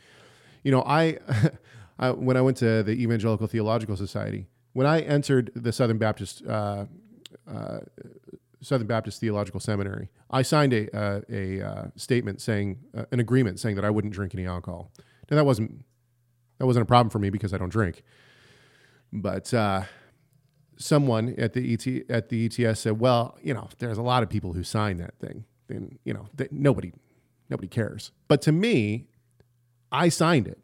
You 0.62 0.72
know, 0.72 0.82
I, 0.86 1.18
I 1.98 2.10
when 2.10 2.36
I 2.36 2.42
went 2.42 2.58
to 2.58 2.82
the 2.82 2.92
Evangelical 2.92 3.46
Theological 3.46 3.96
Society, 3.96 4.46
when 4.72 4.86
I 4.86 5.00
entered 5.00 5.50
the 5.54 5.72
Southern 5.72 5.98
Baptist. 5.98 6.44
Uh, 6.46 6.86
uh, 7.50 7.80
Southern 8.60 8.86
Baptist 8.86 9.20
Theological 9.20 9.58
Seminary. 9.58 10.08
I 10.30 10.42
signed 10.42 10.72
a 10.72 10.96
uh, 10.96 11.20
a 11.28 11.60
uh, 11.60 11.84
statement 11.96 12.40
saying 12.40 12.78
uh, 12.96 13.04
an 13.10 13.18
agreement 13.18 13.58
saying 13.58 13.74
that 13.76 13.84
I 13.84 13.90
wouldn't 13.90 14.14
drink 14.14 14.34
any 14.34 14.46
alcohol. 14.46 14.92
Now 15.30 15.36
that 15.36 15.44
wasn't 15.44 15.84
that 16.58 16.66
wasn't 16.66 16.84
a 16.84 16.86
problem 16.86 17.10
for 17.10 17.18
me 17.18 17.28
because 17.28 17.52
I 17.52 17.58
don't 17.58 17.70
drink. 17.70 18.04
But 19.12 19.52
someone 20.82 21.34
at 21.38 21.52
the 21.52 21.72
ET 21.72 22.10
at 22.10 22.28
the 22.28 22.46
ETS 22.46 22.80
said, 22.80 23.00
"Well, 23.00 23.38
you 23.42 23.54
know, 23.54 23.68
there's 23.78 23.98
a 23.98 24.02
lot 24.02 24.22
of 24.22 24.28
people 24.28 24.52
who 24.52 24.62
sign 24.62 24.98
that 24.98 25.14
thing, 25.18 25.44
and 25.68 25.98
you 26.04 26.12
know, 26.12 26.26
that 26.34 26.52
nobody 26.52 26.92
nobody 27.48 27.68
cares." 27.68 28.12
But 28.28 28.42
to 28.42 28.52
me, 28.52 29.06
I 29.90 30.08
signed 30.08 30.48
it. 30.48 30.58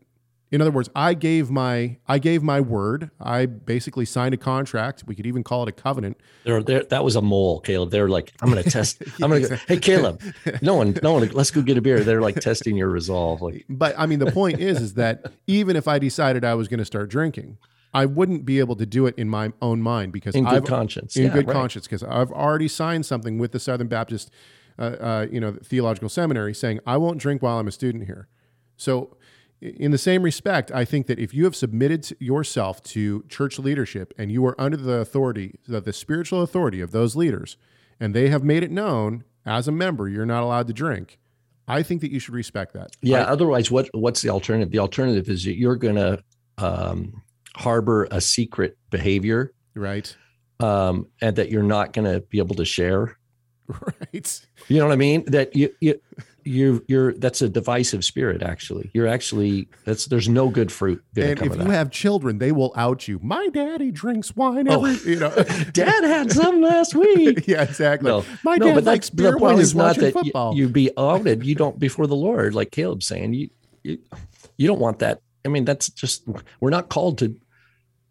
In 0.51 0.63
other 0.63 0.71
words, 0.71 0.89
I 0.97 1.13
gave 1.13 1.51
my 1.51 1.99
I 2.07 2.19
gave 2.19 2.43
my 2.43 2.61
word. 2.61 3.11
I 3.21 3.45
basically 3.47 4.07
signed 4.07 4.33
a 4.33 4.39
contract. 4.39 5.05
We 5.07 5.15
could 5.15 5.27
even 5.27 5.45
call 5.45 5.63
it 5.65 5.69
a 5.69 5.73
covenant. 5.73 6.19
There, 6.45 6.63
there, 6.63 6.85
that 6.85 7.05
was 7.05 7.17
a 7.17 7.23
mole, 7.23 7.61
Caleb. 7.61 7.91
They're 7.91 8.09
like, 8.09 8.33
I'm 8.41 8.51
going 8.51 8.63
to 8.63 8.71
test. 8.71 9.03
I'm 9.23 9.29
going 9.29 9.43
to. 9.43 9.49
go, 9.51 9.57
Hey, 9.69 9.77
Caleb. 9.77 10.23
No 10.63 10.75
one, 10.75 10.97
no 11.03 11.13
one. 11.13 11.29
Let's 11.29 11.51
go 11.51 11.61
get 11.61 11.77
a 11.77 11.83
beer. 11.83 12.01
They're 12.01 12.23
like 12.23 12.37
testing 12.37 12.77
your 12.77 12.89
resolve. 12.89 13.43
Like, 13.43 13.67
But 13.69 13.95
I 13.99 14.07
mean, 14.07 14.21
the 14.21 14.33
point 14.33 14.59
is, 14.59 14.81
is 14.81 14.95
that 14.95 15.27
even 15.47 15.77
if 15.77 15.87
I 15.87 15.99
decided 15.99 16.45
I 16.45 16.55
was 16.55 16.67
going 16.67 16.79
to 16.79 16.87
start 16.87 17.11
drinking, 17.11 17.59
I 17.95 18.05
wouldn't 18.07 18.45
be 18.45 18.59
able 18.59 18.77
to 18.77 18.87
do 18.87 19.07
it 19.07 19.15
in 19.17 19.29
my 19.29 19.53
own 19.63 19.81
mind 19.81 20.13
because 20.13 20.35
In 20.35 20.45
good 20.45 20.55
I've, 20.55 20.65
conscience. 20.65 21.17
in 21.17 21.25
Yeah, 21.25 21.33
good 21.33 21.47
right. 21.47 21.55
conscience, 21.55 21.87
because 21.87 22.03
I've 22.03 22.31
already 22.33 22.69
signed 22.69 23.07
something 23.07 23.39
with 23.39 23.53
the 23.53 23.59
Southern 23.61 23.89
Baptist, 23.89 24.31
uh, 24.79 24.83
uh, 24.83 25.27
you 25.31 25.41
know, 25.41 25.53
theological 25.65 26.09
seminary 26.09 26.55
saying 26.55 26.81
I 26.87 26.97
won't 26.99 27.19
drink 27.19 27.43
while 27.43 27.59
I'm 27.59 27.67
a 27.69 27.73
student 27.73 28.05
here. 28.05 28.29
So, 28.77 29.17
in 29.61 29.91
the 29.91 29.99
same 29.99 30.23
respect, 30.23 30.71
I 30.71 30.85
think 30.85 31.09
that 31.09 31.19
if 31.19 31.35
you 31.35 31.43
have 31.45 31.57
submitted 31.57 32.15
yourself 32.21 32.81
to 32.85 33.25
church 33.29 33.59
leadership 33.59 34.15
and 34.17 34.31
you 34.31 34.47
are 34.47 34.55
under 34.61 34.77
the 34.77 34.99
authority, 35.01 35.59
the, 35.67 35.81
the 35.81 35.93
spiritual 35.93 36.43
authority 36.43 36.81
of 36.81 36.93
those 36.93 37.17
leaders, 37.17 37.57
and 37.99 38.15
they 38.15 38.29
have 38.29 38.45
made 38.45 38.63
it 38.63 38.71
known 38.71 39.25
as 39.45 39.67
a 39.67 39.73
member 39.73 40.09
you're 40.09 40.27
not 40.27 40.45
allowed 40.45 40.69
to 40.69 40.73
drink, 40.73 41.19
I 41.67 41.83
think 41.83 42.03
that 42.03 42.13
you 42.13 42.21
should 42.21 42.35
respect 42.35 42.73
that. 42.75 42.91
yeah. 43.03 43.23
I- 43.25 43.31
otherwise, 43.31 43.69
what? 43.71 43.89
What's 43.95 44.23
the 44.23 44.29
alternative? 44.29 44.71
The 44.71 44.79
alternative 44.79 45.29
is 45.29 45.43
that 45.45 45.57
you're 45.57 45.75
going 45.77 45.97
to 45.97 46.23
um, 46.59 47.23
harbor 47.59 48.07
a 48.11 48.21
secret 48.21 48.79
behavior, 48.91 49.53
right. 49.75 50.15
um, 50.61 51.07
and 51.21 51.37
that 51.37 51.51
you're 51.51 51.63
not 51.65 51.93
going 51.93 52.11
to 52.11 52.21
be 52.21 52.39
able 52.39 52.55
to 52.57 52.65
share. 52.65 53.19
Right. 53.69 54.41
You 54.69 54.79
know 54.79 54.87
what 54.87 54.95
I 54.95 54.97
mean? 54.97 55.25
That 55.27 55.55
you, 55.55 55.69
you, 55.81 56.01
you, 56.43 56.83
you're. 56.89 57.13
That's 57.13 57.43
a 57.43 57.51
divisive 57.51 58.03
spirit. 58.03 58.43
Actually, 58.43 58.91
you're 58.95 59.07
actually. 59.07 59.69
That's 59.85 60.07
there's 60.07 60.27
no 60.27 60.49
good 60.49 60.73
fruit 60.73 61.05
And 61.15 61.37
come 61.37 61.49
if 61.49 61.53
of 61.53 61.59
you 61.61 61.65
that. 61.67 61.75
have 61.75 61.91
children, 61.91 62.39
they 62.39 62.51
will 62.51 62.73
out 62.77 63.07
you. 63.07 63.21
My 63.23 63.49
daddy 63.49 63.91
drinks 63.91 64.35
wine 64.35 64.69
Oh. 64.71 64.87
you 64.87 65.17
know. 65.17 65.29
Dad 65.73 66.03
had 66.03 66.33
some 66.33 66.63
last 66.63 66.95
week. 66.95 67.47
yeah, 67.47 67.63
exactly. 67.63 68.09
No, 68.09 68.25
My 68.43 68.57
no, 68.57 68.69
dad 68.69 68.75
but 68.77 68.85
likes 68.85 69.11
beer 69.11 69.33
the 69.33 69.39
point 69.39 69.59
is 69.59 69.75
not 69.75 69.97
that 69.97 70.07
you, 70.07 70.13
football. 70.13 70.57
you 70.57 70.71
be 70.71 70.91
outed. 70.97 71.45
You 71.45 71.55
don't 71.55 71.79
before 71.79 72.07
the 72.07 72.17
Lord, 72.17 72.55
like 72.55 72.71
Caleb's 72.71 73.07
saying. 73.07 73.35
You, 73.35 73.51
you, 73.83 73.99
you 74.57 74.67
don't 74.67 74.81
want 74.81 75.01
that. 75.01 75.21
I 75.45 75.49
mean, 75.51 75.67
that's 75.67 75.91
just 75.91 76.23
we're 76.61 76.71
not 76.71 76.89
called 76.89 77.19
to 77.19 77.37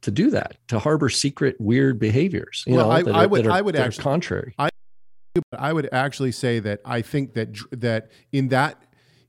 to 0.08 0.12
do 0.12 0.30
that 0.32 0.56
to 0.70 0.80
harbor 0.80 1.10
secret 1.10 1.58
weird 1.60 2.00
behaviors. 2.00 2.64
You 2.66 2.76
Well, 2.76 2.86
know, 2.88 2.92
I- 2.92 3.02
that 3.04 3.14
I 3.16 3.24
are, 3.26 3.28
would- 3.28 3.44
that 3.44 3.50
are- 3.50 3.58
I 3.58 3.62
would 3.62 3.76
actually- 3.76 4.04
contrary. 4.04 4.56
But 4.58 5.60
I 5.60 5.72
would 5.74 5.88
actually 5.92 6.32
say 6.32 6.60
that 6.62 6.80
I 6.84 7.02
think 7.02 7.34
that 7.36 7.50
that 7.72 8.10
in 8.32 8.48
that 8.48 8.82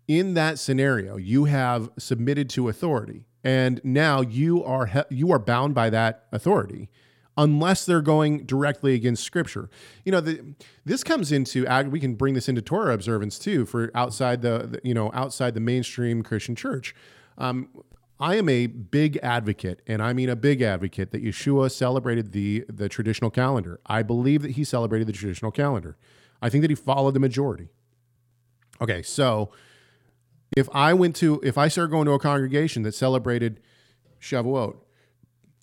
in 0.07 0.35
that 0.35 0.59
scenario, 0.59 1.17
you 1.19 1.45
have 1.45 1.91
submitted 1.99 2.49
to 2.51 2.69
authority, 2.71 3.27
and 3.45 3.79
now 3.85 4.23
you 4.23 4.65
are 4.65 4.89
you 5.11 5.31
are 5.33 5.39
bound 5.39 5.75
by 5.75 5.91
that 5.91 6.25
authority, 6.33 6.89
unless 7.37 7.85
they're 7.85 8.01
going 8.01 8.47
directly 8.47 8.95
against 8.95 9.23
Scripture. 9.23 9.69
You 10.07 10.13
know, 10.13 10.21
the, 10.23 10.55
this 10.87 11.05
comes 11.05 11.31
into 11.31 11.67
we 11.91 12.01
can 12.01 12.15
bring 12.15 12.33
this 12.33 12.49
into 12.49 12.63
Torah 12.63 12.95
observance 12.95 13.39
too 13.39 13.67
for 13.67 13.91
outside 13.95 14.41
the, 14.41 14.67
the 14.73 14.81
you 14.83 14.95
know 14.95 15.11
outside 15.13 15.53
the 15.53 15.61
mainstream 15.61 16.23
Christian 16.23 16.55
church. 16.57 16.95
Um, 17.37 17.69
I 18.21 18.35
am 18.37 18.49
a 18.49 18.67
big 18.67 19.19
advocate, 19.23 19.81
and 19.87 20.03
I 20.03 20.13
mean 20.13 20.29
a 20.29 20.37
big 20.37 20.61
advocate, 20.61 21.13
that 21.13 21.25
Yeshua 21.25 21.71
celebrated 21.71 22.33
the 22.33 22.65
the 22.69 22.89
traditional 22.89 23.31
calendar. 23.31 23.81
I 23.87 24.03
believe 24.03 24.43
that 24.43 24.53
he 24.53 24.65
celebrated 24.65 25.07
the 25.07 25.13
traditional 25.13 25.53
calendar. 25.53 25.97
I 26.43 26.49
think 26.49 26.63
that 26.63 26.71
he 26.71 26.75
followed 26.75 27.15
the 27.15 27.21
majority. 27.21 27.69
Okay, 28.81 29.03
so 29.03 29.51
if 30.57 30.69
I 30.73 30.95
went 30.95 31.15
to 31.17 31.41
if 31.45 31.57
I 31.57 31.69
started 31.69 31.91
going 31.91 32.07
to 32.07 32.13
a 32.13 32.19
congregation 32.19 32.83
that 32.83 32.95
celebrated 32.95 33.61
Shavuot, 34.21 34.77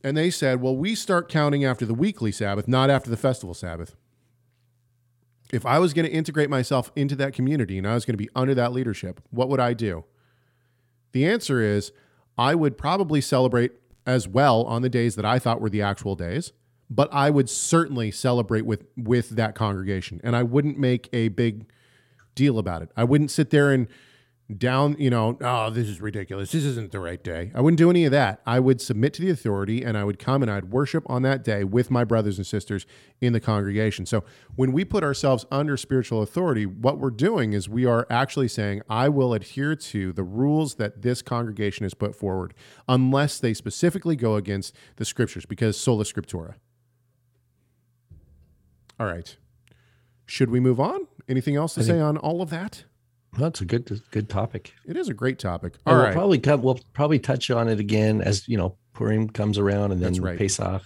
and 0.03 0.15
they 0.15 0.29
said, 0.29 0.61
"Well, 0.61 0.77
we 0.77 0.95
start 0.95 1.27
counting 1.27 1.65
after 1.65 1.85
the 1.85 1.93
weekly 1.93 2.31
Sabbath, 2.31 2.67
not 2.67 2.89
after 2.89 3.09
the 3.09 3.17
festival 3.17 3.53
Sabbath." 3.53 3.95
If 5.51 5.65
I 5.65 5.79
was 5.79 5.93
going 5.93 6.05
to 6.05 6.11
integrate 6.11 6.49
myself 6.49 6.91
into 6.95 7.15
that 7.17 7.33
community 7.33 7.77
and 7.77 7.87
I 7.87 7.93
was 7.93 8.03
going 8.03 8.13
to 8.13 8.17
be 8.17 8.29
under 8.35 8.55
that 8.55 8.73
leadership, 8.73 9.21
what 9.29 9.47
would 9.47 9.59
I 9.59 9.73
do? 9.73 10.03
The 11.11 11.25
answer 11.25 11.61
is 11.61 11.91
I 12.37 12.55
would 12.55 12.77
probably 12.77 13.21
celebrate 13.21 13.71
as 14.05 14.27
well 14.27 14.63
on 14.63 14.81
the 14.81 14.89
days 14.89 15.15
that 15.15 15.25
I 15.25 15.39
thought 15.39 15.61
were 15.61 15.69
the 15.69 15.81
actual 15.81 16.15
days, 16.15 16.51
but 16.89 17.11
I 17.11 17.29
would 17.29 17.49
certainly 17.49 18.11
celebrate 18.11 18.65
with 18.65 18.85
with 18.95 19.29
that 19.31 19.55
congregation 19.55 20.21
and 20.23 20.35
I 20.35 20.43
wouldn't 20.43 20.77
make 20.77 21.09
a 21.13 21.29
big 21.29 21.65
deal 22.35 22.59
about 22.59 22.81
it. 22.81 22.89
I 22.95 23.03
wouldn't 23.03 23.31
sit 23.31 23.49
there 23.49 23.71
and 23.71 23.87
down, 24.55 24.95
you 24.99 25.09
know, 25.09 25.37
oh, 25.41 25.71
this 25.71 25.87
is 25.87 25.99
ridiculous. 25.99 26.51
This 26.51 26.63
isn't 26.63 26.91
the 26.91 26.99
right 26.99 27.23
day. 27.23 27.51
I 27.55 27.61
wouldn't 27.61 27.79
do 27.79 27.89
any 27.89 28.05
of 28.05 28.11
that. 28.11 28.41
I 28.45 28.59
would 28.59 28.79
submit 28.79 29.13
to 29.15 29.23
the 29.23 29.31
authority 29.31 29.83
and 29.83 29.97
I 29.97 30.03
would 30.03 30.19
come 30.19 30.43
and 30.43 30.51
I'd 30.51 30.65
worship 30.65 31.03
on 31.09 31.23
that 31.23 31.43
day 31.43 31.63
with 31.63 31.89
my 31.89 32.03
brothers 32.03 32.37
and 32.37 32.45
sisters 32.45 32.85
in 33.19 33.33
the 33.33 33.39
congregation. 33.39 34.05
So 34.05 34.23
when 34.55 34.71
we 34.71 34.85
put 34.85 35.03
ourselves 35.03 35.47
under 35.51 35.75
spiritual 35.77 36.21
authority, 36.21 36.67
what 36.67 36.99
we're 36.99 37.09
doing 37.09 37.53
is 37.53 37.67
we 37.67 37.85
are 37.85 38.05
actually 38.11 38.47
saying, 38.47 38.83
I 38.87 39.09
will 39.09 39.33
adhere 39.33 39.75
to 39.75 40.13
the 40.13 40.23
rules 40.23 40.75
that 40.75 41.01
this 41.01 41.23
congregation 41.23 41.83
has 41.83 41.95
put 41.95 42.15
forward, 42.15 42.53
unless 42.87 43.39
they 43.39 43.53
specifically 43.55 44.15
go 44.15 44.35
against 44.35 44.75
the 44.97 45.05
scriptures, 45.05 45.47
because 45.47 45.75
sola 45.75 46.03
scriptura. 46.03 46.53
All 48.99 49.07
right. 49.07 49.35
Should 50.27 50.51
we 50.51 50.59
move 50.59 50.79
on? 50.79 51.07
Anything 51.27 51.55
else 51.55 51.73
to 51.73 51.81
I 51.81 51.83
say 51.83 51.99
on 51.99 52.17
all 52.17 52.43
of 52.43 52.51
that? 52.51 52.83
That's 53.37 53.61
a 53.61 53.65
good 53.65 54.01
good 54.11 54.29
topic. 54.29 54.73
It 54.85 54.97
is 54.97 55.09
a 55.09 55.13
great 55.13 55.39
topic. 55.39 55.75
All 55.85 55.95
we'll 55.95 56.03
right. 56.03 56.13
probably 56.13 56.39
come, 56.39 56.61
we'll 56.61 56.79
probably 56.93 57.19
touch 57.19 57.51
on 57.51 57.67
it 57.67 57.79
again 57.79 58.21
as 58.21 58.47
you 58.47 58.57
know 58.57 58.75
Purim 58.93 59.29
comes 59.29 59.57
around 59.57 59.91
and 59.91 60.01
then 60.01 60.13
That's 60.13 60.19
right. 60.19 60.37
Pesach. 60.37 60.83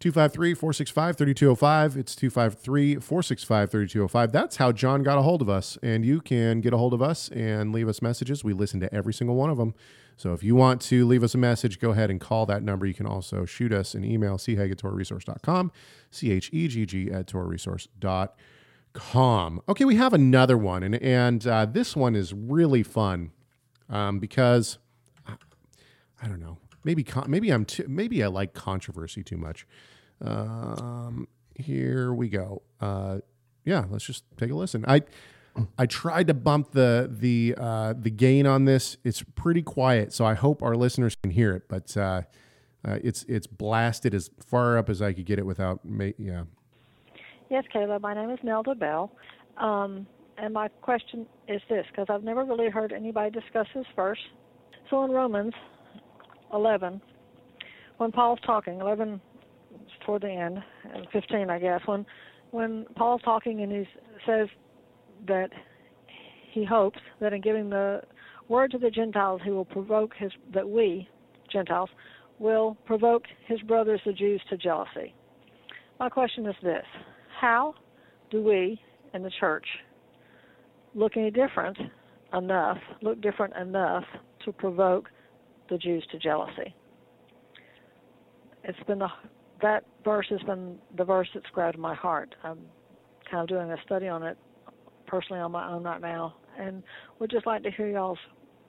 253 0.00 0.54
465 0.54 1.16
3205. 1.16 1.96
It's 1.96 2.16
253 2.16 2.96
465 2.96 3.70
3205. 3.70 4.32
That's 4.32 4.56
how 4.56 4.72
John 4.72 5.04
got 5.04 5.16
a 5.16 5.22
hold 5.22 5.40
of 5.40 5.48
us. 5.48 5.78
And 5.80 6.04
you 6.04 6.20
can 6.20 6.60
get 6.60 6.72
a 6.72 6.76
hold 6.76 6.92
of 6.92 7.00
us 7.00 7.28
and 7.28 7.72
leave 7.72 7.88
us 7.88 8.02
messages. 8.02 8.42
We 8.42 8.52
listen 8.52 8.80
to 8.80 8.92
every 8.92 9.14
single 9.14 9.36
one 9.36 9.48
of 9.48 9.58
them. 9.58 9.74
So 10.16 10.32
if 10.32 10.42
you 10.42 10.56
want 10.56 10.80
to 10.82 11.06
leave 11.06 11.22
us 11.22 11.36
a 11.36 11.38
message, 11.38 11.78
go 11.78 11.90
ahead 11.90 12.10
and 12.10 12.20
call 12.20 12.46
that 12.46 12.64
number. 12.64 12.84
You 12.84 12.94
can 12.94 13.06
also 13.06 13.44
shoot 13.44 13.72
us 13.72 13.94
an 13.94 14.04
email, 14.04 14.38
chegg 14.38 14.72
at 14.72 14.78
torahresource.com, 14.78 15.70
C 16.10 16.32
H 16.32 16.50
E 16.52 16.66
G 16.66 16.84
G 16.84 17.10
at 17.12 17.26
torahresource.com. 17.28 18.28
calm. 18.92 19.60
Okay, 19.68 19.84
we 19.84 19.96
have 19.96 20.12
another 20.12 20.56
one, 20.56 20.82
and 20.82 20.94
and 20.96 21.46
uh, 21.46 21.66
this 21.66 21.96
one 21.96 22.14
is 22.14 22.32
really 22.32 22.82
fun 22.82 23.32
um, 23.88 24.18
because 24.18 24.78
I 25.26 26.28
don't 26.28 26.40
know. 26.40 26.58
Maybe 26.84 27.04
con- 27.04 27.30
maybe 27.30 27.50
I'm 27.50 27.64
too, 27.64 27.86
maybe 27.88 28.22
I 28.22 28.26
like 28.26 28.54
controversy 28.54 29.22
too 29.22 29.36
much. 29.36 29.66
Um, 30.20 31.28
here 31.56 32.12
we 32.12 32.28
go. 32.28 32.62
Uh, 32.80 33.18
yeah, 33.64 33.84
let's 33.90 34.04
just 34.04 34.24
take 34.36 34.50
a 34.50 34.54
listen. 34.54 34.84
I 34.88 35.02
I 35.78 35.86
tried 35.86 36.26
to 36.28 36.34
bump 36.34 36.72
the 36.72 37.08
the 37.10 37.54
uh, 37.58 37.94
the 37.96 38.10
gain 38.10 38.46
on 38.46 38.64
this. 38.64 38.96
It's 39.04 39.22
pretty 39.34 39.62
quiet, 39.62 40.12
so 40.12 40.24
I 40.24 40.34
hope 40.34 40.62
our 40.62 40.76
listeners 40.76 41.16
can 41.16 41.30
hear 41.30 41.52
it. 41.52 41.68
But 41.68 41.96
uh, 41.96 42.22
uh, 42.84 42.98
it's 43.02 43.24
it's 43.28 43.46
blasted 43.46 44.14
as 44.14 44.30
far 44.44 44.78
up 44.78 44.88
as 44.88 45.02
I 45.02 45.12
could 45.12 45.26
get 45.26 45.38
it 45.38 45.46
without. 45.46 45.84
Ma- 45.84 46.10
yeah. 46.18 46.44
Yes, 47.52 47.64
Caleb. 47.70 48.00
My 48.00 48.14
name 48.14 48.30
is 48.30 48.38
Nelda 48.42 48.74
Bell, 48.74 49.12
um, 49.58 50.06
and 50.38 50.54
my 50.54 50.68
question 50.80 51.26
is 51.48 51.60
this 51.68 51.84
because 51.90 52.06
I've 52.08 52.24
never 52.24 52.46
really 52.46 52.70
heard 52.70 52.94
anybody 52.94 53.30
discuss 53.30 53.66
this 53.74 53.84
verse. 53.94 54.18
So 54.88 55.04
in 55.04 55.10
Romans 55.10 55.52
11, 56.54 56.98
when 57.98 58.10
Paul's 58.10 58.38
talking, 58.46 58.80
11 58.80 59.20
toward 60.06 60.22
the 60.22 60.30
end, 60.30 60.60
15, 61.12 61.50
I 61.50 61.58
guess, 61.58 61.82
when 61.84 62.06
when 62.52 62.86
Paul's 62.96 63.20
talking 63.20 63.60
and 63.60 63.70
he 63.70 63.86
says 64.24 64.48
that 65.26 65.50
he 66.52 66.64
hopes 66.64 67.00
that 67.20 67.34
in 67.34 67.42
giving 67.42 67.68
the 67.68 68.00
word 68.48 68.70
to 68.70 68.78
the 68.78 68.88
Gentiles, 68.88 69.42
he 69.44 69.50
will 69.50 69.66
provoke 69.66 70.14
his 70.16 70.32
that 70.54 70.66
we 70.66 71.06
Gentiles 71.52 71.90
will 72.38 72.78
provoke 72.86 73.24
his 73.46 73.60
brothers 73.60 74.00
the 74.06 74.14
Jews 74.14 74.40
to 74.48 74.56
jealousy. 74.56 75.14
My 76.00 76.08
question 76.08 76.46
is 76.46 76.56
this: 76.62 76.86
How 77.42 77.74
do 78.30 78.40
we 78.40 78.80
in 79.14 79.24
the 79.24 79.30
church 79.40 79.66
look 80.94 81.16
any 81.16 81.32
different 81.32 81.76
enough, 82.32 82.78
look 83.00 83.20
different 83.20 83.56
enough 83.56 84.04
to 84.44 84.52
provoke 84.52 85.08
the 85.68 85.76
Jews 85.76 86.06
to 86.12 86.20
jealousy? 86.20 86.72
It's 88.62 88.78
been 88.86 89.00
the 89.00 89.08
that 89.60 89.82
verse 90.04 90.26
has 90.30 90.40
been 90.42 90.78
the 90.96 91.02
verse 91.02 91.26
that's 91.34 91.46
grabbed 91.52 91.78
my 91.78 91.96
heart. 91.96 92.32
I'm 92.44 92.60
kind 93.28 93.42
of 93.42 93.48
doing 93.48 93.72
a 93.72 93.76
study 93.84 94.06
on 94.06 94.22
it 94.22 94.38
personally 95.08 95.40
on 95.40 95.50
my 95.50 95.68
own 95.68 95.82
right 95.82 96.00
now, 96.00 96.36
and 96.60 96.80
would 97.18 97.32
just 97.32 97.44
like 97.44 97.64
to 97.64 97.72
hear 97.72 97.88
y'all's 97.88 98.18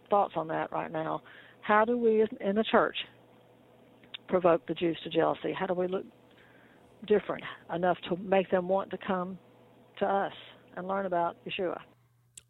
thoughts 0.09 0.33
on 0.35 0.47
that 0.47 0.71
right 0.71 0.91
now. 0.91 1.21
How 1.61 1.85
do 1.85 1.95
we 1.95 2.25
in 2.41 2.55
the 2.55 2.65
church 2.71 2.95
provoke 4.27 4.65
the 4.65 4.73
Jews 4.73 4.97
to 5.03 5.11
jealousy? 5.11 5.53
How 5.53 5.67
do 5.67 5.75
we 5.75 5.85
look 5.85 6.05
different 7.05 7.43
enough 7.73 7.97
to 8.09 8.17
make 8.17 8.49
them 8.51 8.67
want 8.67 8.89
to 8.91 8.97
come 8.97 9.37
to 9.99 10.05
us 10.05 10.33
and 10.75 10.87
learn 10.87 11.05
about 11.05 11.37
Yeshua? 11.45 11.79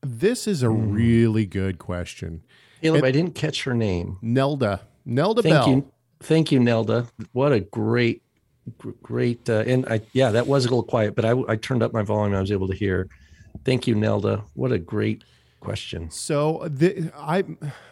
This 0.01 0.47
is 0.47 0.63
a 0.63 0.69
really 0.69 1.45
good 1.45 1.79
question. 1.79 2.43
Caleb, 2.81 2.97
And- 2.97 3.05
I 3.07 3.11
didn't 3.11 3.35
catch 3.35 3.63
her 3.63 3.73
name. 3.73 4.17
Nelda. 4.21 4.81
Nelda 5.05 5.41
Thank 5.41 5.53
Bell. 5.53 5.69
you, 5.69 5.91
thank 6.21 6.51
you, 6.51 6.59
Nelda. 6.59 7.07
What 7.33 7.51
a 7.51 7.59
great, 7.59 8.21
great. 9.01 9.49
Uh, 9.49 9.63
and 9.67 9.85
I, 9.87 10.01
yeah, 10.13 10.31
that 10.31 10.47
was 10.47 10.65
a 10.65 10.69
little 10.69 10.83
quiet, 10.83 11.15
but 11.15 11.25
I, 11.25 11.33
I 11.47 11.55
turned 11.55 11.83
up 11.83 11.93
my 11.93 12.03
volume. 12.03 12.27
And 12.33 12.37
I 12.37 12.41
was 12.41 12.51
able 12.51 12.67
to 12.67 12.75
hear. 12.75 13.07
Thank 13.65 13.87
you, 13.87 13.95
Nelda. 13.95 14.43
What 14.53 14.71
a 14.71 14.79
great 14.79 15.23
question. 15.59 16.09
So 16.11 16.67
the, 16.69 17.11
I 17.17 17.43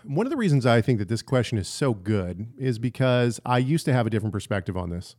one 0.03 0.25
of 0.25 0.29
the 0.31 0.37
reasons 0.37 0.65
I 0.65 0.81
think 0.81 0.99
that 0.99 1.07
this 1.07 1.21
question 1.21 1.57
is 1.57 1.67
so 1.67 1.93
good 1.93 2.47
is 2.57 2.79
because 2.79 3.39
I 3.45 3.57
used 3.59 3.85
to 3.85 3.93
have 3.93 4.05
a 4.05 4.09
different 4.09 4.33
perspective 4.33 4.75
on 4.75 4.89
this. 4.89 5.15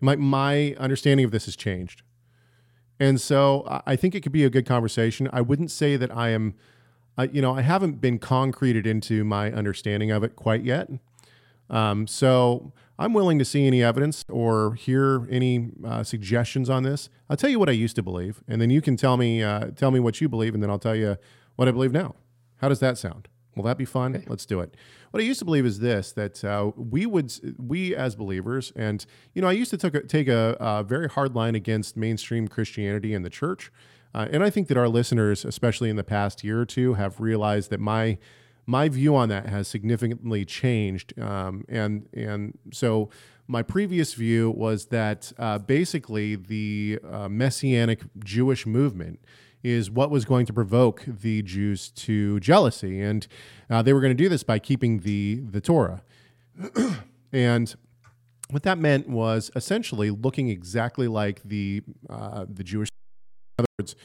My 0.00 0.16
my 0.16 0.74
understanding 0.78 1.24
of 1.24 1.30
this 1.30 1.44
has 1.44 1.56
changed. 1.56 2.02
And 2.98 3.20
so 3.20 3.64
I- 3.86 3.96
think 3.96 4.14
it 4.14 4.20
could 4.22 4.32
be 4.32 4.44
a 4.44 4.50
good 4.50 4.66
conversation. 4.66 5.28
I 5.32 5.40
wouldn't 5.40 5.70
say 5.70 5.96
that 5.96 6.14
I 6.14 6.30
am 6.30 6.54
I, 7.16 7.24
you 7.24 7.42
know, 7.42 7.54
I 7.54 7.62
haven't 7.62 8.00
been 8.00 8.18
concreted 8.18 8.86
into 8.86 9.24
my 9.24 9.52
understanding 9.52 10.10
of 10.10 10.22
it 10.22 10.36
quite 10.36 10.62
yet. 10.62 10.88
Um, 11.68 12.06
so 12.06 12.72
I'm 12.98 13.12
willing 13.12 13.38
to 13.38 13.44
see 13.44 13.66
any 13.66 13.82
evidence 13.82 14.24
or 14.28 14.74
hear 14.74 15.26
any 15.30 15.70
uh, 15.84 16.02
suggestions 16.02 16.68
on 16.70 16.82
this. 16.82 17.08
I'll 17.28 17.36
tell 17.36 17.50
you 17.50 17.58
what 17.58 17.68
I 17.68 17.72
used 17.72 17.96
to 17.96 18.02
believe, 18.02 18.42
and 18.48 18.60
then 18.60 18.70
you 18.70 18.80
can 18.80 18.96
tell 18.96 19.16
me 19.16 19.42
uh, 19.42 19.68
tell 19.76 19.90
me 19.90 20.00
what 20.00 20.20
you 20.20 20.28
believe, 20.28 20.54
and 20.54 20.62
then 20.62 20.70
I'll 20.70 20.78
tell 20.78 20.96
you 20.96 21.16
what 21.56 21.68
I 21.68 21.70
believe 21.70 21.92
now. 21.92 22.14
How 22.58 22.68
does 22.68 22.80
that 22.80 22.98
sound? 22.98 23.28
Will 23.56 23.64
that 23.64 23.78
be 23.78 23.84
fun? 23.84 24.22
Let's 24.28 24.46
do 24.46 24.60
it. 24.60 24.76
What 25.10 25.22
I 25.22 25.26
used 25.26 25.40
to 25.40 25.44
believe 25.44 25.66
is 25.66 25.80
this: 25.80 26.12
that 26.12 26.44
uh, 26.44 26.70
we 26.76 27.04
would, 27.04 27.32
we 27.58 27.96
as 27.96 28.14
believers, 28.14 28.72
and 28.76 29.04
you 29.34 29.42
know, 29.42 29.48
I 29.48 29.52
used 29.52 29.70
to 29.70 29.76
take 29.76 29.94
a, 29.94 30.02
take 30.02 30.28
a, 30.28 30.56
a 30.60 30.84
very 30.84 31.08
hard 31.08 31.34
line 31.34 31.54
against 31.54 31.96
mainstream 31.96 32.46
Christianity 32.46 33.12
and 33.12 33.24
the 33.24 33.30
church, 33.30 33.72
uh, 34.14 34.28
and 34.30 34.44
I 34.44 34.50
think 34.50 34.68
that 34.68 34.76
our 34.76 34.88
listeners, 34.88 35.44
especially 35.44 35.90
in 35.90 35.96
the 35.96 36.04
past 36.04 36.44
year 36.44 36.60
or 36.60 36.66
two, 36.66 36.94
have 36.94 37.20
realized 37.20 37.70
that 37.70 37.80
my 37.80 38.18
my 38.66 38.88
view 38.88 39.16
on 39.16 39.28
that 39.30 39.46
has 39.46 39.66
significantly 39.66 40.44
changed. 40.44 41.18
Um, 41.18 41.64
and 41.68 42.08
and 42.12 42.56
so 42.72 43.10
my 43.48 43.64
previous 43.64 44.14
view 44.14 44.48
was 44.50 44.86
that 44.86 45.32
uh, 45.36 45.58
basically 45.58 46.36
the 46.36 47.00
uh, 47.10 47.28
messianic 47.28 48.02
Jewish 48.22 48.64
movement 48.64 49.18
is 49.62 49.90
what 49.90 50.10
was 50.10 50.24
going 50.24 50.46
to 50.46 50.52
provoke 50.52 51.04
the 51.06 51.42
Jews 51.42 51.90
to 51.90 52.40
jealousy, 52.40 53.00
and 53.00 53.26
uh, 53.68 53.82
they 53.82 53.92
were 53.92 54.00
going 54.00 54.16
to 54.16 54.22
do 54.22 54.28
this 54.28 54.42
by 54.42 54.58
keeping 54.58 55.00
the 55.00 55.40
the 55.40 55.60
Torah. 55.60 56.02
and 57.32 57.74
what 58.50 58.62
that 58.64 58.78
meant 58.78 59.08
was 59.08 59.50
essentially 59.54 60.10
looking 60.10 60.48
exactly 60.48 61.08
like 61.08 61.42
the 61.42 61.82
uh, 62.08 62.46
the 62.48 62.64
Jewish 62.64 62.88
in 63.58 63.62
other 63.62 63.68
words, 63.78 63.96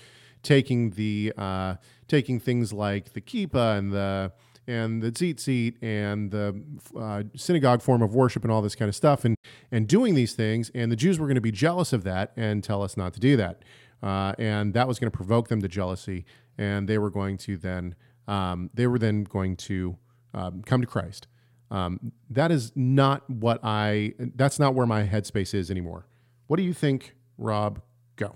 taking 0.43 0.91
the 0.91 1.33
uh, 1.37 1.75
taking 2.07 2.39
things 2.39 2.71
like 2.71 3.13
the 3.13 3.21
kippah 3.21 3.77
and 3.77 3.91
the 3.91 4.31
and 4.67 5.01
the 5.01 5.11
tzitzit 5.11 5.75
and 5.81 6.31
the 6.31 6.59
uh, 6.99 7.23
synagogue 7.35 7.81
form 7.81 8.01
of 8.01 8.15
worship 8.15 8.43
and 8.43 8.51
all 8.51 8.61
this 8.61 8.75
kind 8.75 8.89
of 8.89 8.95
stuff, 8.95 9.25
and 9.25 9.35
and 9.71 9.87
doing 9.87 10.15
these 10.15 10.33
things, 10.33 10.71
and 10.73 10.91
the 10.91 10.95
Jews 10.95 11.19
were 11.19 11.27
going 11.27 11.35
to 11.35 11.41
be 11.41 11.51
jealous 11.51 11.93
of 11.93 12.03
that 12.03 12.31
and 12.35 12.63
tell 12.63 12.81
us 12.81 12.97
not 12.97 13.13
to 13.13 13.19
do 13.19 13.35
that, 13.37 13.63
uh, 14.05 14.33
and 14.37 14.73
that 14.75 14.87
was 14.87 14.99
going 14.99 15.11
to 15.11 15.15
provoke 15.15 15.47
them 15.47 15.61
to 15.61 15.67
jealousy, 15.67 16.25
and 16.57 16.87
they 16.87 16.99
were 16.99 17.09
going 17.09 17.37
to 17.39 17.57
then 17.57 17.95
um, 18.27 18.69
they 18.73 18.87
were 18.87 18.99
then 18.99 19.23
going 19.23 19.55
to 19.57 19.97
um, 20.33 20.61
come 20.63 20.79
to 20.81 20.87
Christ. 20.87 21.27
Um, 21.71 22.11
that 22.29 22.51
is 22.51 22.71
not 22.75 23.27
what 23.29 23.59
I. 23.63 24.13
That's 24.19 24.59
not 24.59 24.75
where 24.75 24.85
my 24.85 25.03
headspace 25.07 25.53
is 25.55 25.71
anymore. 25.71 26.05
What 26.47 26.57
do 26.57 26.63
you 26.63 26.73
think, 26.73 27.15
Rob? 27.39 27.81
Go. 28.15 28.35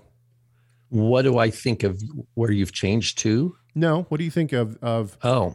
What 0.88 1.22
do 1.22 1.38
I 1.38 1.50
think 1.50 1.84
of 1.84 2.02
where 2.34 2.50
you've 2.50 2.72
changed 2.72 3.18
to? 3.18 3.56
No. 3.74 4.02
What 4.08 4.18
do 4.18 4.24
you 4.24 4.30
think 4.30 4.52
of 4.52 4.76
of 4.82 5.16
Oh, 5.22 5.54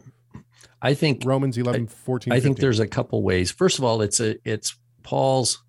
I 0.81 0.93
think 0.93 1.23
Romans 1.25 1.57
11, 1.57 1.87
14, 1.87 2.31
I 2.31 2.39
think 2.39 2.55
15? 2.55 2.61
there's 2.61 2.79
a 2.79 2.87
couple 2.87 3.21
ways. 3.21 3.51
First 3.51 3.79
of 3.79 3.83
all, 3.83 4.01
it's 4.01 4.21
a 4.21 4.37
it's 4.49 4.77
Paul's 5.03 5.61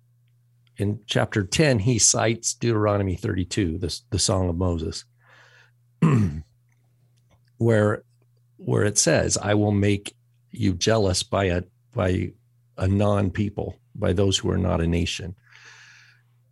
in 0.77 0.99
chapter 1.05 1.43
10, 1.43 1.79
he 1.79 1.99
cites 1.99 2.53
Deuteronomy 2.53 3.15
32, 3.15 3.77
the, 3.79 3.99
the 4.11 4.19
Song 4.19 4.49
of 4.49 4.55
Moses, 4.55 5.05
where 7.57 8.03
where 8.57 8.83
it 8.83 8.97
says, 8.97 9.37
I 9.37 9.53
will 9.53 9.71
make 9.71 10.15
you 10.51 10.73
jealous 10.73 11.23
by 11.23 11.45
a 11.45 11.63
by 11.93 12.31
a 12.77 12.87
non-people, 12.87 13.79
by 13.95 14.13
those 14.13 14.37
who 14.37 14.49
are 14.49 14.57
not 14.57 14.81
a 14.81 14.87
nation. 14.87 15.35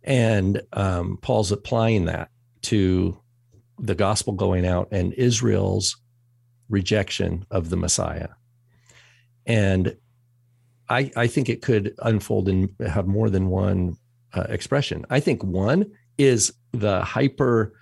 And 0.02 0.62
um, 0.72 1.18
Paul's 1.20 1.52
applying 1.52 2.06
that 2.06 2.30
to 2.62 3.18
the 3.78 3.94
gospel 3.94 4.32
going 4.32 4.66
out 4.66 4.88
and 4.90 5.12
Israel's 5.14 5.96
rejection 6.68 7.44
of 7.50 7.70
the 7.70 7.76
Messiah. 7.76 8.28
And 9.44 9.96
I, 10.88 11.10
I 11.16 11.26
think 11.26 11.48
it 11.48 11.62
could 11.62 11.94
unfold 11.98 12.48
and 12.48 12.70
have 12.86 13.06
more 13.06 13.30
than 13.30 13.48
one 13.48 13.96
uh, 14.34 14.46
expression. 14.48 15.04
I 15.10 15.20
think 15.20 15.42
one 15.42 15.90
is 16.18 16.52
the 16.72 17.02
hyper, 17.02 17.72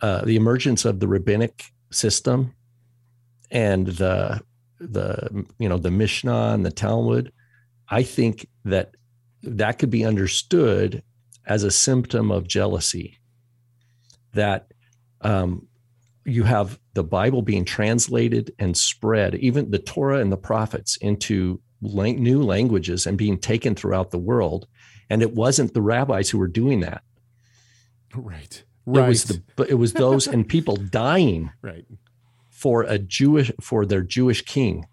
uh, 0.00 0.24
the 0.24 0.36
emergence 0.36 0.84
of 0.84 1.00
the 1.00 1.08
rabbinic 1.08 1.64
system 1.90 2.54
and 3.50 3.88
the 3.88 4.40
the 4.78 5.46
you 5.58 5.68
know 5.68 5.78
the 5.78 5.90
Mishnah 5.90 6.52
and 6.54 6.64
the 6.64 6.70
Talmud. 6.70 7.32
I 7.88 8.02
think 8.02 8.48
that 8.64 8.94
that 9.42 9.78
could 9.78 9.90
be 9.90 10.04
understood 10.04 11.02
as 11.46 11.64
a 11.64 11.70
symptom 11.70 12.30
of 12.30 12.48
jealousy. 12.48 13.18
That 14.32 14.72
um, 15.22 15.66
you 16.24 16.44
have 16.44 16.78
the 16.94 17.04
Bible 17.04 17.42
being 17.42 17.64
translated 17.64 18.52
and 18.58 18.76
spread, 18.76 19.34
even 19.36 19.70
the 19.70 19.78
Torah 19.78 20.20
and 20.20 20.30
the 20.30 20.36
prophets, 20.36 20.96
into 20.98 21.60
new 21.82 22.42
languages 22.42 23.06
and 23.06 23.18
being 23.18 23.38
taken 23.38 23.74
throughout 23.74 24.10
the 24.10 24.18
world. 24.18 24.66
And 25.10 25.22
it 25.22 25.34
wasn't 25.34 25.74
the 25.74 25.82
rabbis 25.82 26.30
who 26.30 26.38
were 26.38 26.48
doing 26.48 26.80
that. 26.80 27.02
Right. 28.86 29.04
It 29.04 29.08
was 29.08 29.24
the 29.24 29.42
but 29.56 29.68
it 29.68 29.74
was 29.74 29.92
those 29.92 30.26
and 30.26 30.48
people 30.48 30.76
dying 30.90 31.50
right 31.62 31.84
for 32.48 32.82
a 32.82 32.98
Jewish 32.98 33.52
for 33.60 33.84
their 33.84 34.02
Jewish 34.02 34.42
king. 34.42 34.86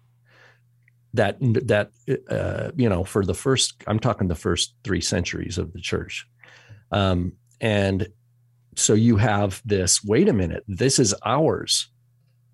That 1.14 1.38
that 1.40 1.90
uh, 2.28 2.70
you 2.76 2.88
know 2.88 3.02
for 3.02 3.24
the 3.24 3.34
first 3.34 3.82
I'm 3.86 3.98
talking 3.98 4.28
the 4.28 4.34
first 4.34 4.74
three 4.84 5.00
centuries 5.00 5.56
of 5.56 5.72
the 5.72 5.80
church, 5.80 6.26
um, 6.92 7.32
and 7.60 8.08
so 8.78 8.94
you 8.94 9.16
have 9.16 9.60
this 9.64 10.04
wait 10.04 10.28
a 10.28 10.32
minute 10.32 10.62
this 10.68 10.98
is 10.98 11.14
ours 11.24 11.88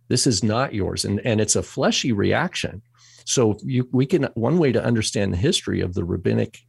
this 0.09 0.27
is 0.27 0.43
not 0.43 0.75
yours 0.75 1.05
and 1.05 1.21
and 1.25 1.41
it's 1.41 1.57
a 1.57 1.63
fleshy 1.63 2.13
reaction 2.13 2.83
so 3.25 3.59
you 3.63 3.89
we 3.93 4.07
can 4.07 4.25
one 4.35 4.59
way 4.59 4.73
to 4.73 4.83
understand 4.83 5.33
the 5.33 5.37
history 5.37 5.81
of 5.81 5.95
the 5.95 6.05
rabbinic 6.05 6.61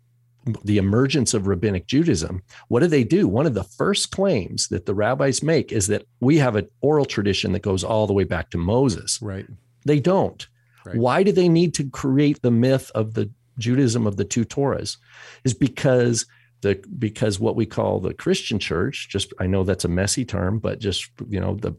the 0.64 0.78
emergence 0.78 1.34
of 1.34 1.48
rabbinic 1.48 1.88
judaism 1.88 2.44
what 2.68 2.82
do 2.82 2.88
they 2.88 3.04
do? 3.04 3.28
One 3.28 3.46
of 3.46 3.54
the 3.54 3.64
first 3.64 4.12
claims 4.12 4.68
that 4.70 4.86
the 4.86 4.94
rabbis 4.94 5.44
make 5.44 5.72
is 5.72 5.88
that 5.88 6.06
we 6.20 6.38
have 6.38 6.56
an 6.56 6.68
oral 6.82 7.06
tradition 7.06 7.52
that 7.54 7.62
goes 7.62 7.84
all 7.84 8.08
the 8.08 8.14
way 8.14 8.24
back 8.24 8.50
to 8.52 8.58
moses. 8.58 9.20
Right. 9.22 9.46
they 9.86 10.00
don't. 10.00 10.48
Right. 10.86 10.98
why 10.98 11.24
do 11.24 11.32
they 11.32 11.50
need 11.50 11.74
to 11.76 11.90
create 11.90 12.42
the 12.42 12.52
myth 12.52 12.92
of 12.94 13.16
the 13.16 13.32
judaism 13.58 14.06
of 14.06 14.18
the 14.18 14.26
two 14.26 14.46
torahs? 14.46 14.98
Is 15.44 15.56
because 15.56 16.26
the 16.62 16.82
because 16.98 17.40
what 17.40 17.56
we 17.56 17.66
call 17.66 18.00
the 18.00 18.14
christian 18.14 18.58
church 18.60 19.10
just 19.10 19.34
i 19.40 19.46
know 19.46 19.64
that's 19.64 19.86
a 19.86 19.90
messy 19.90 20.26
term 20.26 20.58
but 20.58 20.80
just 20.80 21.12
you 21.28 21.40
know 21.40 21.56
the 21.56 21.76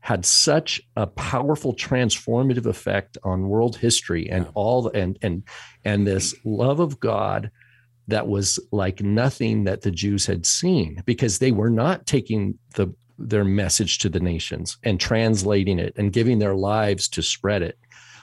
had 0.00 0.26
such 0.26 0.80
a 0.96 1.06
powerful 1.06 1.74
transformative 1.74 2.66
effect 2.66 3.16
on 3.22 3.48
world 3.48 3.76
history 3.76 4.28
and 4.28 4.46
all 4.54 4.82
the, 4.82 4.90
and 4.90 5.18
and 5.22 5.42
and 5.84 6.06
this 6.06 6.34
love 6.44 6.80
of 6.80 7.00
god 7.00 7.50
that 8.10 8.28
was 8.28 8.58
like 8.72 9.02
nothing 9.02 9.64
that 9.64 9.82
the 9.82 9.90
Jews 9.90 10.26
had 10.26 10.46
seen 10.46 11.02
because 11.06 11.38
they 11.38 11.52
were 11.52 11.70
not 11.70 12.06
taking 12.06 12.58
the 12.74 12.94
their 13.20 13.44
message 13.44 13.98
to 13.98 14.08
the 14.08 14.20
nations 14.20 14.78
and 14.82 14.98
translating 14.98 15.78
it 15.78 15.92
and 15.96 16.12
giving 16.12 16.38
their 16.38 16.54
lives 16.54 17.06
to 17.08 17.22
spread 17.22 17.62
it. 17.62 17.78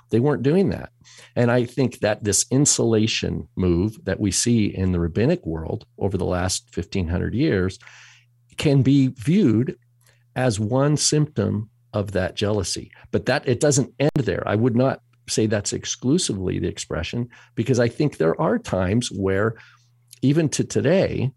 They 0.09 0.19
weren't 0.19 0.43
doing 0.43 0.69
that. 0.69 0.91
And 1.35 1.51
I 1.51 1.65
think 1.65 1.99
that 1.99 2.23
this 2.23 2.45
insulation 2.49 3.47
move 3.55 4.03
that 4.05 4.19
we 4.19 4.31
see 4.31 4.65
in 4.65 4.91
the 4.91 4.99
rabbinic 4.99 5.45
world 5.45 5.85
over 5.99 6.17
the 6.17 6.25
last 6.25 6.75
1500 6.75 7.35
years 7.35 7.77
can 8.57 8.81
be 8.81 9.09
viewed 9.09 9.77
as 10.35 10.59
one 10.59 10.97
symptom 10.97 11.69
of 11.93 12.13
that 12.13 12.35
jealousy. 12.35 12.91
But 13.11 13.25
that 13.27 13.47
it 13.47 13.59
doesn't 13.59 13.93
end 13.99 14.11
there. 14.15 14.43
I 14.47 14.55
would 14.55 14.75
not 14.75 15.01
say 15.29 15.45
that's 15.45 15.73
exclusively 15.73 16.59
the 16.59 16.67
expression 16.67 17.29
because 17.55 17.79
I 17.79 17.87
think 17.87 18.17
there 18.17 18.39
are 18.41 18.57
times 18.57 19.11
where 19.11 19.55
even 20.21 20.49
to 20.49 20.63
today, 20.63 21.31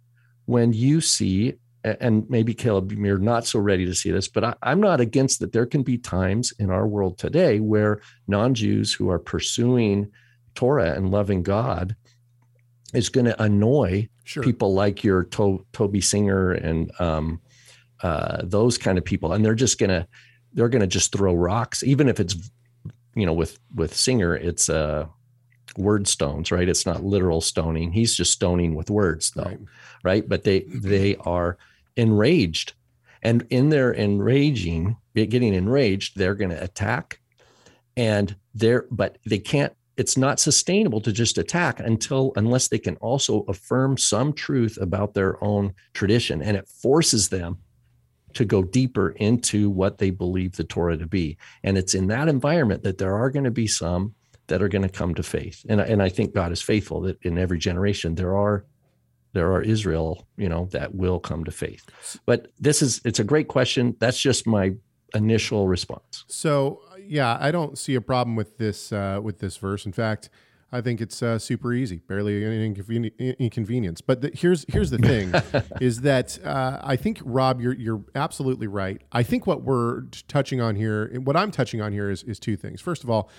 when 0.46 0.72
you 0.72 1.00
see, 1.00 1.54
and 1.84 2.28
maybe 2.28 2.54
Caleb, 2.54 2.92
you're 2.92 3.18
not 3.18 3.46
so 3.46 3.58
ready 3.58 3.86
to 3.86 3.94
see 3.94 4.10
this, 4.10 4.28
but 4.28 4.44
I, 4.44 4.54
I'm 4.62 4.80
not 4.80 5.00
against 5.00 5.40
that. 5.40 5.52
There 5.52 5.66
can 5.66 5.82
be 5.82 5.98
times 5.98 6.52
in 6.58 6.70
our 6.70 6.86
world 6.86 7.18
today 7.18 7.60
where 7.60 8.00
non 8.28 8.54
Jews 8.54 8.92
who 8.92 9.10
are 9.10 9.18
pursuing 9.18 10.10
Torah 10.54 10.92
and 10.94 11.10
loving 11.10 11.42
God 11.42 11.96
is 12.92 13.08
going 13.08 13.26
to 13.26 13.42
annoy 13.42 14.08
Sure. 14.24 14.42
people 14.44 14.74
like 14.74 15.02
your 15.02 15.24
to- 15.24 15.66
Tovia 15.72 16.04
Singer 16.04 16.52
and 16.52 16.92
um, 17.00 17.40
uh, 18.02 18.42
those 18.44 18.78
kind 18.78 18.96
of 18.96 19.04
people, 19.04 19.32
and 19.32 19.44
they're 19.44 19.54
just 19.54 19.78
going 19.78 19.90
to 19.90 20.06
they're 20.52 20.68
going 20.68 20.80
to 20.80 20.86
just 20.86 21.12
throw 21.12 21.34
rocks, 21.34 21.82
even 21.82 22.08
if 22.08 22.20
it's 22.20 22.36
you 23.14 23.26
know 23.26 23.32
with 23.32 23.58
with 23.74 23.94
Singer, 23.94 24.36
it's 24.36 24.68
uh, 24.68 25.06
word 25.76 26.08
stones, 26.08 26.50
right? 26.50 26.68
It's 26.68 26.86
not 26.86 27.04
literal 27.04 27.40
stoning. 27.40 27.92
He's 27.92 28.16
just 28.16 28.32
stoning 28.32 28.74
with 28.74 28.90
words, 28.90 29.32
though, 29.32 29.42
Right. 29.42 29.58
right? 30.04 30.28
But 30.28 30.44
they 30.44 30.60
they 30.60 31.16
are 31.16 31.58
enraged, 31.96 32.74
and 33.22 33.46
in 33.50 33.68
their 33.68 33.92
enraging, 33.94 34.96
getting 35.14 35.54
enraged, 35.54 36.16
they're 36.16 36.34
going 36.34 36.50
to 36.50 36.62
attack, 36.62 37.20
and 37.96 38.34
they're 38.54 38.86
but 38.90 39.18
they 39.26 39.38
can't. 39.38 39.72
It's 39.96 40.16
not 40.16 40.40
sustainable 40.40 41.02
to 41.02 41.12
just 41.12 41.36
attack 41.36 41.78
until 41.78 42.32
unless 42.36 42.68
they 42.68 42.78
can 42.78 42.96
also 42.96 43.42
affirm 43.48 43.98
some 43.98 44.32
truth 44.32 44.78
about 44.80 45.12
their 45.12 45.42
own 45.44 45.74
tradition, 45.92 46.40
and 46.40 46.56
it 46.56 46.68
forces 46.68 47.28
them 47.28 47.58
to 48.32 48.44
go 48.44 48.62
deeper 48.62 49.10
into 49.10 49.68
what 49.68 49.98
they 49.98 50.10
believe 50.10 50.52
the 50.56 50.64
Torah 50.64 50.96
to 50.96 51.06
be. 51.06 51.36
And 51.64 51.76
it's 51.76 51.94
in 51.94 52.06
that 52.06 52.28
environment 52.28 52.82
that 52.84 52.98
there 52.98 53.14
are 53.14 53.28
going 53.28 53.44
to 53.44 53.50
be 53.50 53.66
some 53.66 54.14
that 54.50 54.62
are 54.62 54.68
going 54.68 54.82
to 54.82 54.88
come 54.88 55.14
to 55.14 55.22
faith. 55.22 55.64
And, 55.68 55.80
and 55.80 56.02
I 56.02 56.10
think 56.10 56.34
God 56.34 56.52
is 56.52 56.60
faithful 56.60 57.00
that 57.02 57.18
in 57.22 57.38
every 57.38 57.58
generation 57.58 58.14
there 58.14 58.36
are 58.36 58.66
there 59.32 59.52
are 59.52 59.62
Israel, 59.62 60.26
you 60.36 60.48
know, 60.48 60.66
that 60.72 60.92
will 60.92 61.20
come 61.20 61.44
to 61.44 61.52
faith. 61.52 61.84
But 62.26 62.48
this 62.58 62.82
is 62.82 63.00
it's 63.04 63.20
a 63.20 63.24
great 63.24 63.48
question. 63.48 63.96
That's 64.00 64.20
just 64.20 64.46
my 64.46 64.72
initial 65.14 65.68
response. 65.68 66.24
So 66.28 66.80
yeah, 66.98 67.38
I 67.40 67.50
don't 67.50 67.78
see 67.78 67.94
a 67.94 68.00
problem 68.00 68.36
with 68.36 68.58
this 68.58 68.92
uh, 68.92 69.20
with 69.22 69.38
this 69.38 69.56
verse. 69.56 69.86
In 69.86 69.92
fact, 69.92 70.30
I 70.72 70.80
think 70.80 71.00
it's 71.00 71.22
uh, 71.22 71.38
super 71.38 71.72
easy, 71.72 71.98
barely 71.98 72.44
an 72.44 72.74
inconveni- 72.74 73.38
inconvenience. 73.38 74.00
But 74.00 74.20
the, 74.20 74.30
here's 74.34 74.64
here's 74.68 74.90
the 74.90 74.98
thing, 74.98 75.32
is 75.80 76.00
that 76.00 76.44
uh, 76.44 76.80
I 76.82 76.96
think 76.96 77.20
Rob, 77.24 77.60
you're 77.60 77.74
you're 77.74 78.02
absolutely 78.16 78.66
right. 78.66 79.00
I 79.12 79.22
think 79.22 79.46
what 79.46 79.62
we're 79.62 80.02
touching 80.26 80.60
on 80.60 80.74
here, 80.74 81.08
what 81.20 81.36
I'm 81.36 81.52
touching 81.52 81.80
on 81.80 81.92
here, 81.92 82.10
is 82.10 82.24
is 82.24 82.38
two 82.38 82.56
things. 82.56 82.80
First 82.80 83.04
of 83.04 83.10
all, 83.10 83.30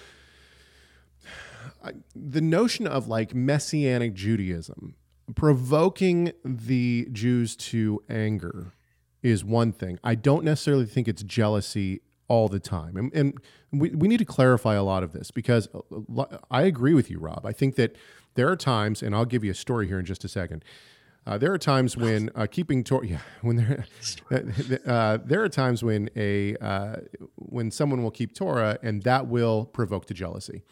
the 2.15 2.41
notion 2.41 2.87
of 2.87 3.07
like 3.07 3.33
messianic 3.33 4.13
Judaism 4.13 4.95
provoking 5.35 6.33
the 6.43 7.07
Jews 7.11 7.55
to 7.55 8.03
anger 8.09 8.73
is 9.23 9.43
one 9.43 9.71
thing. 9.71 9.99
I 10.03 10.15
don't 10.15 10.43
necessarily 10.43 10.85
think 10.85 11.07
it's 11.07 11.23
jealousy 11.23 12.01
all 12.27 12.47
the 12.47 12.59
time. 12.59 12.95
And, 12.97 13.13
and 13.13 13.37
we, 13.71 13.89
we 13.89 14.07
need 14.07 14.17
to 14.17 14.25
clarify 14.25 14.75
a 14.75 14.83
lot 14.83 15.03
of 15.03 15.11
this 15.11 15.31
because 15.31 15.67
I 16.49 16.63
agree 16.63 16.93
with 16.93 17.09
you, 17.09 17.19
Rob. 17.19 17.45
I 17.45 17.51
think 17.51 17.75
that 17.75 17.95
there 18.35 18.49
are 18.49 18.55
times, 18.55 19.03
and 19.03 19.13
I'll 19.13 19.25
give 19.25 19.43
you 19.43 19.51
a 19.51 19.55
story 19.55 19.87
here 19.87 19.99
in 19.99 20.05
just 20.05 20.23
a 20.23 20.29
second. 20.29 20.63
Uh, 21.27 21.37
there 21.37 21.53
are 21.53 21.57
times 21.57 21.95
when 21.95 22.31
uh, 22.33 22.47
keeping 22.49 22.83
Torah, 22.83 23.05
yeah, 23.05 23.19
when 23.41 23.57
there, 23.57 23.85
uh, 24.87 25.17
there 25.23 25.43
are 25.43 25.49
times 25.49 25.83
when 25.83 26.09
a 26.15 26.55
uh, 26.55 26.95
when 27.35 27.69
someone 27.69 28.01
will 28.01 28.11
keep 28.11 28.33
Torah, 28.33 28.79
and 28.81 29.03
that 29.03 29.27
will 29.27 29.65
provoke 29.65 30.05
to 30.05 30.15
jealousy. 30.15 30.63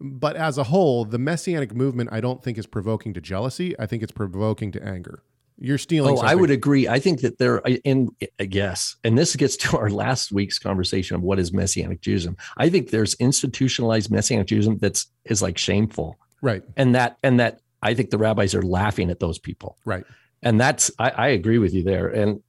But 0.00 0.36
as 0.36 0.56
a 0.56 0.64
whole, 0.64 1.04
the 1.04 1.18
messianic 1.18 1.74
movement, 1.74 2.08
I 2.10 2.20
don't 2.20 2.42
think 2.42 2.56
is 2.56 2.66
provoking 2.66 3.12
to 3.14 3.20
jealousy. 3.20 3.78
I 3.78 3.86
think 3.86 4.02
it's 4.02 4.12
provoking 4.12 4.72
to 4.72 4.82
anger. 4.82 5.22
You're 5.58 5.76
stealing. 5.76 6.16
Oh, 6.16 6.22
I 6.22 6.34
would 6.34 6.50
agree. 6.50 6.88
I 6.88 6.98
think 6.98 7.20
that 7.20 7.36
there, 7.36 7.60
and 7.84 8.08
yes, 8.38 8.96
and 9.04 9.18
this 9.18 9.36
gets 9.36 9.58
to 9.58 9.76
our 9.76 9.90
last 9.90 10.32
week's 10.32 10.58
conversation 10.58 11.16
of 11.16 11.22
what 11.22 11.38
is 11.38 11.52
messianic 11.52 12.00
Judaism. 12.00 12.38
I 12.56 12.70
think 12.70 12.88
there's 12.88 13.12
institutionalized 13.16 14.10
messianic 14.10 14.46
Judaism 14.46 14.78
that's 14.78 15.08
is 15.26 15.42
like 15.42 15.58
shameful, 15.58 16.16
right? 16.40 16.62
And 16.78 16.94
that, 16.94 17.18
and 17.22 17.38
that, 17.40 17.60
I 17.82 17.92
think 17.92 18.08
the 18.08 18.16
rabbis 18.16 18.54
are 18.54 18.62
laughing 18.62 19.10
at 19.10 19.20
those 19.20 19.38
people, 19.38 19.76
right? 19.84 20.04
And 20.42 20.58
that's, 20.58 20.90
I, 20.98 21.10
I 21.10 21.28
agree 21.28 21.58
with 21.58 21.74
you 21.74 21.82
there, 21.82 22.08
and 22.08 22.42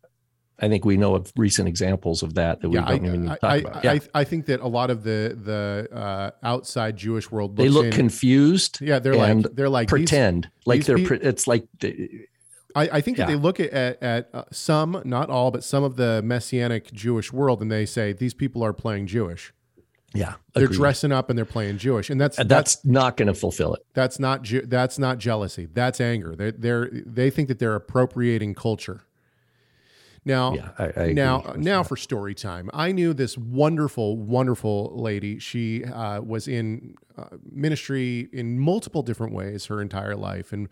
I 0.61 0.69
think 0.69 0.85
we 0.85 0.95
know 0.95 1.15
of 1.15 1.33
recent 1.35 1.67
examples 1.67 2.21
of 2.21 2.35
that 2.35 2.61
that 2.61 2.69
we 2.69 2.75
yeah, 2.75 2.85
don't 2.85 3.05
I, 3.05 3.07
even 3.07 3.23
to 3.23 3.29
talk 3.29 3.39
I, 3.43 3.55
about. 3.57 3.85
I, 3.85 3.99
I, 4.13 4.23
think 4.23 4.45
that 4.45 4.59
a 4.59 4.67
lot 4.67 4.91
of 4.91 5.03
the 5.03 5.35
the 5.43 5.95
uh, 5.95 6.31
outside 6.43 6.97
Jewish 6.97 7.31
world 7.31 7.55
they 7.57 7.67
look 7.69 7.85
in, 7.85 7.91
confused. 7.91 8.79
Yeah, 8.79 8.99
they're 8.99 9.15
like 9.15 9.41
they're 9.55 9.69
like 9.69 9.87
pretend 9.87 10.43
these, 10.43 10.67
like 10.67 10.77
these 10.79 10.87
they're. 10.87 11.17
pe- 11.17 11.25
it's 11.27 11.47
like. 11.47 11.67
They, 11.79 12.27
I, 12.73 12.89
I 12.89 13.01
think 13.01 13.17
that 13.17 13.27
Yeah. 13.27 13.35
they 13.35 13.41
look 13.41 13.59
at 13.59 13.73
at, 13.73 14.01
at 14.01 14.29
uh, 14.33 14.43
some, 14.51 15.01
not 15.03 15.29
all, 15.29 15.51
but 15.51 15.63
some 15.63 15.83
of 15.83 15.97
the 15.97 16.21
messianic 16.23 16.93
Jewish 16.93 17.33
world, 17.33 17.61
and 17.61 17.69
they 17.69 17.85
say 17.85 18.13
these 18.13 18.33
people 18.33 18.63
are 18.63 18.71
playing 18.71 19.07
Jewish. 19.07 19.53
yeah, 20.13 20.35
They're 20.53 20.65
agreed. 20.65 20.77
dressing 20.77 21.11
up 21.11 21.29
and 21.29 21.37
they're 21.37 21.43
playing 21.43 21.79
Jewish, 21.79 22.09
and 22.09 22.21
that's 22.21 22.37
And 22.37 22.47
that's 22.47 22.85
not 22.85 23.17
going 23.17 23.27
to 23.27 23.33
fulfill 23.33 23.73
it. 23.73 23.81
That's 23.93 24.19
not 24.19 24.47
that's 24.65 24.97
not 24.99 25.17
jealousy. 25.17 25.67
That's 25.73 25.99
anger. 25.99 26.33
They're, 26.35 26.51
they're 26.51 26.89
they 26.91 27.29
think 27.29 27.49
that 27.49 27.59
they're 27.59 27.75
appropriating 27.75 28.53
culture. 28.53 29.01
Now, 30.23 30.53
Yeah, 30.53 30.69
I- 30.77 31.03
I 31.05 31.13
now, 31.13 31.53
now 31.57 31.81
for 31.83 31.97
story 31.97 32.35
time. 32.35 32.69
I 32.73 32.91
knew 32.91 33.13
this 33.13 33.37
wonderful, 33.37 34.17
wonderful 34.17 34.91
lady. 34.95 35.39
She 35.39 35.83
uh, 35.83 36.21
was 36.21 36.47
in 36.47 36.95
uh, 37.17 37.25
ministry 37.51 38.29
in 38.31 38.59
multiple 38.59 39.01
different 39.01 39.33
ways 39.33 39.65
her 39.65 39.81
entire 39.81 40.15
life, 40.15 40.53
and 40.53 40.67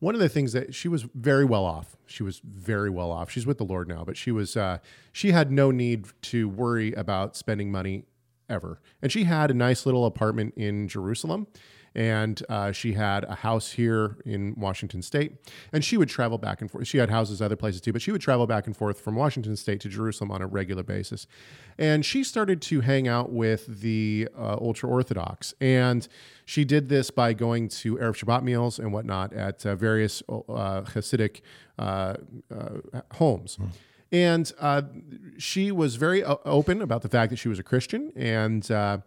one 0.00 0.14
of 0.14 0.20
the 0.20 0.28
things 0.28 0.52
that 0.52 0.74
she 0.74 0.88
was 0.88 1.02
very 1.14 1.44
well 1.44 1.64
off. 1.64 1.96
She 2.06 2.22
was 2.22 2.40
very 2.44 2.90
well 2.90 3.10
off. 3.10 3.30
She's 3.30 3.46
with 3.46 3.58
the 3.58 3.64
Lord 3.64 3.88
now, 3.88 4.04
but 4.04 4.16
she 4.16 4.30
was 4.32 4.56
uh, 4.56 4.78
she 5.12 5.32
had 5.32 5.50
no 5.50 5.70
need 5.70 6.06
to 6.22 6.48
worry 6.48 6.92
about 6.92 7.36
spending 7.36 7.70
money 7.72 8.04
ever. 8.48 8.80
And 9.00 9.10
she 9.12 9.24
had 9.24 9.50
a 9.50 9.54
nice 9.54 9.86
little 9.86 10.04
apartment 10.06 10.54
in 10.56 10.88
Jerusalem. 10.88 11.46
And 11.94 12.42
uh, 12.48 12.72
she 12.72 12.92
had 12.92 13.24
a 13.24 13.34
house 13.34 13.72
here 13.72 14.16
in 14.24 14.54
Washington 14.56 15.02
State. 15.02 15.32
And 15.72 15.84
she 15.84 15.96
would 15.96 16.08
travel 16.08 16.38
back 16.38 16.60
and 16.60 16.70
forth. 16.70 16.86
She 16.86 16.98
had 16.98 17.10
houses 17.10 17.42
other 17.42 17.56
places 17.56 17.80
too, 17.80 17.92
but 17.92 18.00
she 18.00 18.12
would 18.12 18.20
travel 18.20 18.46
back 18.46 18.66
and 18.66 18.76
forth 18.76 19.00
from 19.00 19.16
Washington 19.16 19.56
State 19.56 19.80
to 19.80 19.88
Jerusalem 19.88 20.30
on 20.30 20.40
a 20.40 20.46
regular 20.46 20.82
basis. 20.82 21.26
And 21.78 22.04
she 22.04 22.22
started 22.22 22.60
to 22.62 22.80
hang 22.82 23.08
out 23.08 23.32
with 23.32 23.80
the 23.80 24.28
uh, 24.38 24.56
ultra 24.60 24.88
Orthodox. 24.88 25.54
And 25.60 26.06
she 26.44 26.64
did 26.64 26.88
this 26.88 27.10
by 27.10 27.32
going 27.32 27.68
to 27.68 27.96
Erev 27.96 28.22
Shabbat 28.22 28.42
meals 28.42 28.78
and 28.78 28.92
whatnot 28.92 29.32
at 29.32 29.64
uh, 29.66 29.74
various 29.74 30.22
uh, 30.28 30.82
Hasidic 30.82 31.40
uh, 31.78 32.14
uh, 32.54 33.00
homes. 33.14 33.58
And 34.12 34.52
uh, 34.60 34.82
she 35.38 35.70
was 35.70 35.94
very 35.96 36.24
o- 36.24 36.40
open 36.44 36.82
about 36.82 37.02
the 37.02 37.08
fact 37.08 37.30
that 37.30 37.38
she 37.38 37.48
was 37.48 37.58
a 37.58 37.62
Christian. 37.62 38.12
And 38.16 38.68
uh, 38.70 38.98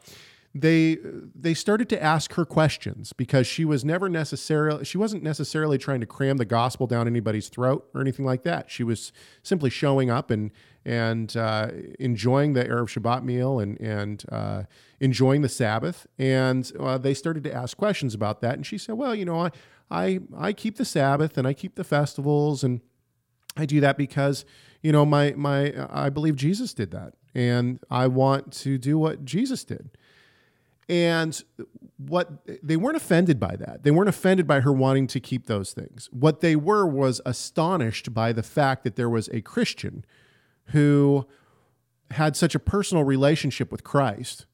they 0.56 1.00
they 1.34 1.56
started 1.56 1.90
to 1.90 2.02
ask 2.02 2.34
her 2.34 2.46
questions 2.46 3.12
because 3.12 3.48
she 3.48 3.66
was 3.66 3.84
never 3.84 4.08
necessarily 4.08 4.86
she 4.86 5.00
wasn't 5.00 5.24
necessarily 5.24 5.80
trying 5.80 6.00
to 6.00 6.06
cram 6.06 6.38
the 6.38 6.46
gospel 6.46 6.86
down 6.86 7.08
anybody's 7.08 7.50
throat 7.50 7.90
or 7.96 8.02
anything 8.02 8.24
like 8.24 8.44
that. 8.44 8.70
She 8.70 8.84
was 8.84 9.12
simply 9.42 9.72
showing 9.72 10.12
up 10.12 10.30
and 10.30 10.52
and 10.86 11.36
uh, 11.36 11.70
enjoying 12.00 12.54
the 12.54 12.66
Erev 12.66 12.88
Shabbat 12.88 13.24
meal 13.24 13.60
and 13.60 13.80
and 13.82 14.24
uh, 14.32 14.64
enjoying 15.00 15.42
the 15.42 15.50
Sabbath. 15.50 16.06
And 16.20 16.72
uh, 16.80 17.00
they 17.00 17.16
started 17.16 17.44
to 17.46 17.54
ask 17.54 17.76
questions 17.76 18.14
about 18.14 18.42
that. 18.42 18.54
And 18.54 18.66
she 18.66 18.78
said, 18.78 18.94
"Well, 18.94 19.16
you 19.16 19.26
know, 19.26 19.40
I 19.40 19.52
I 19.90 20.20
I 20.38 20.54
keep 20.54 20.78
the 20.78 20.86
Sabbath 20.86 21.36
and 21.36 21.48
I 21.48 21.54
keep 21.54 21.76
the 21.76 21.84
festivals 21.84 22.64
and 22.64 22.82
I 23.58 23.66
do 23.66 23.80
that 23.82 23.98
because 23.98 24.46
you 24.84 24.92
know 24.92 25.04
my 25.04 25.34
my 25.36 25.74
I 25.90 26.10
believe 26.10 26.36
Jesus 26.36 26.76
did 26.76 26.92
that, 26.92 27.16
and 27.34 27.80
I 27.90 28.06
want 28.06 28.54
to 28.54 28.78
do 28.78 29.00
what 29.00 29.26
Jesus 29.26 29.64
did." 29.64 29.90
And 30.90 31.42
what 31.98 32.46
they 32.62 32.76
weren't 32.76 32.98
offended 32.98 33.40
by 33.40 33.56
that. 33.56 33.84
They 33.84 33.92
weren't 33.92 34.10
offended 34.10 34.46
by 34.46 34.60
her 34.60 34.72
wanting 34.74 35.08
to 35.08 35.20
keep 35.20 35.48
those 35.48 35.72
things. 35.72 36.10
What 36.12 36.42
they 36.42 36.56
were 36.56 36.86
was 36.86 37.22
astonished 37.26 38.14
by 38.14 38.34
the 38.34 38.44
fact 38.44 38.84
that 38.84 38.96
there 38.96 39.10
was 39.10 39.30
a 39.30 39.42
Christian 39.42 40.04
who 40.68 41.26
had 42.12 42.36
such 42.36 42.54
a 42.54 42.60
personal 42.60 43.04
relationship 43.04 43.72
with 43.72 43.84
Christ 43.84 44.46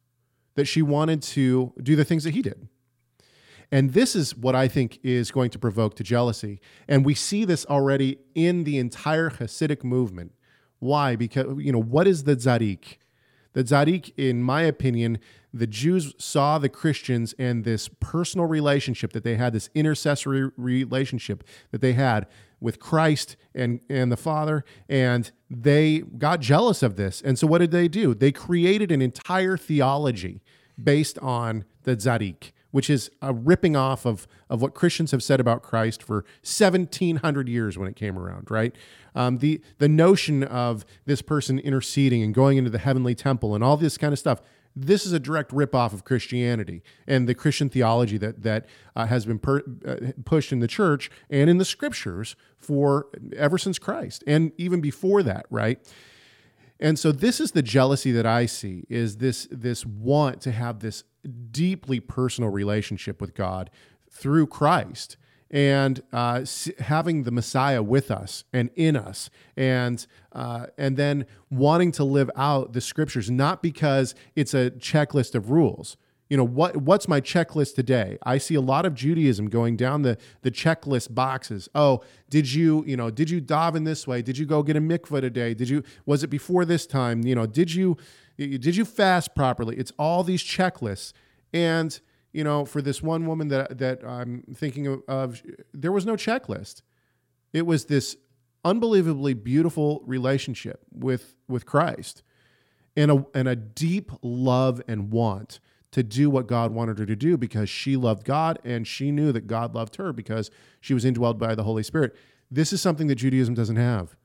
that 0.56 0.66
she 0.66 0.82
wanted 0.82 1.22
to 1.22 1.74
do 1.82 1.96
the 1.96 2.06
things 2.06 2.24
that 2.24 2.34
he 2.34 2.42
did. 2.42 2.68
And 3.72 3.94
this 3.94 4.16
is 4.16 4.36
what 4.36 4.56
I 4.56 4.68
think 4.68 5.00
is 5.04 5.32
going 5.32 5.52
to 5.52 5.60
provoke 5.60 5.96
to 5.96 6.04
jealousy. 6.04 6.60
And 6.88 7.06
we 7.06 7.14
see 7.14 7.46
this 7.46 7.66
already 7.68 8.18
in 8.34 8.64
the 8.64 8.78
entire 8.78 9.30
Hasidic 9.30 9.84
movement. 9.84 10.34
Why? 10.80 11.16
Because, 11.16 11.46
you 11.58 11.72
know, 11.72 11.82
what 11.82 12.08
is 12.08 12.24
the 12.24 12.36
Tzaddik? 12.36 12.98
The 13.54 13.64
Tzaddik, 13.64 14.14
in 14.16 14.44
my 14.44 14.62
opinion, 14.62 15.20
the 15.54 15.68
Jews 15.68 16.14
saw 16.18 16.60
the 16.60 16.70
Christians 16.70 17.34
and 17.40 17.64
this 17.64 17.90
personal 18.00 18.46
relationship 18.46 19.14
that 19.14 19.24
they 19.24 19.36
had, 19.36 19.54
this 19.54 19.70
intercessory 19.74 20.52
relationship 20.56 21.44
that 21.72 21.82
they 21.82 21.94
had 21.94 22.28
with 22.60 22.80
Christ 22.80 23.36
and, 23.56 23.80
and 23.90 24.12
the 24.12 24.18
Father, 24.18 24.64
and 24.88 25.32
they 25.50 26.00
got 26.00 26.42
jealous 26.42 26.84
of 26.84 26.96
this. 26.96 27.22
And 27.22 27.40
so 27.40 27.48
what 27.48 27.60
did 27.60 27.72
they 27.72 27.88
do? 27.88 28.14
They 28.14 28.32
created 28.32 28.92
an 28.92 29.02
entire 29.02 29.58
theology 29.58 30.42
based 30.82 31.18
on 31.20 31.66
the 31.84 31.96
Tzaddik, 31.96 32.52
which 32.72 32.90
is 32.90 33.10
a 33.22 33.34
ripping 33.34 33.76
off 33.76 34.06
of, 34.06 34.28
of 34.50 34.62
what 34.62 34.74
Christians 34.74 35.12
have 35.12 35.24
said 35.24 35.40
about 35.40 35.64
Christ 35.64 36.04
for 36.04 36.26
1700 36.44 37.50
years 37.50 37.78
when 37.78 37.88
it 37.88 37.96
came 37.96 38.18
around, 38.18 38.50
right? 38.52 38.76
Um, 39.16 39.40
the, 39.40 39.62
the 39.80 39.90
notion 39.90 40.44
of 40.44 40.86
this 41.06 41.22
person 41.22 41.60
interceding 41.60 42.22
and 42.22 42.34
going 42.34 42.58
into 42.58 42.70
the 42.70 42.78
heavenly 42.78 43.16
temple 43.16 43.56
and 43.56 43.64
all 43.64 43.78
this 43.78 43.98
kind 43.98 44.14
of 44.14 44.20
stuff 44.20 44.42
this 44.76 45.06
is 45.06 45.12
a 45.12 45.20
direct 45.20 45.52
ripoff 45.52 45.94
of 45.94 46.04
Christianity 46.04 46.84
and 47.08 47.28
the 47.28 47.36
Christian 47.36 47.70
theology 47.70 48.18
that 48.18 48.44
that 48.44 48.66
uh, 48.96 49.06
has 49.08 49.26
been 49.26 49.40
per, 49.40 49.62
uh, 49.86 50.12
pushed 50.26 50.52
in 50.52 50.60
the 50.60 50.68
church 50.68 51.10
and 51.30 51.50
in 51.50 51.58
the 51.58 51.66
scriptures 51.66 52.36
for 52.58 53.08
ever 53.36 53.58
since 53.58 53.80
Christ 53.80 54.24
and 54.28 54.52
even 54.58 54.82
before 54.82 55.24
that, 55.24 55.46
right? 55.50 55.80
And 56.80 56.98
so 56.98 57.12
this 57.12 57.42
is 57.42 57.52
the 57.52 57.62
jealousy 57.62 58.12
that 58.14 58.26
I 58.26 58.46
see 58.46 58.86
is 58.90 59.18
this 59.18 59.48
this 59.52 59.86
want 59.86 60.42
to 60.42 60.52
have 60.52 60.80
this 60.80 61.04
deeply 61.52 62.00
personal 62.00 62.50
relationship 62.50 63.22
with 63.22 63.34
God 63.36 63.70
through 64.10 64.48
Christ 64.48 65.18
and 65.52 66.04
uh, 66.14 66.46
having 66.80 67.24
the 67.24 67.32
Messiah 67.32 67.82
with 67.82 68.12
us 68.12 68.44
and 68.54 68.70
in 68.76 68.96
us, 68.96 69.30
and 69.58 70.06
uh, 70.32 70.68
and 70.78 70.96
then 70.96 71.26
wanting 71.50 71.92
to 71.94 72.04
live 72.04 72.30
out 72.36 72.74
the 72.74 72.82
scriptures, 72.82 73.32
not 73.32 73.64
because 73.64 74.14
it's 74.36 74.54
a 74.54 74.72
checklist 74.72 75.34
of 75.34 75.50
rules. 75.50 75.98
You 76.30 76.38
know 76.38 76.44
what? 76.44 76.78
What's 76.78 77.08
my 77.08 77.20
checklist 77.20 77.74
today? 77.74 78.20
I 78.22 78.38
see 78.38 78.54
a 78.54 78.62
lot 78.62 78.86
of 78.86 78.94
Judaism 78.94 79.50
going 79.50 79.76
down 79.76 80.04
the 80.04 80.20
the 80.44 80.52
checklist 80.52 81.16
boxes. 81.16 81.68
Oh, 81.74 82.02
did 82.30 82.54
you 82.54 82.84
you 82.86 82.96
know 82.96 83.10
did 83.10 83.32
you 83.32 83.42
daven 83.42 83.86
this 83.86 84.06
way? 84.06 84.22
Did 84.22 84.38
you 84.38 84.46
go 84.46 84.62
get 84.62 84.76
a 84.76 84.82
mikvah 84.82 85.22
today? 85.22 85.56
Did 85.56 85.70
you 85.70 85.84
was 86.06 86.24
it 86.24 86.28
before 86.28 86.66
this 86.66 86.86
time? 86.86 87.24
You 87.24 87.34
know 87.34 87.48
did 87.48 87.74
you 87.74 87.98
did 88.48 88.76
you 88.76 88.86
fast 88.86 89.36
properly? 89.36 89.76
It's 89.78 89.92
all 90.00 90.24
these 90.24 90.44
checklists 90.44 91.14
and 91.54 92.00
you 92.32 92.44
know, 92.44 92.66
for 92.66 92.82
this 92.82 93.02
one 93.02 93.26
woman 93.26 93.48
that 93.50 93.80
that 93.80 94.04
I'm 94.06 94.44
thinking 94.54 95.02
of, 95.08 95.42
there 95.74 95.92
was 95.92 96.06
no 96.06 96.14
checklist. 96.14 96.82
It 97.54 97.66
was 97.66 97.86
this 97.86 98.18
unbelievably 98.64 99.34
beautiful 99.36 100.04
relationship 100.06 100.86
with 100.92 101.36
with 101.48 101.66
Christ, 101.66 102.24
and 102.96 103.12
a 103.12 103.26
and 103.34 103.48
a 103.48 103.56
deep 103.56 104.12
love 104.22 104.82
and 104.88 105.12
want 105.12 105.60
to 105.92 106.04
do 106.04 106.30
what 106.30 106.46
God 106.46 106.72
wanted 106.72 107.00
her 107.00 107.06
to 107.08 107.16
do 107.16 107.36
because 107.36 107.68
she 107.68 107.96
loved 107.96 108.24
God 108.24 108.60
and 108.64 108.86
she 108.86 109.12
knew 109.12 109.32
that 109.32 109.48
God 109.48 109.74
loved 109.74 109.96
her 109.96 110.14
because 110.14 110.52
she 110.80 110.94
was 110.94 111.04
indwelled 111.04 111.40
by 111.40 111.56
the 111.56 111.64
Holy 111.64 111.82
Spirit. 111.82 112.16
This 112.52 112.72
is 112.72 112.80
something 112.80 113.08
that 113.08 113.16
Judaism 113.16 113.56
doesn't 113.56 113.76
have. 113.76 114.16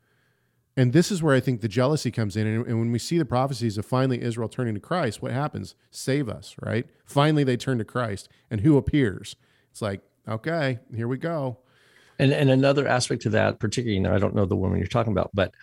And 0.77 0.93
this 0.93 1.13
is 1.13 1.23
where 1.23 1.35
I 1.35 1.41
think 1.41 1.61
the 1.61 1.69
jealousy 1.69 2.11
comes 2.11 2.37
in. 2.37 2.47
And, 2.47 2.67
and, 2.67 2.79
when 2.79 2.91
we 2.91 2.99
see 2.99 3.17
the 3.17 3.25
prophecies 3.25 3.79
of 3.79 3.87
finally 3.87 4.21
Israel 4.21 4.49
turning 4.49 4.75
to 4.75 4.81
Christ, 4.81 5.23
what 5.23 5.31
happens? 5.31 5.77
Save 5.91 6.29
us, 6.29 6.57
right? 6.61 6.87
Finally, 7.07 7.45
they 7.45 7.57
turn 7.57 7.79
to 7.79 7.85
Christ. 7.85 8.29
And 8.51 8.61
who 8.63 8.77
appears? 8.77 9.37
It's 9.71 9.81
like, 9.81 10.01
okay, 10.27 10.81
here 10.95 11.07
we 11.07 11.17
go. 11.17 11.59
And, 12.19 12.33
and 12.33 12.51
another 12.51 12.89
aspect 12.89 13.23
to 13.23 13.31
that, 13.31 13.61
particularly, 13.61 13.97
you 13.97 14.01
know, 14.01 14.15
I 14.15 14.19
don't 14.19 14.35
know 14.35 14.47
the 14.47 14.57
woman 14.57 14.79
you're 14.79 14.87
talking 14.87 15.13
about, 15.13 15.31
but 15.35 15.55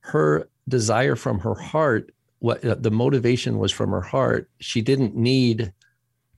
her 0.00 0.48
desire 0.68 1.16
from 1.16 1.40
her 1.40 1.54
heart, 1.54 2.12
what 2.40 2.64
uh, 2.64 2.76
the 2.78 2.90
motivation 2.90 3.58
was 3.58 3.72
from 3.72 3.90
her 3.90 4.00
heart, 4.00 4.48
she 4.60 4.80
didn't 4.80 5.16
need 5.16 5.72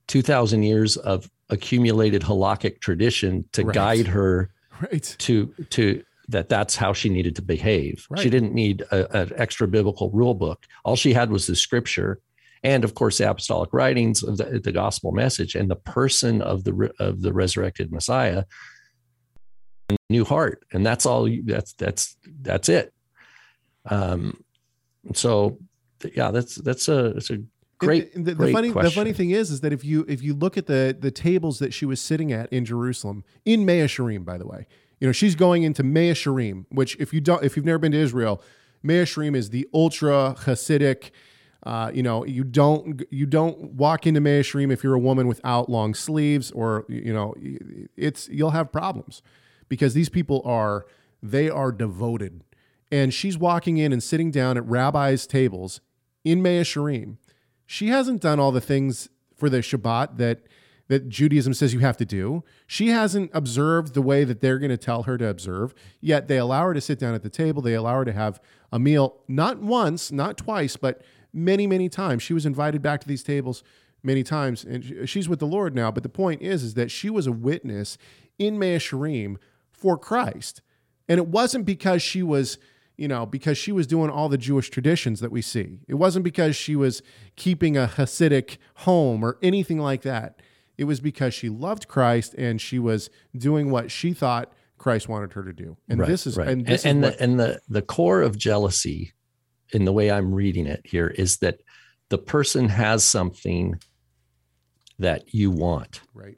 2,000 0.07 0.63
years 0.63 0.97
of 0.97 1.29
accumulated 1.49 2.21
halakhic 2.21 2.79
tradition 2.79 3.45
to 3.51 3.63
right. 3.63 3.73
guide 3.73 4.07
her 4.07 4.51
right. 4.81 5.15
to 5.19 5.53
to 5.69 6.03
that 6.31 6.49
that's 6.49 6.75
how 6.75 6.93
she 6.93 7.09
needed 7.09 7.35
to 7.35 7.41
behave. 7.41 8.05
Right. 8.09 8.21
She 8.21 8.29
didn't 8.29 8.53
need 8.53 8.83
an 8.91 9.31
extra 9.35 9.67
biblical 9.67 10.09
rule 10.11 10.33
book. 10.33 10.65
All 10.83 10.95
she 10.95 11.13
had 11.13 11.29
was 11.29 11.47
the 11.47 11.55
scripture, 11.55 12.19
and 12.63 12.83
of 12.83 12.95
course 12.95 13.17
the 13.17 13.29
apostolic 13.29 13.71
writings 13.73 14.23
of 14.23 14.37
the, 14.37 14.59
the 14.59 14.71
gospel 14.71 15.11
message 15.11 15.55
and 15.55 15.69
the 15.69 15.75
person 15.75 16.41
of 16.41 16.63
the 16.63 16.91
of 16.99 17.21
the 17.21 17.33
resurrected 17.33 17.91
Messiah. 17.91 18.45
New 20.09 20.23
heart, 20.23 20.63
and 20.71 20.85
that's 20.85 21.05
all. 21.05 21.29
That's 21.43 21.73
that's 21.73 22.15
that's 22.41 22.69
it. 22.69 22.93
Um, 23.85 24.41
so 25.13 25.57
yeah, 26.15 26.31
that's 26.31 26.55
that's 26.55 26.87
a 26.87 27.13
that's 27.13 27.29
a 27.29 27.39
great. 27.77 28.13
the, 28.13 28.21
the, 28.21 28.35
great 28.35 28.53
funny 28.53 28.71
question. 28.71 28.85
the 28.85 28.95
funny 28.95 29.13
thing 29.13 29.31
is, 29.31 29.51
is 29.51 29.61
that 29.61 29.73
if 29.73 29.83
you 29.83 30.05
if 30.07 30.23
you 30.23 30.33
look 30.33 30.57
at 30.57 30.67
the 30.67 30.95
the 30.97 31.11
tables 31.11 31.59
that 31.59 31.73
she 31.73 31.85
was 31.85 31.99
sitting 31.99 32.31
at 32.31 32.51
in 32.53 32.63
Jerusalem 32.63 33.25
in 33.43 33.65
Mea 33.65 33.83
Shearim, 33.83 34.23
by 34.23 34.37
the 34.37 34.47
way, 34.47 34.65
you 35.01 35.07
know, 35.07 35.11
she's 35.11 35.35
going 35.35 35.63
into 35.63 35.81
Mea 35.83 36.11
Shearim, 36.11 36.65
which 36.69 36.95
if 36.99 37.11
you 37.11 37.19
don't, 37.19 37.43
if 37.43 37.57
you've 37.57 37.65
never 37.65 37.79
been 37.79 37.91
to 37.91 37.97
Israel, 37.97 38.41
Mea 38.83 39.01
Shearim 39.01 39.35
is 39.35 39.49
the 39.49 39.67
ultra 39.73 40.35
Hasidic. 40.41 41.09
Uh, 41.63 41.91
you 41.93 42.03
know, 42.03 42.23
you 42.23 42.43
don't 42.43 43.03
you 43.09 43.25
don't 43.25 43.73
walk 43.73 44.05
into 44.05 44.21
Mea 44.21 44.41
Shearim 44.41 44.71
if 44.71 44.83
you're 44.83 44.93
a 44.93 44.99
woman 44.99 45.27
without 45.27 45.69
long 45.69 45.95
sleeves, 45.95 46.51
or 46.51 46.85
you 46.87 47.11
know, 47.11 47.33
it's 47.97 48.29
you'll 48.29 48.51
have 48.51 48.71
problems 48.71 49.23
because 49.69 49.95
these 49.95 50.09
people 50.09 50.43
are 50.45 50.85
they 51.21 51.49
are 51.49 51.71
devoted. 51.71 52.43
And 52.91 53.11
she's 53.11 53.37
walking 53.37 53.77
in 53.77 53.91
and 53.91 54.03
sitting 54.03 54.29
down 54.29 54.55
at 54.55 54.67
rabbis' 54.67 55.25
tables 55.25 55.81
in 56.23 56.43
Mea 56.43 56.61
Shearim. 56.61 57.17
She 57.65 57.87
hasn't 57.87 58.21
done 58.21 58.39
all 58.39 58.51
the 58.51 58.61
things 58.61 59.09
for 59.35 59.49
the 59.49 59.59
Shabbat 59.59 60.17
that 60.17 60.41
that 60.87 61.09
Judaism 61.09 61.53
says 61.53 61.73
you 61.73 61.79
have 61.79 61.97
to 61.97 62.05
do. 62.05 62.43
She 62.67 62.89
hasn't 62.89 63.31
observed 63.33 63.93
the 63.93 64.01
way 64.01 64.23
that 64.23 64.41
they're 64.41 64.59
going 64.59 64.71
to 64.71 64.77
tell 64.77 65.03
her 65.03 65.17
to 65.17 65.27
observe, 65.27 65.73
yet 65.99 66.27
they 66.27 66.37
allow 66.37 66.65
her 66.65 66.73
to 66.73 66.81
sit 66.81 66.99
down 66.99 67.13
at 67.13 67.23
the 67.23 67.29
table. 67.29 67.61
They 67.61 67.73
allow 67.73 67.97
her 67.99 68.05
to 68.05 68.13
have 68.13 68.41
a 68.71 68.79
meal, 68.79 69.17
not 69.27 69.59
once, 69.59 70.11
not 70.11 70.37
twice, 70.37 70.77
but 70.77 71.01
many, 71.33 71.67
many 71.67 71.89
times. 71.89 72.23
She 72.23 72.33
was 72.33 72.45
invited 72.45 72.81
back 72.81 73.01
to 73.01 73.07
these 73.07 73.23
tables 73.23 73.63
many 74.03 74.23
times, 74.23 74.63
and 74.63 75.07
she's 75.07 75.29
with 75.29 75.39
the 75.39 75.47
Lord 75.47 75.75
now. 75.75 75.91
But 75.91 76.03
the 76.03 76.09
point 76.09 76.41
is, 76.41 76.63
is 76.63 76.73
that 76.73 76.91
she 76.91 77.09
was 77.09 77.27
a 77.27 77.31
witness 77.31 77.97
in 78.37 78.57
Mea 78.57 78.77
Shearim 78.77 79.37
for 79.71 79.97
Christ. 79.97 80.61
And 81.07 81.17
it 81.17 81.27
wasn't 81.27 81.65
because 81.65 82.01
she 82.01 82.23
was 82.23 82.57
you 83.01 83.07
know, 83.07 83.25
because 83.25 83.57
she 83.57 83.71
was 83.71 83.87
doing 83.87 84.11
all 84.11 84.29
the 84.29 84.37
Jewish 84.37 84.69
traditions 84.69 85.21
that 85.21 85.31
we 85.31 85.41
see. 85.41 85.79
It 85.87 85.95
wasn't 85.95 86.23
because 86.23 86.55
she 86.55 86.75
was 86.75 87.01
keeping 87.35 87.75
a 87.75 87.87
Hasidic 87.87 88.57
home 88.75 89.25
or 89.25 89.39
anything 89.41 89.79
like 89.79 90.03
that. 90.03 90.39
It 90.81 90.85
was 90.85 90.99
because 90.99 91.35
she 91.35 91.47
loved 91.47 91.87
Christ 91.87 92.33
and 92.33 92.59
she 92.59 92.79
was 92.79 93.11
doing 93.37 93.69
what 93.69 93.91
she 93.91 94.13
thought 94.13 94.51
Christ 94.79 95.07
wanted 95.07 95.33
her 95.33 95.43
to 95.43 95.53
do. 95.53 95.77
And 95.87 95.99
right, 95.99 96.09
this 96.09 96.25
is 96.25 96.37
right. 96.37 96.47
and 96.47 96.65
this 96.65 96.85
and, 96.85 97.05
is 97.05 97.11
and 97.11 97.19
the 97.19 97.23
and 97.23 97.39
the 97.39 97.61
the 97.69 97.81
core 97.83 98.23
of 98.23 98.35
jealousy 98.35 99.13
in 99.73 99.85
the 99.85 99.91
way 99.91 100.09
I'm 100.09 100.33
reading 100.33 100.65
it 100.65 100.81
here 100.83 101.05
is 101.05 101.37
that 101.37 101.59
the 102.09 102.17
person 102.17 102.67
has 102.67 103.03
something 103.03 103.79
that 104.97 105.35
you 105.35 105.51
want. 105.51 106.01
Right. 106.15 106.37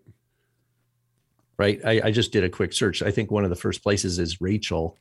Right. 1.58 1.80
I, 1.86 2.02
I 2.04 2.12
just 2.12 2.34
did 2.34 2.44
a 2.44 2.50
quick 2.50 2.74
search. 2.74 3.02
I 3.02 3.12
think 3.12 3.32
one 3.32 3.46
of 3.46 3.50
the 3.50 3.56
first 3.56 3.82
places 3.82 4.20
is 4.20 4.42
Rachel. 4.42 4.98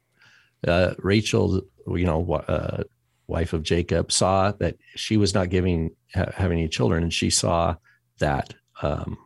Uh, 0.64 0.94
Rachel, 0.98 1.62
you 1.88 2.04
know, 2.04 2.32
uh, 2.32 2.84
wife 3.26 3.54
of 3.54 3.64
Jacob, 3.64 4.12
saw 4.12 4.52
that 4.52 4.76
she 4.94 5.16
was 5.16 5.34
not 5.34 5.50
giving 5.50 5.96
ha- 6.14 6.30
having 6.32 6.58
any 6.60 6.68
children, 6.68 7.02
and 7.02 7.12
she 7.12 7.28
saw 7.28 7.74
that 8.20 8.54
um, 8.82 9.18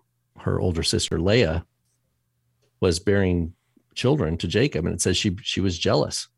her 0.46 0.60
older 0.60 0.84
sister 0.84 1.20
Leah 1.20 1.66
was 2.80 3.00
bearing 3.00 3.52
children 3.94 4.36
to 4.38 4.46
Jacob, 4.46 4.86
and 4.86 4.94
it 4.94 5.00
says 5.00 5.16
she 5.16 5.36
she 5.42 5.60
was 5.60 5.76
jealous. 5.78 6.28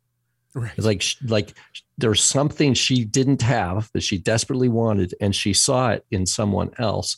Right. 0.55 0.71
It's 0.75 0.85
like 0.85 1.03
like 1.27 1.53
there's 1.97 2.23
something 2.23 2.73
she 2.73 3.05
didn't 3.05 3.43
have 3.43 3.89
that 3.93 4.01
she 4.01 4.17
desperately 4.17 4.67
wanted, 4.67 5.13
and 5.21 5.35
she 5.35 5.53
saw 5.53 5.91
it 5.91 6.05
in 6.09 6.25
someone 6.25 6.71
else, 6.79 7.17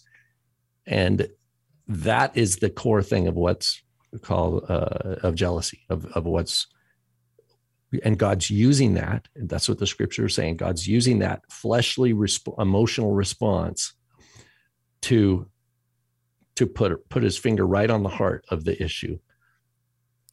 and 0.85 1.27
that 1.87 2.35
is 2.35 2.57
the 2.57 2.69
core 2.69 3.01
thing 3.01 3.27
of 3.27 3.35
what's 3.35 3.81
called 4.21 4.65
uh, 4.69 5.15
of 5.23 5.35
jealousy 5.35 5.79
of 5.89 6.05
of 6.07 6.25
what's 6.25 6.67
and 8.03 8.17
God's 8.17 8.49
using 8.49 8.95
that. 8.95 9.27
And 9.35 9.49
that's 9.49 9.69
what 9.69 9.79
the 9.79 9.87
scripture 9.87 10.25
is 10.25 10.35
saying. 10.35 10.57
God's 10.57 10.87
using 10.87 11.19
that 11.19 11.41
fleshly 11.49 12.13
resp- 12.13 12.61
emotional 12.61 13.11
response 13.11 13.93
to 15.03 15.50
to 16.55 16.67
put 16.67 17.09
put 17.09 17.23
his 17.23 17.37
finger 17.37 17.65
right 17.65 17.89
on 17.89 18.03
the 18.03 18.09
heart 18.09 18.45
of 18.49 18.63
the 18.65 18.81
issue. 18.81 19.19